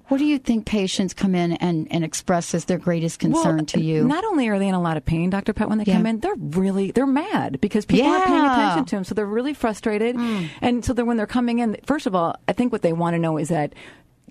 What 0.07 0.19
do 0.19 0.25
you 0.25 0.39
think 0.39 0.65
patients 0.65 1.13
come 1.13 1.35
in 1.35 1.53
and, 1.53 1.87
and 1.91 2.03
express 2.03 2.53
as 2.53 2.65
their 2.65 2.77
greatest 2.77 3.19
concern 3.19 3.57
Well, 3.57 3.65
to 3.65 3.81
you? 3.81 4.05
Not 4.05 4.23
only 4.23 4.47
are 4.47 4.57
they 4.57 4.67
in 4.67 4.75
a 4.75 4.81
lot 4.81 4.95
of 4.95 5.05
pain, 5.05 5.29
Dr. 5.29 5.53
Pat, 5.53 5.67
when 5.67 5.77
they 5.77 5.85
come 5.85 6.05
in, 6.05 6.19
they're 6.19 6.35
really 6.35 6.91
they're 6.91 7.05
mad 7.05 7.59
because 7.59 7.85
people 7.85 8.07
aren't 8.07 8.25
paying 8.25 8.45
attention 8.45 8.85
to 8.85 8.95
them, 8.95 9.03
so 9.03 9.13
they're 9.15 9.25
really 9.25 9.53
frustrated. 9.53 10.15
Mm. 10.15 10.49
And 10.61 10.85
so 10.85 10.93
when 10.93 11.17
they're 11.17 11.27
coming 11.27 11.59
in, 11.59 11.77
first 11.85 12.05
of 12.05 12.15
all, 12.15 12.35
I 12.47 12.53
think 12.53 12.71
what 12.71 12.81
they 12.81 12.93
want 12.93 13.15
to 13.15 13.19
know 13.19 13.37
is 13.37 13.49
that 13.49 13.73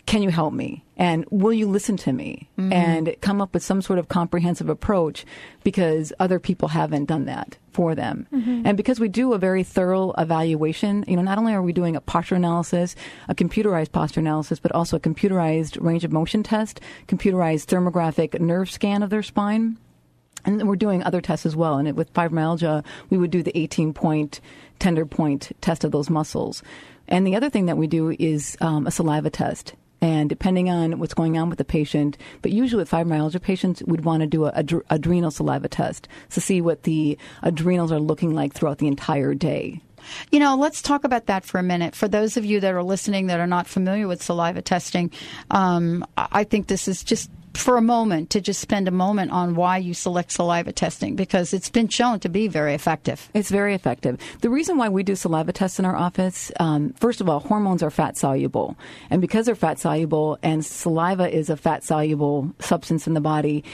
can 0.06 0.22
you 0.22 0.30
help 0.30 0.54
me 0.54 0.84
and 0.96 1.24
will 1.30 1.52
you 1.52 1.66
listen 1.68 1.96
to 1.96 2.12
me 2.12 2.48
Mhm. 2.58 2.72
and 2.72 3.16
come 3.20 3.40
up 3.40 3.52
with 3.52 3.62
some 3.62 3.82
sort 3.82 3.98
of 3.98 4.06
comprehensive 4.08 4.68
approach 4.68 5.26
because 5.64 6.12
other 6.20 6.38
people 6.38 6.68
haven't 6.68 7.06
done 7.06 7.24
that 7.24 7.58
for 7.72 7.94
them 7.94 8.26
Mhm. 8.32 8.62
and 8.64 8.76
because 8.76 9.00
we 9.00 9.08
do 9.08 9.32
a 9.32 9.38
very 9.38 9.62
thorough 9.64 10.12
evaluation 10.16 11.04
you 11.08 11.16
know 11.16 11.22
not 11.22 11.38
only 11.38 11.52
are 11.52 11.60
we 11.62 11.72
doing 11.72 11.96
a 11.96 12.00
posture 12.00 12.36
analysis 12.36 12.94
a 13.28 13.34
computerized 13.34 13.90
posture 13.92 14.20
analysis 14.20 14.60
but 14.60 14.72
also 14.72 14.96
a 14.96 15.00
computerized 15.00 15.76
range 15.82 16.04
of 16.04 16.12
motion 16.12 16.42
test 16.42 16.80
computerized 17.08 17.66
thermographic 17.66 18.38
nerve 18.40 18.70
scan 18.70 19.02
of 19.02 19.10
their 19.10 19.22
spine 19.24 19.76
and 20.44 20.68
we're 20.68 20.76
doing 20.76 21.02
other 21.02 21.20
tests 21.20 21.44
as 21.44 21.56
well. 21.56 21.76
And 21.76 21.92
with 21.96 22.12
fibromyalgia, 22.14 22.84
we 23.10 23.18
would 23.18 23.32
do 23.32 23.42
the 23.42 23.56
18 23.58 23.92
point 23.92 24.40
tender 24.78 25.04
point 25.04 25.50
test 25.60 25.82
of 25.82 25.90
those 25.90 26.08
muscles. 26.08 26.62
And 27.08 27.26
the 27.26 27.34
other 27.34 27.50
thing 27.50 27.66
that 27.66 27.76
we 27.76 27.88
do 27.88 28.14
is 28.16 28.56
um, 28.60 28.86
a 28.86 28.92
saliva 28.92 29.28
test. 29.28 29.74
And 30.00 30.28
depending 30.28 30.68
on 30.68 30.98
what's 30.98 31.14
going 31.14 31.38
on 31.38 31.48
with 31.48 31.58
the 31.58 31.64
patient, 31.64 32.18
but 32.42 32.52
usually 32.52 32.80
with 32.82 32.90
fibromyalgia 32.90 33.40
patients, 33.40 33.82
we'd 33.86 34.04
want 34.04 34.20
to 34.20 34.26
do 34.26 34.44
a, 34.44 34.52
adre- 34.52 34.82
adrenal 34.90 35.30
saliva 35.30 35.68
test 35.68 36.06
to 36.30 36.40
see 36.40 36.60
what 36.60 36.82
the 36.82 37.18
adrenals 37.42 37.92
are 37.92 38.00
looking 38.00 38.34
like 38.34 38.52
throughout 38.52 38.78
the 38.78 38.88
entire 38.88 39.34
day. 39.34 39.80
You 40.30 40.38
know, 40.38 40.56
let's 40.56 40.82
talk 40.82 41.04
about 41.04 41.26
that 41.26 41.44
for 41.44 41.58
a 41.58 41.62
minute. 41.62 41.94
For 41.94 42.08
those 42.08 42.36
of 42.36 42.44
you 42.44 42.60
that 42.60 42.74
are 42.74 42.82
listening 42.82 43.26
that 43.26 43.40
are 43.40 43.46
not 43.46 43.66
familiar 43.66 44.06
with 44.06 44.22
saliva 44.22 44.62
testing, 44.62 45.10
um, 45.50 46.04
I 46.16 46.44
think 46.44 46.66
this 46.68 46.86
is 46.86 47.02
just 47.02 47.30
for 47.56 47.76
a 47.76 47.82
moment 47.82 48.30
to 48.30 48.40
just 48.40 48.60
spend 48.60 48.88
a 48.88 48.90
moment 48.90 49.30
on 49.32 49.54
why 49.54 49.78
you 49.78 49.94
select 49.94 50.32
saliva 50.32 50.72
testing 50.72 51.16
because 51.16 51.52
it's 51.52 51.68
been 51.68 51.88
shown 51.88 52.20
to 52.20 52.28
be 52.28 52.48
very 52.48 52.74
effective. 52.74 53.28
It's 53.34 53.50
very 53.50 53.74
effective. 53.74 54.18
The 54.40 54.50
reason 54.50 54.76
why 54.76 54.88
we 54.88 55.02
do 55.02 55.16
saliva 55.16 55.52
tests 55.52 55.78
in 55.78 55.84
our 55.84 55.96
office, 55.96 56.52
um, 56.60 56.92
first 56.94 57.20
of 57.20 57.28
all, 57.28 57.40
hormones 57.40 57.82
are 57.82 57.90
fat 57.90 58.16
soluble. 58.16 58.76
And 59.10 59.20
because 59.20 59.46
they're 59.46 59.54
fat 59.54 59.78
soluble 59.78 60.38
and 60.42 60.64
saliva 60.64 61.28
is 61.28 61.50
a 61.50 61.56
fat 61.56 61.84
soluble 61.84 62.52
substance 62.60 63.06
in 63.06 63.14
the 63.14 63.20
body, 63.20 63.64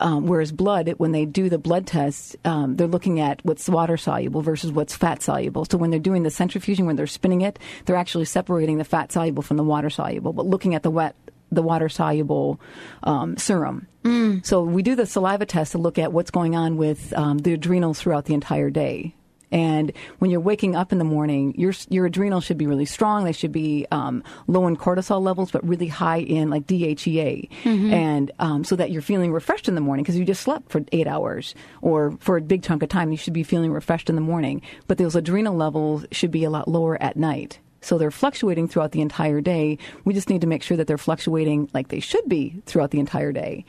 um, 0.00 0.26
whereas 0.26 0.50
blood, 0.50 0.88
when 0.96 1.12
they 1.12 1.26
do 1.26 1.48
the 1.50 1.58
blood 1.58 1.86
tests, 1.86 2.34
um, 2.44 2.76
they're 2.76 2.86
looking 2.86 3.20
at 3.20 3.44
what's 3.44 3.68
water 3.68 3.98
soluble 3.98 4.40
versus 4.40 4.72
what's 4.72 4.96
fat 4.96 5.22
soluble. 5.22 5.66
So 5.70 5.76
when 5.76 5.90
they're 5.90 6.00
doing 6.00 6.22
the 6.22 6.30
centrifuging, 6.30 6.86
when 6.86 6.96
they're 6.96 7.06
spinning 7.06 7.42
it, 7.42 7.58
they're 7.84 7.96
actually 7.96 8.24
separating 8.24 8.78
the 8.78 8.84
fat 8.84 9.12
soluble 9.12 9.42
from 9.42 9.58
the 9.58 9.64
water 9.64 9.90
soluble, 9.90 10.32
but 10.32 10.46
looking 10.46 10.74
at 10.74 10.82
the 10.82 10.90
wet 10.90 11.14
the 11.50 11.62
water 11.62 11.88
soluble 11.88 12.60
um, 13.02 13.36
serum. 13.36 13.86
Mm. 14.04 14.44
So 14.44 14.62
we 14.62 14.82
do 14.82 14.94
the 14.94 15.06
saliva 15.06 15.46
test 15.46 15.72
to 15.72 15.78
look 15.78 15.98
at 15.98 16.12
what's 16.12 16.30
going 16.30 16.56
on 16.56 16.76
with 16.76 17.12
um, 17.16 17.38
the 17.38 17.52
adrenals 17.52 18.00
throughout 18.00 18.24
the 18.24 18.34
entire 18.34 18.70
day. 18.70 19.14
And 19.52 19.92
when 20.18 20.30
you're 20.30 20.40
waking 20.40 20.76
up 20.76 20.92
in 20.92 20.98
the 20.98 21.04
morning, 21.04 21.54
your 21.58 21.72
your 21.88 22.06
adrenals 22.06 22.44
should 22.44 22.58
be 22.58 22.66
really 22.66 22.84
strong. 22.84 23.24
They 23.24 23.32
should 23.32 23.52
be 23.52 23.86
um, 23.90 24.22
low 24.46 24.66
in 24.66 24.76
cortisol 24.76 25.20
levels, 25.20 25.50
but 25.50 25.66
really 25.66 25.88
high 25.88 26.20
in 26.20 26.50
like 26.50 26.66
DHEA, 26.66 27.50
mm-hmm. 27.64 27.92
and 27.92 28.30
um, 28.38 28.64
so 28.64 28.76
that 28.76 28.90
you're 28.90 29.02
feeling 29.02 29.32
refreshed 29.32 29.68
in 29.68 29.74
the 29.74 29.80
morning 29.80 30.04
because 30.04 30.16
you 30.16 30.24
just 30.24 30.42
slept 30.42 30.70
for 30.70 30.82
eight 30.92 31.06
hours 31.06 31.54
or 31.82 32.12
for 32.20 32.36
a 32.36 32.40
big 32.40 32.62
chunk 32.62 32.82
of 32.82 32.88
time. 32.88 33.10
You 33.10 33.18
should 33.18 33.32
be 33.32 33.42
feeling 33.42 33.72
refreshed 33.72 34.08
in 34.08 34.14
the 34.14 34.20
morning, 34.20 34.62
but 34.86 34.98
those 34.98 35.16
adrenal 35.16 35.56
levels 35.56 36.06
should 36.12 36.30
be 36.30 36.44
a 36.44 36.50
lot 36.50 36.68
lower 36.68 37.00
at 37.02 37.16
night. 37.16 37.58
So 37.80 37.98
they're 37.98 38.10
fluctuating 38.10 38.68
throughout 38.68 38.92
the 38.92 39.00
entire 39.00 39.40
day. 39.40 39.78
We 40.04 40.14
just 40.14 40.28
need 40.28 40.42
to 40.42 40.46
make 40.46 40.62
sure 40.62 40.76
that 40.76 40.86
they're 40.86 40.98
fluctuating 40.98 41.70
like 41.72 41.88
they 41.88 42.00
should 42.00 42.28
be 42.28 42.62
throughout 42.66 42.90
the 42.90 43.00
entire 43.00 43.32
day. 43.32 43.64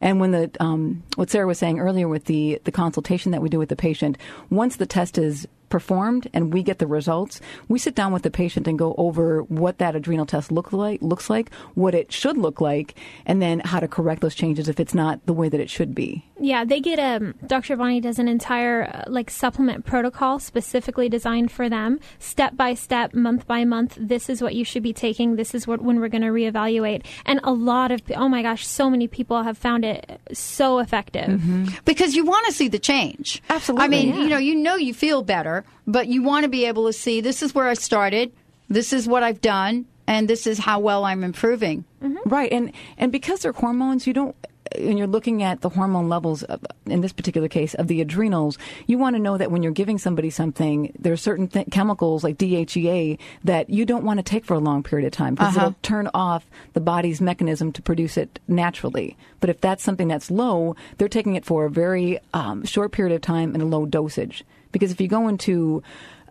And 0.00 0.20
when 0.20 0.32
the 0.32 0.50
um, 0.60 1.02
what 1.16 1.30
Sarah 1.30 1.46
was 1.46 1.58
saying 1.58 1.78
earlier 1.78 2.08
with 2.08 2.26
the 2.26 2.60
the 2.64 2.72
consultation 2.72 3.32
that 3.32 3.40
we 3.40 3.48
do 3.48 3.58
with 3.58 3.68
the 3.68 3.76
patient, 3.76 4.18
once 4.50 4.76
the 4.76 4.86
test 4.86 5.18
is 5.18 5.48
performed 5.74 6.28
and 6.32 6.52
we 6.54 6.62
get 6.62 6.78
the 6.78 6.86
results, 6.86 7.40
we 7.66 7.80
sit 7.80 7.96
down 7.96 8.12
with 8.12 8.22
the 8.22 8.30
patient 8.30 8.68
and 8.68 8.78
go 8.78 8.94
over 8.96 9.42
what 9.42 9.78
that 9.78 9.96
adrenal 9.96 10.24
test 10.24 10.52
look 10.52 10.72
like, 10.72 11.02
looks 11.02 11.28
like, 11.28 11.52
what 11.74 11.96
it 11.96 12.12
should 12.12 12.38
look 12.38 12.60
like, 12.60 12.94
and 13.26 13.42
then 13.42 13.58
how 13.58 13.80
to 13.80 13.88
correct 13.88 14.20
those 14.20 14.36
changes 14.36 14.68
if 14.68 14.78
it's 14.78 14.94
not 14.94 15.18
the 15.26 15.32
way 15.32 15.48
that 15.48 15.58
it 15.58 15.68
should 15.68 15.92
be. 15.92 16.24
Yeah, 16.38 16.64
they 16.64 16.78
get 16.78 17.00
a 17.00 17.16
um, 17.16 17.34
Dr. 17.44 17.76
Bonnie 17.76 18.00
does 18.00 18.20
an 18.20 18.28
entire 18.28 18.84
uh, 18.84 19.02
like 19.08 19.30
supplement 19.30 19.84
protocol 19.84 20.38
specifically 20.38 21.08
designed 21.08 21.50
for 21.50 21.68
them, 21.68 21.98
step 22.20 22.56
by 22.56 22.74
step, 22.74 23.14
month 23.14 23.46
by 23.46 23.64
month. 23.64 23.96
This 23.98 24.28
is 24.28 24.42
what 24.42 24.54
you 24.54 24.64
should 24.64 24.82
be 24.82 24.92
taking. 24.92 25.36
This 25.36 25.54
is 25.54 25.66
what 25.66 25.82
when 25.82 26.00
we're 26.00 26.08
going 26.08 26.22
to 26.22 26.28
reevaluate. 26.28 27.04
And 27.24 27.40
a 27.42 27.52
lot 27.52 27.90
of 27.90 28.02
oh 28.14 28.28
my 28.28 28.42
gosh, 28.42 28.64
so 28.64 28.90
many 28.90 29.08
people 29.08 29.42
have 29.42 29.58
found 29.58 29.84
it 29.84 30.20
so 30.32 30.78
effective 30.78 31.40
mm-hmm. 31.40 31.66
because 31.84 32.14
you 32.14 32.24
want 32.24 32.46
to 32.46 32.52
see 32.52 32.68
the 32.68 32.78
change. 32.78 33.42
Absolutely. 33.50 33.84
I 33.84 33.88
mean, 33.88 34.08
yeah. 34.08 34.22
you 34.22 34.28
know, 34.28 34.38
you 34.38 34.54
know, 34.54 34.76
you 34.76 34.94
feel 34.94 35.22
better 35.22 35.63
but 35.86 36.08
you 36.08 36.22
want 36.22 36.44
to 36.44 36.48
be 36.48 36.64
able 36.64 36.86
to 36.86 36.92
see 36.92 37.20
this 37.20 37.42
is 37.42 37.54
where 37.54 37.68
I 37.68 37.74
started, 37.74 38.32
this 38.68 38.92
is 38.92 39.06
what 39.06 39.22
I've 39.22 39.40
done, 39.40 39.86
and 40.06 40.28
this 40.28 40.46
is 40.46 40.58
how 40.58 40.80
well 40.80 41.04
I'm 41.04 41.24
improving. 41.24 41.84
Mm-hmm. 42.02 42.28
Right, 42.28 42.52
and 42.52 42.72
and 42.98 43.12
because 43.12 43.40
they're 43.40 43.52
hormones, 43.52 44.06
you 44.06 44.12
don't. 44.12 44.36
and 44.76 44.98
you're 44.98 45.06
looking 45.06 45.42
at 45.42 45.60
the 45.60 45.68
hormone 45.68 46.08
levels, 46.08 46.42
of, 46.42 46.64
in 46.86 47.00
this 47.00 47.12
particular 47.12 47.48
case, 47.48 47.74
of 47.74 47.86
the 47.86 48.00
adrenals, 48.00 48.58
you 48.86 48.98
want 48.98 49.14
to 49.16 49.20
know 49.20 49.36
that 49.38 49.50
when 49.50 49.62
you're 49.62 49.72
giving 49.72 49.98
somebody 49.98 50.30
something, 50.30 50.92
there 50.98 51.12
are 51.12 51.18
certain 51.18 51.48
th- 51.48 51.68
chemicals 51.70 52.24
like 52.24 52.38
DHEA 52.38 53.18
that 53.44 53.70
you 53.70 53.84
don't 53.84 54.04
want 54.04 54.18
to 54.18 54.22
take 54.22 54.44
for 54.44 54.54
a 54.54 54.58
long 54.58 54.82
period 54.82 55.06
of 55.06 55.12
time 55.12 55.34
because 55.34 55.56
uh-huh. 55.56 55.66
it'll 55.66 55.78
turn 55.82 56.08
off 56.14 56.46
the 56.72 56.80
body's 56.80 57.20
mechanism 57.20 57.72
to 57.72 57.82
produce 57.82 58.16
it 58.16 58.40
naturally. 58.48 59.16
But 59.40 59.50
if 59.50 59.60
that's 59.60 59.82
something 59.82 60.08
that's 60.08 60.30
low, 60.30 60.76
they're 60.96 61.08
taking 61.08 61.36
it 61.36 61.44
for 61.44 61.66
a 61.66 61.70
very 61.70 62.18
um, 62.32 62.64
short 62.64 62.92
period 62.92 63.14
of 63.14 63.20
time 63.20 63.54
and 63.54 63.62
a 63.62 63.66
low 63.66 63.86
dosage. 63.86 64.44
Because 64.74 64.90
if 64.90 65.00
you 65.00 65.08
go 65.08 65.28
into 65.28 65.82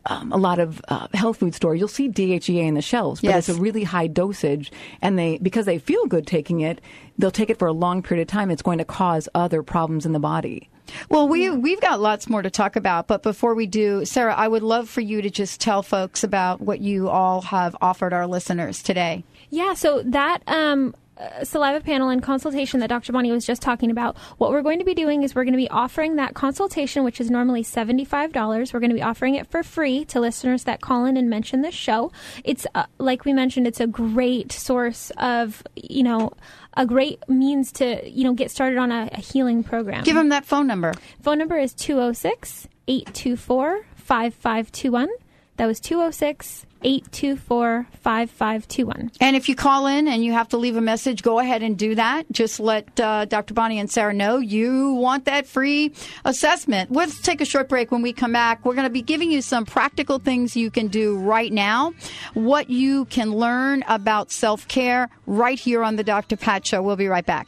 um, 0.06 0.32
a 0.32 0.38
lot 0.38 0.60
of 0.60 0.82
uh, 0.89 1.08
health 1.14 1.38
food 1.38 1.56
stores, 1.56 1.80
you'll 1.80 1.88
see 1.88 2.10
DHEA 2.10 2.68
in 2.68 2.74
the 2.74 2.82
shelves, 2.82 3.22
but 3.22 3.30
yes. 3.30 3.50
it's 3.50 3.58
a 3.58 3.62
really 3.62 3.84
high 3.84 4.08
dosage, 4.08 4.72
and 5.02 5.18
they 5.18 5.38
because 5.38 5.66
they 5.66 5.80
feel 5.80 6.06
good 6.06 6.28
taking 6.28 6.60
it, 6.60 6.82
they'll 7.18 7.32
take 7.32 7.50
it 7.50 7.58
for 7.58 7.68
a 7.68 7.74
long 7.74 8.04
period 8.04 8.22
of 8.22 8.28
time. 8.28 8.52
It's 8.52 8.62
going 8.62 8.80
to 8.80 8.86
cause 8.86 9.30
other 9.34 9.64
problems 9.64 10.06
in 10.06 10.12
the 10.12 10.20
body. 10.20 10.70
Well, 11.10 11.30
we 11.30 11.50
we've 11.50 11.80
got 11.80 12.02
lots 12.02 12.28
more 12.28 12.41
to 12.41 12.50
talk 12.50 12.76
about, 12.76 13.08
but 13.08 13.24
before 13.24 13.56
we 13.56 13.66
do, 13.66 14.04
Sarah, 14.04 14.36
I 14.36 14.50
would 14.50 14.64
love 14.64 14.89
for 14.89 15.00
you 15.00 15.22
to 15.22 15.30
just 15.30 15.62
tell 15.62 15.82
folks 15.82 16.24
about 16.24 16.60
what 16.60 16.82
you 16.82 17.08
all 17.08 17.41
have 17.41 17.76
offered 17.82 18.12
our 18.12 18.28
listeners 18.28 18.84
today. 18.84 19.24
Yeah, 19.50 19.74
so 19.74 20.04
that 20.04 20.44
um, 20.48 20.94
uh, 21.18 21.43
saliva 21.43 21.80
panel 21.82 22.09
and 22.09 22.24
consultation 22.24 22.80
that 22.80 22.89
Dr. 22.89 23.11
Bonnie 23.14 23.32
was 23.32 23.45
just 23.45 23.61
talking 23.61 23.91
about, 23.91 24.18
what 24.38 24.51
we're 24.51 24.61
going 24.61 24.80
to 24.80 24.86
be 24.86 24.93
doing 24.93 25.24
is 25.24 25.36
we're 25.36 25.43
going 25.43 25.53
to 25.53 25.57
be 25.57 25.70
offering 25.70 26.16
that 26.16 26.34
consultation, 26.34 27.03
which 27.03 27.22
is 27.22 27.30
normally 27.30 27.64
$75. 27.64 28.74
We're 28.74 28.80
going 28.80 28.89
to 28.89 28.95
be 28.95 29.03
offering 29.03 29.36
it 29.36 29.47
for 29.47 29.64
free 29.64 30.05
to 30.05 30.20
listeners 30.20 30.64
that 30.64 30.82
call 30.82 31.05
in 31.05 31.18
and 31.18 31.30
mention 31.30 31.61
this 31.61 31.76
show. 31.76 32.11
It's, 32.43 32.66
uh, 32.74 32.86
like 32.97 33.26
we 33.26 33.34
mentioned, 33.34 33.68
it's 33.68 33.80
a 33.80 33.88
great 33.88 34.51
source 34.51 35.11
of, 35.18 35.64
you 35.76 36.03
know, 36.03 36.32
a 36.76 36.86
great 36.86 37.20
means 37.30 37.72
to, 37.74 38.09
you 38.09 38.24
know, 38.24 38.34
get 38.34 38.49
started 38.49 38.80
on 38.80 38.91
a, 38.91 39.09
a 39.11 39.20
healing 39.20 39.64
program. 39.64 40.03
Give 40.03 40.16
them 40.16 40.30
that 40.30 40.45
phone 40.45 40.68
number. 40.68 40.93
Phone 41.22 41.38
number 41.38 41.57
is 41.57 41.74
206 41.74 42.68
824 42.88 43.86
5521. 43.95 45.09
That 45.57 45.68
was 45.68 45.80
206 45.80 46.66
824 46.84 47.88
5521. 47.92 49.12
And 49.22 49.36
if 49.36 49.48
you 49.50 49.56
call 49.56 49.88
in 49.88 50.08
and 50.08 50.24
you 50.24 50.34
have 50.34 50.50
to 50.50 50.58
leave 50.58 50.76
a 50.76 50.82
message, 50.82 51.24
go 51.24 51.40
ahead 51.40 51.64
and 51.64 51.78
do 51.78 51.96
that. 51.96 52.26
Just 52.32 52.60
let 52.60 53.00
uh, 53.00 53.26
Dr. 53.26 53.54
Bonnie 53.54 53.80
and 53.80 53.90
Sarah 53.90 54.14
know 54.14 54.38
you 54.38 54.94
want 54.94 55.26
that 55.26 55.48
free 55.48 55.94
assessment. 56.26 56.92
Let's 56.92 57.22
take 57.22 57.42
a 57.42 57.46
short 57.46 57.70
break. 57.70 57.92
When 57.92 58.02
we 58.02 58.14
come 58.14 58.34
back, 58.34 58.66
we're 58.66 58.76
going 58.76 58.88
to 58.88 58.94
be 58.94 59.02
giving 59.02 59.32
you 59.32 59.42
some 59.42 59.66
practical 59.66 60.20
things 60.20 60.56
you 60.56 60.72
can 60.72 60.88
do 60.88 61.18
right 61.18 61.52
now, 61.52 61.94
what 62.34 62.70
you 62.70 63.06
can 63.06 63.32
learn 63.32 63.84
about 63.88 64.32
self 64.32 64.68
care 64.68 65.10
right 65.26 65.60
here 65.60 65.84
on 65.84 65.96
the 65.96 66.04
Dr. 66.04 66.38
Pat 66.38 66.66
Show. 66.66 66.82
We'll 66.82 66.96
be 66.96 67.08
right 67.08 67.26
back. 67.26 67.48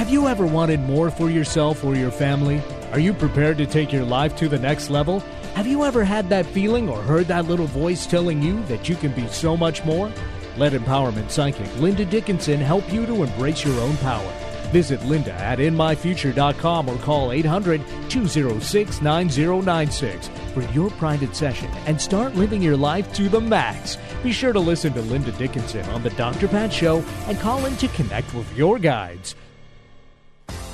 Have 0.00 0.08
you 0.08 0.28
ever 0.28 0.46
wanted 0.46 0.80
more 0.80 1.10
for 1.10 1.28
yourself 1.28 1.84
or 1.84 1.94
your 1.94 2.10
family? 2.10 2.62
Are 2.92 2.98
you 2.98 3.12
prepared 3.12 3.58
to 3.58 3.66
take 3.66 3.92
your 3.92 4.02
life 4.02 4.34
to 4.36 4.48
the 4.48 4.58
next 4.58 4.88
level? 4.88 5.20
Have 5.54 5.66
you 5.66 5.84
ever 5.84 6.04
had 6.04 6.30
that 6.30 6.46
feeling 6.46 6.88
or 6.88 7.02
heard 7.02 7.26
that 7.26 7.44
little 7.44 7.66
voice 7.66 8.06
telling 8.06 8.42
you 8.42 8.64
that 8.64 8.88
you 8.88 8.96
can 8.96 9.12
be 9.12 9.28
so 9.28 9.58
much 9.58 9.84
more? 9.84 10.10
Let 10.56 10.72
empowerment 10.72 11.30
psychic 11.30 11.68
Linda 11.76 12.06
Dickinson 12.06 12.60
help 12.60 12.90
you 12.90 13.04
to 13.04 13.24
embrace 13.24 13.62
your 13.62 13.78
own 13.78 13.94
power. 13.98 14.32
Visit 14.72 15.04
Linda 15.04 15.34
at 15.34 15.58
inmyfuture.com 15.58 16.88
or 16.88 16.96
call 16.96 17.32
800 17.32 17.84
206 18.08 19.02
9096 19.02 20.30
for 20.54 20.62
your 20.72 20.88
private 20.92 21.36
session 21.36 21.70
and 21.84 22.00
start 22.00 22.34
living 22.36 22.62
your 22.62 22.78
life 22.78 23.12
to 23.12 23.28
the 23.28 23.40
max. 23.40 23.98
Be 24.22 24.32
sure 24.32 24.54
to 24.54 24.60
listen 24.60 24.94
to 24.94 25.02
Linda 25.02 25.32
Dickinson 25.32 25.84
on 25.90 26.02
The 26.02 26.10
Dr. 26.10 26.48
Pat 26.48 26.72
Show 26.72 27.04
and 27.26 27.38
call 27.38 27.66
in 27.66 27.76
to 27.76 27.88
connect 27.88 28.32
with 28.32 28.50
your 28.56 28.78
guides. 28.78 29.34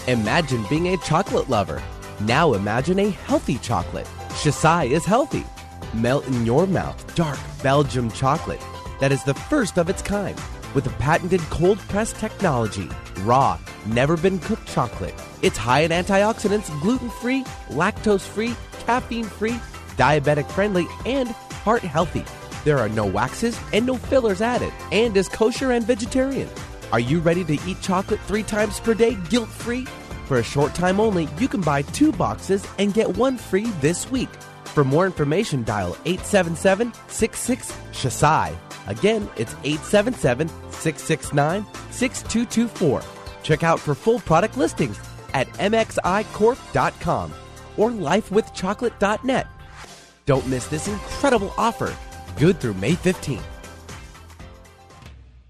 Imagine 0.09 0.65
being 0.71 0.87
a 0.95 0.97
chocolate 0.99 1.51
lover. 1.51 1.83
Now 2.21 2.53
imagine 2.53 3.01
a 3.01 3.11
healthy 3.11 3.59
chocolate. 3.59 4.07
Xocai 4.29 4.89
is 4.89 5.05
healthy. 5.05 5.45
Melt 5.95 6.25
in 6.29 6.47
your 6.47 6.69
mouth 6.69 7.13
dark 7.17 7.41
Belgium 7.61 8.13
chocolate 8.13 8.63
that 9.01 9.11
is 9.11 9.25
the 9.25 9.35
first 9.35 9.79
of 9.79 9.91
its 9.91 10.03
kind 10.03 10.41
with 10.77 10.87
a 10.87 10.91
patented 11.01 11.41
cold 11.51 11.79
press 11.89 12.13
technology. 12.13 12.89
Raw, 13.23 13.59
never 13.87 14.17
been 14.17 14.39
cooked 14.39 14.69
chocolate. 14.69 15.15
It's 15.43 15.59
high 15.59 15.81
in 15.81 15.91
antioxidants, 15.91 16.71
gluten 16.81 17.11
free, 17.11 17.43
lactose 17.69 18.29
free, 18.29 18.55
caffeine 18.87 19.25
free, 19.25 19.59
diabetic 19.97 20.49
friendly, 20.53 20.87
and 21.05 21.31
heart 21.65 21.83
healthy. 21.83 22.25
There 22.65 22.79
are 22.79 22.89
no 22.89 23.07
waxes 23.07 23.59
and 23.73 23.85
no 23.85 23.97
fillers 23.97 24.41
added, 24.41 24.73
and 24.93 25.17
is 25.17 25.29
kosher 25.29 25.73
and 25.73 25.85
vegetarian. 25.85 26.49
Are 26.93 27.01
you 27.01 27.19
ready 27.21 27.45
to 27.45 27.59
eat 27.67 27.81
chocolate 27.81 28.21
three 28.21 28.43
times 28.43 28.79
per 28.79 28.95
day 28.95 29.15
guilt 29.29 29.49
free? 29.49 29.87
For 30.27 30.39
a 30.39 30.43
short 30.43 30.75
time 30.75 31.01
only, 31.01 31.29
you 31.39 31.49
can 31.49 31.61
buy 31.61 31.83
two 31.83 32.13
boxes 32.13 32.67
and 32.79 32.95
get 32.95 33.17
one 33.17 33.37
free 33.37 33.67
this 33.81 34.11
week. 34.11 34.29
For 34.67 34.85
more 34.85 35.07
information, 35.07 35.65
dial 35.65 35.97
877 36.05 36.93
66 37.09 37.73
Xocai. 37.93 38.57
Again, 38.87 39.29
it's 39.37 39.55
877 39.65 40.49
669 40.71 41.67
6224. 41.91 43.03
Check 43.43 43.63
out 43.63 43.81
for 43.81 43.95
full 43.95 44.21
product 44.21 44.57
listings 44.57 44.99
at 45.35 45.49
mxicorp.com 45.55 47.35
or 47.77 47.91
lifewithchocolate.net. 47.91 49.47
Don't 50.25 50.47
miss 50.49 50.67
this 50.67 50.89
incredible 50.89 51.53
offer. 51.57 51.95
Good 52.37 52.61
through 52.61 52.75
May 52.75 52.93
15th. 52.93 53.56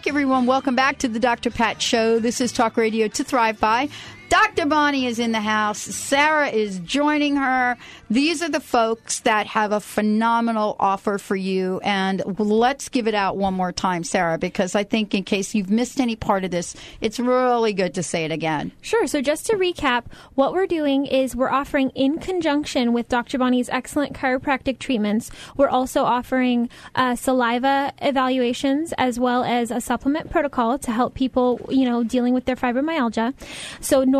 Back, 0.00 0.06
everyone. 0.06 0.46
Welcome 0.46 0.74
back 0.74 0.96
to 1.00 1.08
the 1.08 1.18
Dr. 1.18 1.50
Pat 1.50 1.82
Show. 1.82 2.18
This 2.18 2.40
is 2.40 2.52
Talk 2.52 2.78
Radio 2.78 3.06
to 3.08 3.22
Thrive 3.22 3.60
By. 3.60 3.90
Dr. 4.30 4.66
Bonnie 4.66 5.06
is 5.06 5.18
in 5.18 5.32
the 5.32 5.40
house. 5.40 5.80
Sarah 5.80 6.50
is 6.50 6.78
joining 6.78 7.34
her. 7.34 7.76
These 8.08 8.42
are 8.42 8.48
the 8.48 8.60
folks 8.60 9.20
that 9.20 9.48
have 9.48 9.72
a 9.72 9.80
phenomenal 9.80 10.76
offer 10.78 11.18
for 11.18 11.34
you. 11.34 11.80
And 11.82 12.22
let's 12.38 12.88
give 12.88 13.08
it 13.08 13.14
out 13.14 13.36
one 13.36 13.54
more 13.54 13.72
time, 13.72 14.04
Sarah, 14.04 14.38
because 14.38 14.76
I 14.76 14.84
think 14.84 15.16
in 15.16 15.24
case 15.24 15.52
you've 15.52 15.68
missed 15.68 15.98
any 15.98 16.14
part 16.14 16.44
of 16.44 16.52
this, 16.52 16.76
it's 17.00 17.18
really 17.18 17.72
good 17.72 17.92
to 17.94 18.04
say 18.04 18.24
it 18.24 18.30
again. 18.30 18.70
Sure. 18.82 19.08
So 19.08 19.20
just 19.20 19.46
to 19.46 19.54
recap, 19.54 20.04
what 20.36 20.52
we're 20.52 20.68
doing 20.68 21.06
is 21.06 21.34
we're 21.34 21.50
offering 21.50 21.90
in 21.96 22.18
conjunction 22.20 22.92
with 22.92 23.08
Dr. 23.08 23.36
Bonnie's 23.36 23.68
excellent 23.70 24.12
chiropractic 24.12 24.78
treatments, 24.78 25.32
we're 25.56 25.68
also 25.68 26.04
offering 26.04 26.70
uh, 26.94 27.16
saliva 27.16 27.92
evaluations 28.00 28.94
as 28.96 29.18
well 29.18 29.42
as 29.42 29.72
a 29.72 29.80
supplement 29.80 30.30
protocol 30.30 30.78
to 30.78 30.92
help 30.92 31.14
people, 31.14 31.60
you 31.68 31.84
know, 31.84 32.04
dealing 32.04 32.32
with 32.32 32.44
their 32.44 32.54
fibromyalgia. 32.54 33.34
So 33.80 34.04
normally 34.04 34.19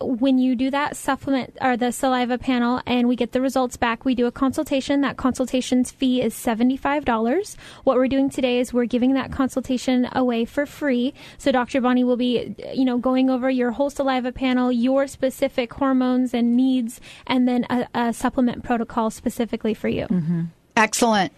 when 0.00 0.38
you 0.38 0.56
do 0.56 0.70
that 0.70 0.96
supplement 0.96 1.56
or 1.60 1.76
the 1.76 1.92
saliva 1.92 2.38
panel 2.38 2.80
and 2.86 3.08
we 3.08 3.16
get 3.16 3.32
the 3.32 3.40
results 3.40 3.76
back, 3.76 4.04
we 4.04 4.14
do 4.14 4.26
a 4.26 4.32
consultation. 4.32 5.00
That 5.02 5.16
consultation's 5.16 5.90
fee 5.90 6.22
is 6.22 6.34
$75. 6.34 7.56
What 7.84 7.96
we're 7.96 8.08
doing 8.08 8.30
today 8.30 8.58
is 8.58 8.72
we're 8.72 8.86
giving 8.86 9.14
that 9.14 9.32
consultation 9.32 10.08
away 10.12 10.44
for 10.44 10.66
free. 10.66 11.14
So 11.38 11.52
Dr. 11.52 11.80
Bonnie 11.80 12.04
will 12.04 12.16
be, 12.16 12.54
you 12.74 12.84
know, 12.84 12.98
going 12.98 13.30
over 13.30 13.48
your 13.48 13.70
whole 13.70 13.90
saliva 13.90 14.32
panel, 14.32 14.72
your 14.72 15.06
specific 15.06 15.72
hormones 15.74 16.34
and 16.34 16.56
needs, 16.56 17.00
and 17.26 17.46
then 17.46 17.66
a, 17.70 17.86
a 17.94 18.12
supplement 18.12 18.64
protocol 18.64 19.10
specifically 19.10 19.74
for 19.74 19.88
you. 19.88 20.06
Excellent. 20.76 21.32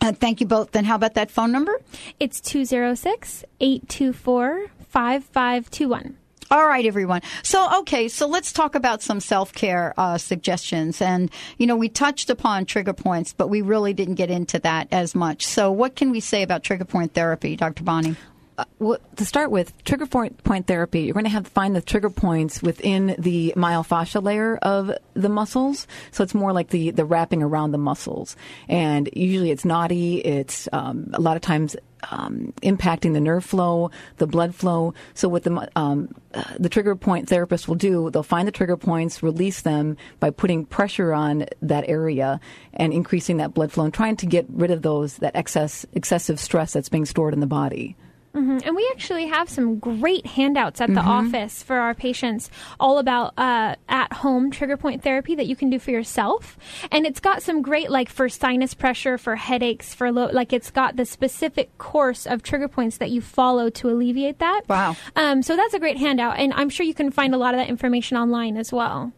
Uh, 0.00 0.12
thank 0.12 0.40
you 0.40 0.46
both. 0.46 0.72
Then 0.72 0.84
how 0.84 0.94
about 0.94 1.14
that 1.14 1.30
phone 1.30 1.52
number? 1.52 1.80
It's 2.20 2.40
206 2.40 3.44
824 3.60 4.66
5521. 4.88 6.16
All 6.48 6.66
right, 6.66 6.86
everyone. 6.86 7.22
So, 7.42 7.80
okay, 7.80 8.06
so 8.08 8.28
let's 8.28 8.52
talk 8.52 8.76
about 8.76 9.02
some 9.02 9.18
self 9.18 9.52
care 9.52 9.94
uh, 9.96 10.16
suggestions. 10.16 11.02
And, 11.02 11.30
you 11.58 11.66
know, 11.66 11.76
we 11.76 11.88
touched 11.88 12.30
upon 12.30 12.66
trigger 12.66 12.92
points, 12.92 13.32
but 13.32 13.48
we 13.48 13.62
really 13.62 13.92
didn't 13.92 14.14
get 14.14 14.30
into 14.30 14.60
that 14.60 14.86
as 14.92 15.14
much. 15.14 15.44
So, 15.44 15.72
what 15.72 15.96
can 15.96 16.10
we 16.10 16.20
say 16.20 16.42
about 16.42 16.62
trigger 16.62 16.84
point 16.84 17.14
therapy, 17.14 17.56
Dr. 17.56 17.82
Bonnie? 17.82 18.16
Uh, 18.58 18.64
well, 18.78 18.98
to 19.16 19.24
start 19.24 19.50
with, 19.50 19.72
trigger 19.84 20.06
point, 20.06 20.42
point 20.42 20.66
therapy, 20.66 21.02
you're 21.02 21.12
going 21.12 21.24
to 21.24 21.30
have 21.30 21.44
to 21.44 21.50
find 21.50 21.76
the 21.76 21.82
trigger 21.82 22.08
points 22.08 22.62
within 22.62 23.14
the 23.18 23.52
myofascia 23.54 24.22
layer 24.22 24.56
of 24.56 24.90
the 25.12 25.28
muscles. 25.28 25.86
So 26.10 26.24
it's 26.24 26.34
more 26.34 26.52
like 26.54 26.68
the, 26.68 26.90
the 26.90 27.04
wrapping 27.04 27.42
around 27.42 27.72
the 27.72 27.78
muscles. 27.78 28.34
And 28.68 29.10
usually 29.12 29.50
it's 29.50 29.66
knotty. 29.66 30.18
It's 30.18 30.68
um, 30.72 31.10
a 31.12 31.20
lot 31.20 31.36
of 31.36 31.42
times 31.42 31.76
um, 32.10 32.54
impacting 32.62 33.12
the 33.12 33.20
nerve 33.20 33.44
flow, 33.44 33.90
the 34.18 34.26
blood 34.26 34.54
flow. 34.54 34.94
So 35.14 35.28
what 35.28 35.42
the 35.42 35.68
um, 35.76 36.14
uh, 36.32 36.44
the 36.58 36.68
trigger 36.68 36.96
point 36.96 37.28
therapist 37.28 37.68
will 37.68 37.74
do, 37.74 38.10
they'll 38.10 38.22
find 38.22 38.46
the 38.46 38.52
trigger 38.52 38.76
points, 38.76 39.22
release 39.22 39.62
them 39.62 39.96
by 40.20 40.30
putting 40.30 40.64
pressure 40.66 41.12
on 41.12 41.46
that 41.62 41.88
area 41.88 42.40
and 42.74 42.92
increasing 42.92 43.38
that 43.38 43.54
blood 43.54 43.72
flow 43.72 43.84
and 43.84 43.94
trying 43.94 44.16
to 44.16 44.26
get 44.26 44.46
rid 44.48 44.70
of 44.70 44.82
those 44.82 45.16
that 45.18 45.34
excess 45.34 45.84
excessive 45.92 46.38
stress 46.38 46.72
that's 46.72 46.88
being 46.88 47.06
stored 47.06 47.34
in 47.34 47.40
the 47.40 47.46
body. 47.46 47.96
Hmm 48.36 48.58
And 48.64 48.76
we 48.76 48.86
actually 48.92 49.26
have 49.26 49.48
some 49.48 49.78
great 49.78 50.26
handouts 50.26 50.80
at 50.80 50.88
the 50.88 51.00
Mhm. 51.00 51.06
office 51.06 51.62
for 51.62 51.76
our 51.76 51.94
patients, 51.94 52.50
all 52.78 52.98
about 52.98 53.32
uh, 53.38 53.76
at 53.88 54.12
home 54.12 54.50
trigger 54.50 54.76
point 54.76 55.02
therapy 55.02 55.34
that 55.34 55.46
you 55.46 55.56
can 55.56 55.70
do 55.70 55.78
for 55.78 55.90
yourself. 55.90 56.58
And 56.92 57.06
it's 57.06 57.20
got 57.20 57.42
some 57.42 57.62
great, 57.62 57.90
like 57.90 58.08
for 58.10 58.28
sinus 58.28 58.74
pressure, 58.74 59.16
for 59.16 59.36
headaches, 59.36 59.94
for 59.94 60.12
low, 60.12 60.28
like 60.32 60.52
it's 60.52 60.70
got 60.70 60.96
the 60.96 61.06
specific 61.06 61.76
course 61.78 62.26
of 62.26 62.42
trigger 62.42 62.68
points 62.68 62.98
that 62.98 63.10
you 63.10 63.20
follow 63.22 63.70
to 63.70 63.88
alleviate 63.88 64.38
that. 64.38 64.62
Wow. 64.68 64.96
Um, 65.16 65.42
so 65.42 65.56
that's 65.56 65.72
a 65.74 65.78
great 65.78 65.96
handout. 65.96 66.38
And 66.38 66.52
I'm 66.54 66.68
sure 66.68 66.84
you 66.84 66.94
can 66.94 67.10
find 67.10 67.34
a 67.34 67.38
lot 67.38 67.54
of 67.54 67.58
that 67.60 67.68
information 67.68 68.16
online 68.18 68.56
as 68.56 68.70
well. 68.72 69.12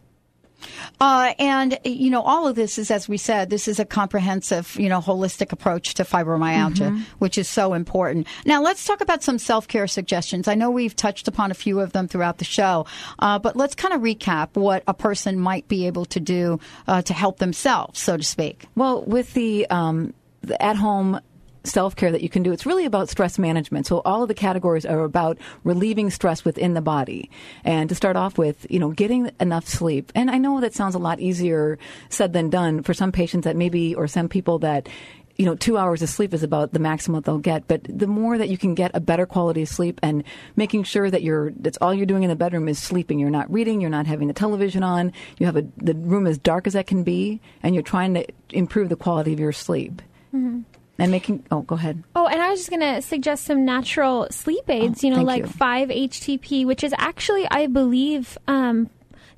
Uh, 1.01 1.33
and 1.39 1.79
you 1.85 2.11
know, 2.11 2.23
all 2.23 2.47
of 2.49 2.57
this 2.57 2.79
is, 2.79 2.91
as 2.91 3.09
we 3.09 3.17
said, 3.17 3.51
this 3.51 3.69
is 3.69 3.79
a 3.79 3.85
comprehensive, 3.85 4.77
you 4.79 4.89
know, 4.89 5.01
holistic 5.01 5.53
approach 5.53 5.95
to 5.95 6.05
fibromyalgia, 6.05 6.91
Mhm. 6.91 7.03
which 7.19 7.39
is 7.39 7.49
so 7.49 7.75
important. 7.75 8.27
Now, 8.45 8.63
let's 8.63 8.85
talk 8.85 9.01
about 9.01 9.23
some 9.23 9.39
self 9.39 9.69
care 9.69 9.87
suggestions. 9.87 10.49
I 10.49 10.55
know 10.55 10.71
we've 10.71 10.97
touched 10.97 11.29
upon 11.29 11.51
a 11.51 11.55
few 11.55 11.81
of 11.81 11.93
them 11.93 12.09
throughout 12.09 12.39
the 12.39 12.45
show, 12.45 12.87
uh, 13.19 13.39
but 13.39 13.57
let's 13.57 13.75
kind 13.75 13.95
of 13.95 14.01
recap 14.01 14.49
what 14.55 14.83
a 14.87 14.95
person 14.95 15.39
might 15.39 15.69
be 15.69 15.87
able 15.87 16.05
to 16.07 16.21
do 16.21 16.59
uh, 16.87 17.03
to 17.03 17.15
help 17.15 17.39
themselves, 17.39 17.99
so 18.01 18.17
to 18.17 18.23
speak. 18.23 18.67
Well, 18.75 19.03
with 19.05 19.35
the, 19.35 19.67
um, 19.71 20.15
the 20.43 20.61
at 20.63 20.77
home 20.77 21.21
self 21.65 21.97
care 21.97 22.13
that 22.13 22.23
you 22.23 22.29
can 22.29 22.43
do, 22.43 22.53
it's 22.53 22.67
really 22.67 22.85
about 22.85 23.09
stress 23.09 23.39
management. 23.39 23.87
So 23.87 24.01
all 24.05 24.23
of 24.23 24.29
the 24.29 24.35
categories 24.35 24.87
are 24.87 25.05
about 25.05 25.39
relieving 25.65 26.11
stress 26.11 26.45
within 26.45 26.75
the 26.75 26.81
body. 26.81 27.31
And 27.65 27.89
to 27.89 27.95
start 27.95 28.17
off 28.17 28.39
with, 28.39 28.67
you 28.71 28.79
know, 28.79 28.91
getting 28.91 29.31
enough 29.41 29.69
sleep. 29.69 30.13
And 30.15 30.31
I 30.31 30.39
know 30.39 30.61
that 30.61 30.75
sounds 30.75 30.95
a 30.95 30.99
lot 30.99 31.21
easier 31.21 31.79
said 32.09 32.33
than 32.33 32.51
done 32.51 32.83
for 32.83 32.95
some 32.95 33.13
patients 33.13 33.45
that 33.45 33.57
maybe, 33.57 33.95
or 33.95 34.07
some 34.07 34.29
people 34.29 34.59
that, 34.61 34.89
you 35.37 35.45
know, 35.45 35.55
two 35.55 35.79
hours 35.79 36.03
of 36.03 36.09
sleep 36.09 36.35
is 36.35 36.43
about 36.43 36.73
the 36.73 36.81
maximum 36.81 37.23
they'll 37.23 37.39
get. 37.39 37.69
But 37.69 37.83
the 37.89 38.09
more 38.09 38.37
that 38.39 38.49
you 38.49 38.59
can 38.59 38.75
get 38.75 38.91
a 38.95 39.01
better 39.01 39.25
quality 39.25 39.63
of 39.63 39.69
sleep 39.69 40.01
and 40.03 40.25
making 40.57 40.83
sure 40.83 41.09
that 41.09 41.23
you're, 41.23 41.53
that's 41.53 41.79
all 41.81 41.95
you're 41.95 42.07
doing 42.07 42.25
in 42.25 42.29
the 42.29 42.35
bedroom 42.35 42.69
is 42.69 42.79
sleeping. 42.81 43.21
You're 43.21 43.31
not 43.31 43.49
reading. 43.53 43.81
You're 43.81 43.91
not 43.91 44.07
having 44.07 44.27
the 44.27 44.35
television 44.35 44.83
on. 44.83 45.13
You 45.39 45.47
have 45.47 45.57
a, 45.57 45.63
the 45.77 45.95
room 45.95 46.27
as 46.27 46.39
dark 46.39 46.67
as 46.67 46.73
that 46.73 46.89
can 46.89 47.05
be 47.05 47.41
and 47.63 47.73
you're 47.75 47.85
trying 47.85 48.15
to 48.15 48.27
improve 48.51 48.89
the 48.89 48.97
quality 48.97 49.33
of 49.33 49.39
your 49.39 49.53
sleep. 49.53 50.03
Mhm. 50.35 50.65
And 51.01 51.13
making, 51.13 51.45
oh, 51.53 51.63
go 51.63 51.77
ahead. 51.77 52.03
Oh, 52.17 52.27
and 52.27 52.43
I 52.43 52.51
was 52.51 52.59
just 52.59 52.71
going 52.71 52.81
to 52.81 53.01
suggest 53.01 53.45
some 53.45 53.65
natural 53.65 54.27
sleep 54.31 54.69
aids, 54.69 55.05
you 55.05 55.11
know, 55.15 55.23
like 55.23 55.45
you. 55.45 55.49
5-HTP, 55.49 56.67
which 56.67 56.83
is 56.83 56.93
actually, 56.99 57.47
I 57.49 57.69
believe, 57.69 58.37
um, 58.49 58.91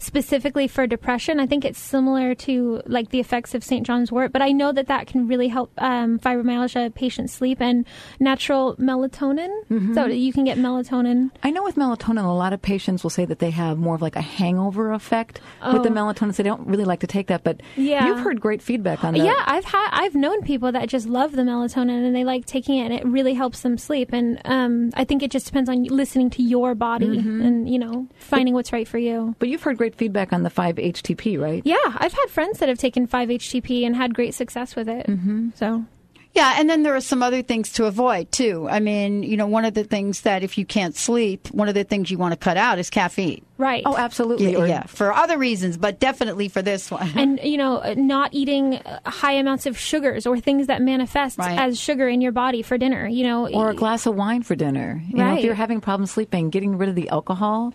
specifically 0.02 0.66
for 0.66 0.86
depression. 0.86 1.38
I 1.40 1.46
think 1.46 1.64
it's 1.64 1.78
similar 1.78 2.34
to 2.46 2.82
like 2.86 3.10
the 3.10 3.20
effects 3.20 3.54
of 3.54 3.62
St. 3.62 3.86
John's 3.86 4.10
wort, 4.10 4.32
but 4.32 4.42
I 4.42 4.50
know 4.52 4.72
that 4.72 4.86
that 4.88 5.06
can 5.06 5.28
really 5.28 5.48
help 5.48 5.70
um, 5.78 6.18
fibromyalgia 6.18 6.94
patients 6.94 7.32
sleep 7.32 7.60
and 7.60 7.86
natural 8.18 8.76
melatonin. 8.76 9.50
So 9.94 10.06
you 10.06 10.32
can 10.32 10.44
get 10.44 10.58
melatonin. 10.58 11.30
I 11.42 11.50
know 11.50 11.62
with 11.62 11.76
melatonin, 11.76 12.24
a 12.24 12.28
lot 12.28 12.52
of 12.52 12.60
patients 12.62 13.02
will 13.02 13.10
say 13.10 13.24
that 13.24 13.38
they 13.38 13.50
have 13.50 13.78
more 13.78 13.94
of 13.94 14.02
like 14.02 14.16
a 14.16 14.20
hangover 14.20 14.92
effect 14.92 15.40
with 15.72 15.82
the 15.82 15.90
Oh. 15.90 15.92
melatonin. 15.92 16.34
So 16.34 16.42
they 16.42 16.48
don't 16.48 16.66
really 16.66 16.84
like 16.84 17.00
to 17.00 17.06
take 17.06 17.28
that, 17.28 17.44
but 17.44 17.60
Yeah. 17.76 18.06
you've 18.06 18.20
heard 18.20 18.40
great 18.40 18.62
feedback 18.62 19.04
on 19.04 19.14
that. 19.14 19.24
Yeah, 19.24 19.34
I've 19.46 19.64
had 19.64 19.88
I've 19.92 20.14
known 20.14 20.42
people 20.42 20.72
that 20.72 20.88
just 20.88 21.06
love 21.08 21.32
the 21.32 21.42
melatonin 21.42 22.04
and 22.06 22.14
they 22.14 22.24
like 22.24 22.46
taking 22.46 22.78
it 22.78 22.84
and 22.84 22.94
it 22.94 23.04
really 23.04 23.34
helps 23.34 23.60
them 23.60 23.76
sleep. 23.78 24.10
And 24.12 24.40
um, 24.44 24.90
I 24.94 25.04
think 25.04 25.22
it 25.22 25.30
just 25.30 25.46
depends 25.46 25.68
on 25.68 25.84
listening 25.84 26.30
to 26.30 26.42
your 26.42 26.74
body 26.74 27.06
Mhm. 27.18 27.44
and 27.44 27.68
you 27.70 27.78
know 27.78 28.06
finding 28.18 28.54
what's 28.54 28.72
right 28.72 28.86
for 28.88 28.98
you. 28.98 29.34
But 29.38 29.48
you've 29.48 29.62
heard 29.62 29.76
great 29.78 29.89
feedback 29.94 30.32
on 30.32 30.42
the 30.42 30.50
5-HTP, 30.50 31.38
right? 31.40 31.62
Yeah, 31.64 31.76
I've 31.86 32.12
had 32.12 32.26
friends 32.28 32.58
that 32.58 32.68
have 32.68 32.78
taken 32.78 33.06
5-HTP 33.06 33.84
and 33.86 33.94
had 33.96 34.14
great 34.14 34.34
success 34.34 34.76
with 34.76 34.88
it. 34.88 35.06
Mm-hmm. 35.06 35.50
So 35.54 35.84
Yeah, 36.32 36.54
and 36.58 36.70
then 36.70 36.84
there 36.84 36.94
are 36.94 37.00
some 37.00 37.22
other 37.24 37.42
things 37.42 37.72
to 37.72 37.86
avoid 37.86 38.30
too. 38.30 38.68
I 38.70 38.78
mean, 38.78 39.24
you 39.24 39.36
know, 39.36 39.48
one 39.48 39.64
of 39.64 39.74
the 39.74 39.82
things 39.84 40.20
that 40.22 40.44
if 40.44 40.56
you 40.56 40.64
can't 40.64 40.94
sleep, 40.94 41.48
one 41.50 41.68
of 41.68 41.74
the 41.74 41.82
things 41.82 42.08
you 42.10 42.18
want 42.18 42.32
to 42.32 42.36
cut 42.36 42.56
out 42.56 42.78
is 42.78 42.88
caffeine. 42.88 43.44
Right. 43.58 43.82
Oh, 43.84 43.96
absolutely. 43.96 44.52
Yeah, 44.52 44.58
Or- 44.58 44.66
yeah, 44.68 44.82
for 44.84 45.12
other 45.12 45.36
reasons, 45.36 45.76
but 45.76 45.98
definitely 45.98 46.48
for 46.48 46.62
this 46.62 46.88
one. 46.90 47.10
and 47.16 47.40
you 47.42 47.56
know 47.58 47.82
not 47.96 48.32
eating 48.32 48.76
uh, 48.76 49.00
high 49.10 49.32
amounts 49.32 49.66
of 49.66 49.76
sugars 49.76 50.24
or 50.24 50.38
things 50.38 50.68
that 50.68 50.80
manifest 50.80 51.36
Right. 51.36 51.58
as 51.58 51.78
sugar 51.80 52.08
in 52.08 52.20
your 52.20 52.32
body 52.32 52.62
for 52.62 52.78
dinner 52.78 53.06
you 53.08 53.24
know 53.24 53.48
Or 53.48 53.70
a 53.70 53.74
glass 53.74 54.06
of 54.06 54.14
wine 54.14 54.42
for 54.44 54.54
dinner. 54.54 55.02
You 55.08 55.16
know, 55.16 55.34
if 55.36 55.44
you're 55.44 55.54
having 55.54 55.80
problems 55.80 56.12
sleeping, 56.12 56.50
getting 56.50 56.78
rid 56.78 56.88
of 56.88 56.94
the 56.94 57.08
alcohol. 57.08 57.74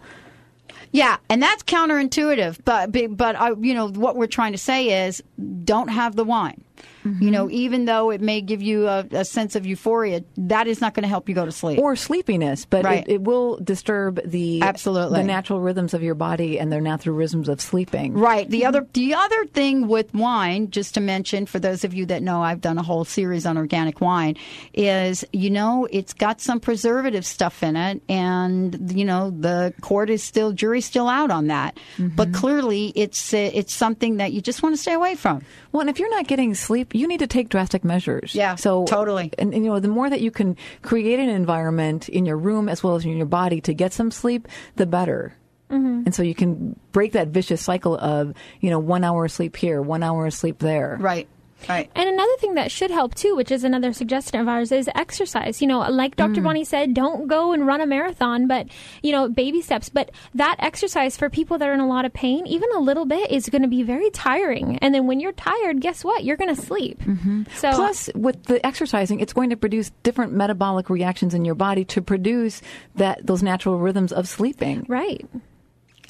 Yeah, 0.92 1.18
and 1.30 1.42
that's 1.42 1.64
counterintuitive, 1.64 2.60
but 2.66 2.92
but 3.18 3.36
I, 3.36 3.52
you 3.60 3.74
know 3.74 3.90
what 3.90 4.16
we're 4.16 4.28
trying 4.28 4.52
to 4.52 4.58
say 4.58 5.06
is 5.08 5.24
don't 5.64 5.90
have 5.90 6.16
the 6.16 6.24
wine. 6.24 6.65
You 7.04 7.30
know, 7.30 7.52
even 7.52 7.86
though 7.86 8.10
it 8.10 8.20
may 8.20 8.42
give 8.42 8.64
you 8.64 8.88
a, 8.88 9.06
a 9.12 9.26
sense 9.26 9.56
of 9.56 9.64
euphoria, 9.64 10.24
that 10.38 10.66
is 10.66 10.82
not 10.82 10.96
going 10.96 11.04
to 11.04 11.08
help 11.08 11.30
you 11.30 11.36
go 11.36 11.46
to 11.46 11.52
sleep. 11.52 11.78
Or 11.78 11.96
sleepiness, 11.96 12.66
but 12.66 12.84
Right. 12.84 13.08
it, 13.08 13.14
it 13.14 13.22
will 13.22 13.58
disturb 13.58 14.20
the 14.26 14.62
Absolutely. 14.64 15.20
the 15.20 15.24
natural 15.24 15.62
rhythms 15.62 15.94
of 15.94 16.02
your 16.02 16.16
body 16.16 16.60
and 16.60 16.72
their 16.72 16.82
natural 16.82 17.16
rhythms 17.16 17.48
of 17.48 17.62
sleeping. 17.62 18.14
Right. 18.14 18.50
The 18.50 18.66
other 18.66 18.88
the 18.94 19.14
other 19.14 19.46
thing 19.46 19.88
with 19.88 20.12
wine, 20.16 20.72
just 20.72 20.96
to 20.96 21.00
mention 21.02 21.46
for 21.46 21.60
those 21.60 21.84
of 21.84 21.94
you 21.94 22.08
that 22.08 22.24
know 22.24 22.42
I've 22.42 22.62
done 22.62 22.80
a 22.80 22.84
whole 22.84 23.06
series 23.06 23.46
on 23.46 23.56
organic 23.58 24.02
wine, 24.02 24.36
is 24.74 25.24
you 25.32 25.52
know 25.52 25.88
it's 25.92 26.14
got 26.14 26.42
some 26.42 26.60
preservative 26.60 27.26
stuff 27.26 27.62
in 27.62 27.76
it, 27.76 28.02
and 28.10 28.92
you 28.92 29.06
know 29.06 29.30
the 29.30 29.74
court 29.82 30.10
is 30.10 30.24
still 30.24 30.52
jury's 30.54 30.86
still 30.86 31.08
out 31.08 31.30
on 31.30 31.48
that. 31.48 31.78
But 32.00 32.30
mm-hmm. 32.30 32.36
clearly, 32.36 32.94
it's 32.96 33.32
it's 33.34 33.76
something 33.76 34.18
that 34.18 34.34
you 34.34 34.42
just 34.42 34.64
want 34.64 34.74
to 34.76 34.82
stay 34.82 34.94
away 34.94 35.16
from. 35.16 35.44
Well, 35.72 35.82
and 35.82 35.90
if 35.90 36.00
you're 36.00 36.10
not 36.10 36.26
getting 36.28 36.56
sleep, 36.66 36.94
you 36.96 37.08
need 37.08 37.20
to 37.20 37.28
take 37.28 37.50
drastic 37.50 37.84
measures. 37.84 38.36
Yeah, 38.36 38.56
so 38.56 38.86
totally. 38.86 39.32
And, 39.38 39.54
and, 39.54 39.64
you 39.64 39.72
know, 39.72 39.80
the 39.80 39.88
more 39.88 40.10
that 40.10 40.22
you 40.22 40.32
can 40.32 40.58
create 40.82 41.20
an 41.20 41.30
environment 41.30 42.10
in 42.10 42.26
your 42.26 42.38
room 42.38 42.68
as 42.70 42.84
well 42.84 42.96
as 42.96 43.06
in 43.06 43.18
your 43.18 43.26
body 43.26 43.62
to 43.62 43.74
get 43.74 43.94
some 43.94 44.12
sleep, 44.12 44.48
the 44.76 44.86
better. 44.86 45.36
Mhm. 45.70 46.06
And 46.06 46.14
so 46.14 46.22
you 46.22 46.36
can 46.36 46.80
break 46.92 47.14
that 47.14 47.30
vicious 47.30 47.62
cycle 47.62 47.98
of 47.98 48.34
you 48.62 48.70
know 48.70 48.78
one 48.78 49.04
hour 49.04 49.26
of 49.26 49.32
sleep 49.32 49.56
here, 49.56 49.82
one 49.82 50.04
hour 50.04 50.28
of 50.28 50.34
sleep 50.34 50.60
there. 50.60 50.98
Right. 51.00 51.28
Right. 51.68 51.90
And 51.96 52.08
another 52.08 52.38
thing 52.38 52.56
that 52.56 52.72
should 52.72 52.92
help 52.92 53.16
too, 53.16 53.36
which 53.36 53.52
is 53.52 53.64
another 53.64 53.92
suggestion 53.94 54.40
of 54.40 54.48
ours, 54.48 54.72
is 54.72 54.90
exercise. 54.94 55.62
You 55.62 55.68
know, 55.68 55.80
like 55.80 56.16
Dr. 56.16 56.42
Mm. 56.42 56.44
Bonnie 56.44 56.64
said, 56.64 56.94
don't 56.94 57.28
go 57.28 57.54
and 57.54 57.66
run 57.66 57.82
a 57.82 57.88
marathon, 57.88 58.48
but, 58.48 58.68
you 59.02 59.12
know, 59.12 59.30
baby 59.30 59.62
steps. 59.62 59.90
But 59.90 60.12
that 60.36 60.58
exercise 60.60 61.18
for 61.18 61.30
people 61.30 61.58
that 61.58 61.68
are 61.68 61.74
in 61.74 61.80
a 61.80 61.88
lot 61.88 62.06
of 62.06 62.14
pain, 62.14 62.46
even 62.46 62.70
a 62.76 62.80
little 62.80 63.06
bit, 63.06 63.32
is 63.32 63.50
going 63.50 63.64
to 63.64 63.68
be 63.68 63.84
very 63.84 64.10
tiring. 64.12 64.78
And 64.80 64.94
then 64.94 65.08
when 65.08 65.20
you're 65.20 65.32
tired, 65.32 65.82
guess 65.82 66.04
what? 66.04 66.24
You're 66.24 66.38
going 66.38 66.54
to 66.54 66.62
sleep. 66.62 67.00
Mm-hmm. 67.00 67.44
So, 67.56 67.72
Plus, 67.72 68.10
with 68.14 68.44
the 68.44 68.64
exercising, 68.66 69.20
it's 69.20 69.34
going 69.34 69.50
to 69.50 69.58
produce 69.58 69.92
different 70.04 70.34
metabolic 70.34 70.90
reactions 70.90 71.34
in 71.34 71.46
your 71.46 71.56
body 71.56 71.86
to 71.86 72.02
produce 72.02 72.62
that 72.96 73.26
those 73.26 73.42
natural 73.42 73.80
rhythms 73.80 74.12
of 74.12 74.28
sleeping. 74.28 74.86
Right. 74.88 75.26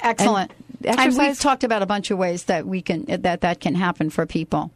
Excellent. 0.00 0.50
And 0.84 1.00
And, 1.00 1.16
we've 1.16 1.38
talked 1.38 1.64
about 1.64 1.82
a 1.82 1.86
bunch 1.86 2.10
of 2.10 2.18
ways 2.18 2.44
that 2.44 2.66
we 2.66 2.82
can 2.82 3.06
that 3.06 3.40
that 3.40 3.60
can 3.60 3.74
happen 3.74 4.10
for 4.10 4.26
people. 4.26 4.70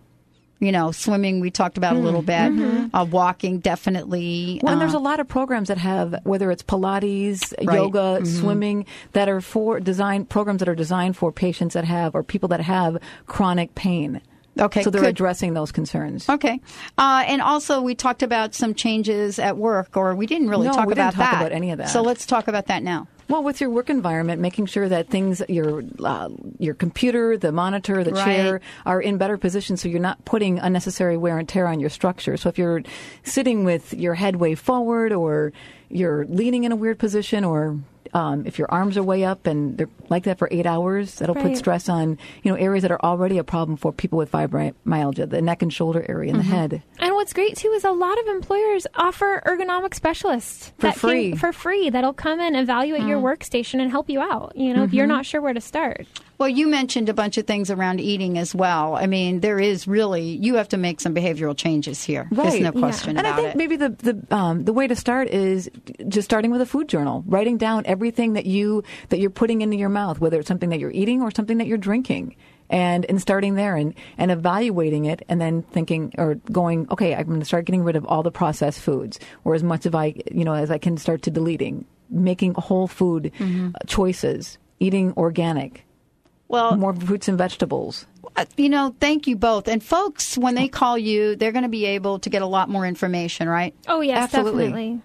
You 0.60 0.72
know, 0.72 0.92
swimming 0.92 1.40
we 1.40 1.50
talked 1.50 1.78
about 1.78 1.96
a 1.96 1.98
little 1.98 2.20
bit. 2.20 2.52
Mhm. 2.52 2.90
Uh, 2.92 3.06
walking 3.10 3.60
definitely. 3.60 4.60
Well, 4.62 4.74
and 4.74 4.78
uh, 4.78 4.84
there's 4.84 4.94
a 4.94 4.98
lot 4.98 5.18
of 5.18 5.26
programs 5.26 5.68
that 5.68 5.78
have 5.78 6.14
whether 6.24 6.50
it's 6.50 6.62
Pilates, 6.62 7.54
Right. 7.64 7.76
yoga, 7.76 8.18
Mhm. 8.20 8.40
swimming 8.40 8.86
that 9.12 9.28
are 9.28 9.40
for 9.40 9.80
design 9.80 10.26
programs 10.26 10.58
that 10.60 10.68
are 10.68 10.74
designed 10.74 11.16
for 11.16 11.32
patients 11.32 11.72
that 11.74 11.84
have 11.84 12.14
or 12.14 12.22
people 12.22 12.48
that 12.50 12.60
have 12.60 12.98
chronic 13.26 13.74
pain. 13.74 14.20
Okay, 14.58 14.82
so 14.82 14.90
they're 14.90 15.00
good. 15.00 15.08
addressing 15.10 15.54
those 15.54 15.72
concerns. 15.72 16.28
Okay. 16.28 16.60
Uh, 16.98 17.24
and 17.26 17.40
also, 17.40 17.80
we 17.80 17.94
talked 17.94 18.22
about 18.22 18.54
some 18.54 18.74
changes 18.74 19.38
at 19.38 19.56
work, 19.56 19.96
or 19.96 20.14
we 20.14 20.26
didn't 20.26 20.48
really 20.50 20.66
No, 20.66 20.74
talk 20.74 20.86
we 20.88 20.94
didn't 20.94 21.14
about 21.14 21.24
talk 21.24 21.32
that. 21.32 21.40
about 21.40 21.52
any 21.52 21.70
of 21.70 21.78
that. 21.78 21.88
So 21.88 22.02
let's 22.02 22.26
talk 22.26 22.48
about 22.48 22.66
that 22.66 22.82
now. 22.82 23.06
Well, 23.30 23.44
with 23.44 23.60
your 23.60 23.70
work 23.70 23.90
environment, 23.90 24.40
making 24.42 24.66
sure 24.66 24.88
that 24.88 25.08
things, 25.08 25.40
your 25.48 25.84
uh, 26.02 26.30
your 26.58 26.74
computer, 26.74 27.36
the 27.38 27.52
monitor, 27.52 28.02
the 28.02 28.10
Right. 28.10 28.24
chair, 28.24 28.60
are 28.84 29.00
in 29.00 29.18
better 29.18 29.38
position, 29.38 29.76
so 29.76 29.88
you're 29.88 30.00
not 30.00 30.24
putting 30.24 30.58
unnecessary 30.58 31.16
wear 31.16 31.38
and 31.38 31.48
tear 31.48 31.68
on 31.68 31.78
your 31.78 31.90
structure. 31.90 32.36
So 32.36 32.48
if 32.48 32.58
you're 32.58 32.82
sitting 33.22 33.62
with 33.62 33.94
your 33.94 34.14
head 34.14 34.36
way 34.36 34.56
forward, 34.56 35.12
or 35.12 35.52
you're 35.88 36.26
leaning 36.26 36.64
in 36.64 36.72
a 36.72 36.76
weird 36.76 36.98
position, 36.98 37.44
or 37.44 37.78
um, 38.14 38.46
if 38.46 38.58
your 38.58 38.70
arms 38.70 38.96
are 38.96 39.02
way 39.02 39.24
up 39.24 39.46
and 39.46 39.78
they're 39.78 39.88
like 40.08 40.24
that 40.24 40.38
for 40.38 40.48
eight 40.50 40.66
hours, 40.66 41.16
that'll 41.16 41.34
put 41.34 41.56
stress 41.56 41.88
on 41.88 42.18
you 42.42 42.50
know 42.50 42.56
areas 42.56 42.82
that 42.82 42.90
are 42.90 43.00
already 43.02 43.38
a 43.38 43.44
problem 43.44 43.76
for 43.76 43.92
people 43.92 44.18
with 44.18 44.30
fibromyalgia, 44.32 45.28
the 45.30 45.40
neck 45.42 45.62
and 45.62 45.72
shoulder 45.72 46.04
area 46.08 46.32
and 46.32 46.42
Mhm. 46.42 46.44
the 46.48 46.54
head. 46.56 46.82
And 46.98 47.14
what's 47.14 47.32
great 47.32 47.56
too 47.56 47.68
is 47.68 47.84
a 47.84 47.92
lot 47.92 48.18
of 48.20 48.26
employers 48.28 48.86
offer 48.96 49.42
ergonomic 49.46 49.94
specialists 49.94 50.72
For 50.78 50.82
that 50.82 50.92
can- 50.94 51.00
free. 51.00 51.34
for 51.36 51.52
free 51.52 51.90
that'll 51.90 52.12
come 52.12 52.40
and 52.40 52.56
evaluate 52.56 53.02
your 53.02 53.18
Mm. 53.20 53.24
workstation 53.38 53.80
and 53.80 53.90
help 53.90 54.08
you 54.10 54.20
out. 54.20 54.52
You 54.56 54.74
know, 54.74 54.82
if 54.84 54.92
you're 54.92 55.06
Mhm. 55.06 55.10
not 55.10 55.26
sure 55.26 55.40
where 55.40 55.54
to 55.54 55.60
start. 55.60 56.06
Well, 56.40 56.48
you 56.48 56.68
mentioned 56.68 57.10
a 57.10 57.14
bunch 57.14 57.36
of 57.36 57.46
things 57.46 57.70
around 57.70 58.00
eating 58.00 58.38
as 58.38 58.54
well. 58.54 58.96
I 58.96 59.06
mean, 59.06 59.40
there 59.40 59.60
is 59.60 59.86
really 59.86 60.22
you 60.22 60.54
have 60.54 60.68
to 60.68 60.78
make 60.78 60.98
some 61.02 61.14
behavioral 61.14 61.54
changes 61.54 62.02
here. 62.02 62.26
There's 62.32 62.58
no 62.60 62.72
question 62.72 63.18
and 63.18 63.26
about 63.26 63.32
I 63.34 63.36
think 63.36 63.48
it. 63.50 63.56
maybe 63.58 63.76
the 63.76 63.90
the 63.90 64.34
um, 64.34 64.64
the 64.64 64.72
way 64.72 64.86
to 64.86 64.96
start 64.96 65.28
is 65.28 65.70
just 66.08 66.24
starting 66.24 66.50
with 66.50 66.62
a 66.62 66.66
food 66.66 66.88
journal, 66.88 67.22
writing 67.26 67.58
down 67.58 67.82
everything 67.84 68.32
that 68.32 68.46
you 68.46 68.82
that 69.10 69.20
you're 69.20 69.28
putting 69.28 69.60
into 69.60 69.76
your 69.76 69.90
mouth, 69.90 70.18
whether 70.18 70.38
it's 70.38 70.48
something 70.48 70.70
that 70.70 70.80
you're 70.80 70.90
eating 70.92 71.20
or 71.20 71.30
something 71.30 71.58
that 71.58 71.66
you're 71.66 71.76
drinking. 71.78 72.36
And, 72.70 73.04
and 73.06 73.20
starting 73.20 73.56
there 73.56 73.74
and, 73.74 73.94
and 74.16 74.30
evaluating 74.30 75.06
it 75.06 75.24
and 75.28 75.40
then 75.40 75.62
thinking 75.62 76.14
or 76.16 76.36
going, 76.52 76.86
okay, 76.92 77.16
I'm 77.16 77.26
going 77.26 77.40
to 77.40 77.44
start 77.44 77.64
getting 77.64 77.82
rid 77.82 77.96
of 77.96 78.06
all 78.06 78.22
the 78.22 78.30
processed 78.30 78.78
foods 78.80 79.18
or 79.42 79.56
as 79.56 79.64
much 79.64 79.86
of 79.86 79.94
I, 79.96 80.14
you 80.30 80.44
know, 80.44 80.54
as 80.54 80.70
I 80.70 80.78
can 80.78 80.96
start 80.96 81.22
to 81.22 81.32
deleting, 81.32 81.84
making 82.10 82.54
whole 82.54 82.86
food 82.86 83.32
Mhm. 83.40 83.74
uh, 83.74 83.78
choices, 83.88 84.56
eating 84.78 85.12
organic, 85.16 85.84
well, 86.50 86.76
more 86.76 86.92
fruits 86.92 87.28
and 87.28 87.38
vegetables. 87.38 88.06
Uh, 88.36 88.44
You 88.56 88.68
know, 88.68 88.94
thank 89.00 89.26
you 89.26 89.36
both. 89.36 89.68
And 89.68 89.82
folks, 89.82 90.36
when 90.36 90.54
they 90.54 90.68
call 90.68 90.98
you, 90.98 91.36
they're 91.36 91.52
going 91.52 91.62
to 91.62 91.68
be 91.70 91.86
able 91.86 92.18
to 92.18 92.28
get 92.30 92.42
a 92.42 92.46
lot 92.46 92.68
more 92.68 92.84
information, 92.86 93.48
right? 93.48 93.74
Oh 93.88 94.00
yes, 94.00 94.18
Absolutely. 94.18 94.64
definitely. 94.66 95.00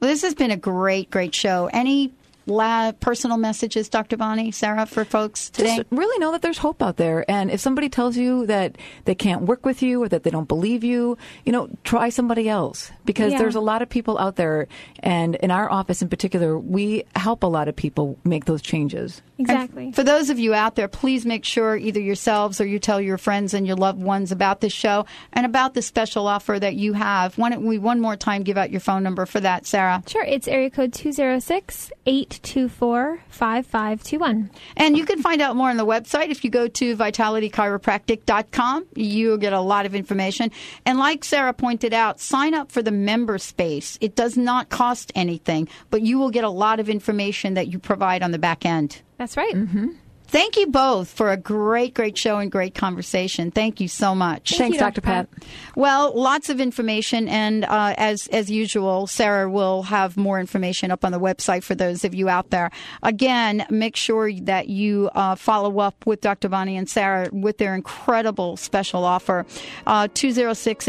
Well, 0.00 0.10
this 0.10 0.22
has 0.22 0.34
been 0.34 0.50
a 0.50 0.56
great, 0.56 1.10
great 1.10 1.34
show. 1.34 1.68
Any 1.72 2.12
la- 2.46 2.92
personal 2.92 3.36
messages, 3.36 3.88
Dr. 3.88 4.16
Bonnie, 4.16 4.50
Sarah, 4.50 4.86
for 4.86 5.04
folks 5.04 5.50
today? 5.50 5.76
Just 5.76 5.88
really 5.90 6.18
know 6.18 6.32
that 6.32 6.42
there's 6.42 6.58
hope 6.58 6.82
out 6.82 6.96
there. 6.96 7.24
And 7.30 7.50
if 7.50 7.60
somebody 7.60 7.88
tells 7.88 8.16
you 8.16 8.46
that 8.46 8.76
they 9.04 9.14
can't 9.14 9.42
work 9.42 9.64
with 9.64 9.82
you 9.82 10.02
or 10.02 10.08
that 10.08 10.22
they 10.22 10.30
don't 10.30 10.48
believe 10.48 10.84
you, 10.84 11.16
you 11.44 11.52
know, 11.52 11.68
try 11.84 12.08
somebody 12.08 12.48
else 12.48 12.90
because 13.04 13.32
Yeah. 13.32 13.38
there's 13.38 13.54
a 13.54 13.60
lot 13.60 13.82
of 13.82 13.88
people 13.88 14.18
out 14.18 14.36
there. 14.36 14.68
And 15.00 15.34
in 15.36 15.50
our 15.50 15.70
office 15.70 16.02
in 16.02 16.08
particular, 16.08 16.58
we 16.58 17.04
help 17.16 17.42
a 17.42 17.46
lot 17.46 17.68
of 17.68 17.76
people 17.76 18.18
make 18.24 18.44
those 18.46 18.62
changes. 18.62 19.22
Exactly. 19.38 19.90
For 19.92 20.04
those 20.04 20.30
of 20.30 20.38
you 20.38 20.54
out 20.54 20.76
there, 20.76 20.86
please 20.88 21.26
make 21.26 21.44
sure 21.44 21.76
either 21.76 22.00
yourselves 22.00 22.60
or 22.60 22.66
you 22.66 22.78
tell 22.78 23.00
your 23.00 23.18
friends 23.18 23.54
and 23.54 23.66
your 23.66 23.74
loved 23.76 24.00
ones 24.00 24.30
about 24.30 24.60
this 24.60 24.72
show 24.72 25.04
and 25.32 25.44
about 25.44 25.74
the 25.74 25.82
special 25.82 26.28
offer 26.28 26.58
that 26.60 26.74
you 26.76 26.92
have. 26.92 27.36
Why 27.38 27.50
don't 27.50 27.66
we 27.66 27.78
one 27.78 28.00
more 28.00 28.16
time 28.16 28.42
give 28.42 28.56
out 28.56 28.70
your 28.70 28.80
phone 28.80 29.02
number 29.02 29.26
for 29.26 29.40
that, 29.40 29.66
Sarah? 29.66 30.02
Sure, 30.06 30.22
it's 30.22 30.46
area 30.46 30.70
code 30.70 30.92
206 30.92 31.90
824 32.32 33.20
5521. 33.28 34.50
And 34.76 34.96
you 34.96 35.04
can 35.04 35.20
find 35.20 35.42
out 35.42 35.54
more 35.54 35.68
on 35.68 35.76
the 35.76 35.84
website 35.84 36.30
if 36.30 36.44
you 36.44 36.50
go 36.50 36.66
to 36.66 36.96
vitalitychiropractic.com. 36.96 38.86
You'll 38.94 39.36
get 39.36 39.52
a 39.52 39.60
lot 39.60 39.84
of 39.84 39.94
information. 39.94 40.50
And 40.86 40.98
like 40.98 41.24
Sarah 41.24 41.52
pointed 41.52 41.92
out, 41.92 42.20
sign 42.20 42.54
up 42.54 42.72
for 42.72 42.80
the 42.80 42.90
member 42.90 43.36
space. 43.36 43.98
It 44.00 44.16
does 44.16 44.38
not 44.38 44.70
cost 44.70 45.12
anything, 45.14 45.68
but 45.90 46.00
you 46.00 46.18
will 46.18 46.30
get 46.30 46.44
a 46.44 46.48
lot 46.48 46.80
of 46.80 46.88
information 46.88 47.54
that 47.54 47.68
you 47.68 47.78
provide 47.78 48.22
on 48.22 48.30
the 48.30 48.38
back 48.38 48.64
end. 48.64 49.02
That's 49.18 49.36
right. 49.36 49.54
Mm-hmm. 49.54 49.88
Thank 50.32 50.56
you 50.56 50.68
both 50.68 51.10
for 51.10 51.30
a 51.30 51.36
great, 51.36 51.92
great 51.92 52.16
show 52.16 52.38
and 52.38 52.50
great 52.50 52.74
conversation. 52.74 53.50
Thank 53.50 53.82
you 53.82 53.88
so 53.88 54.14
much. 54.14 54.48
Thank 54.48 54.60
Thanks, 54.60 54.74
you, 54.76 54.80
Dr. 54.80 55.02
Pat. 55.02 55.28
Well, 55.76 56.18
lots 56.18 56.48
of 56.48 56.58
information, 56.58 57.28
and 57.28 57.66
uh, 57.66 57.94
as 57.98 58.28
as 58.28 58.50
usual, 58.50 59.06
Sarah 59.06 59.50
will 59.50 59.82
have 59.82 60.16
more 60.16 60.40
information 60.40 60.90
up 60.90 61.04
on 61.04 61.12
the 61.12 61.20
website 61.20 61.62
for 61.62 61.74
those 61.74 62.02
of 62.02 62.14
you 62.14 62.30
out 62.30 62.48
there. 62.48 62.70
Again, 63.02 63.66
make 63.68 63.94
sure 63.94 64.32
that 64.32 64.70
you 64.70 65.10
uh, 65.14 65.34
follow 65.34 65.80
up 65.80 66.06
with 66.06 66.22
Dr. 66.22 66.48
Bonnie 66.48 66.78
and 66.78 66.88
Sarah 66.88 67.28
with 67.30 67.58
their 67.58 67.74
incredible 67.74 68.56
special 68.56 69.04
offer. 69.04 69.44
Uh, 69.86 70.08
206 70.14 70.88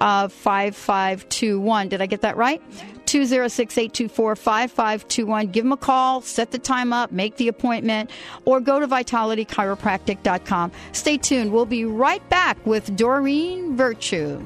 824 0.00 0.28
5521. 0.28 1.88
Did 1.88 2.02
I 2.02 2.06
get 2.06 2.20
that 2.22 2.36
right? 2.36 2.62
206 3.06 3.78
824 3.78 4.36
5521. 4.36 5.46
Give 5.48 5.64
them 5.64 5.72
a 5.72 5.76
call, 5.76 6.20
set 6.20 6.50
the 6.50 6.58
time 6.58 6.92
up, 6.92 7.12
make 7.12 7.36
the 7.36 7.48
appointment, 7.48 8.10
or 8.44 8.60
go 8.60 8.80
to 8.80 8.88
vitalitychiropractic.com. 8.88 10.72
Stay 10.92 11.18
tuned. 11.18 11.52
We'll 11.52 11.66
be 11.66 11.84
right 11.84 12.26
back 12.28 12.64
with 12.66 12.96
Doreen 12.96 13.76
Virtue. 13.76 14.40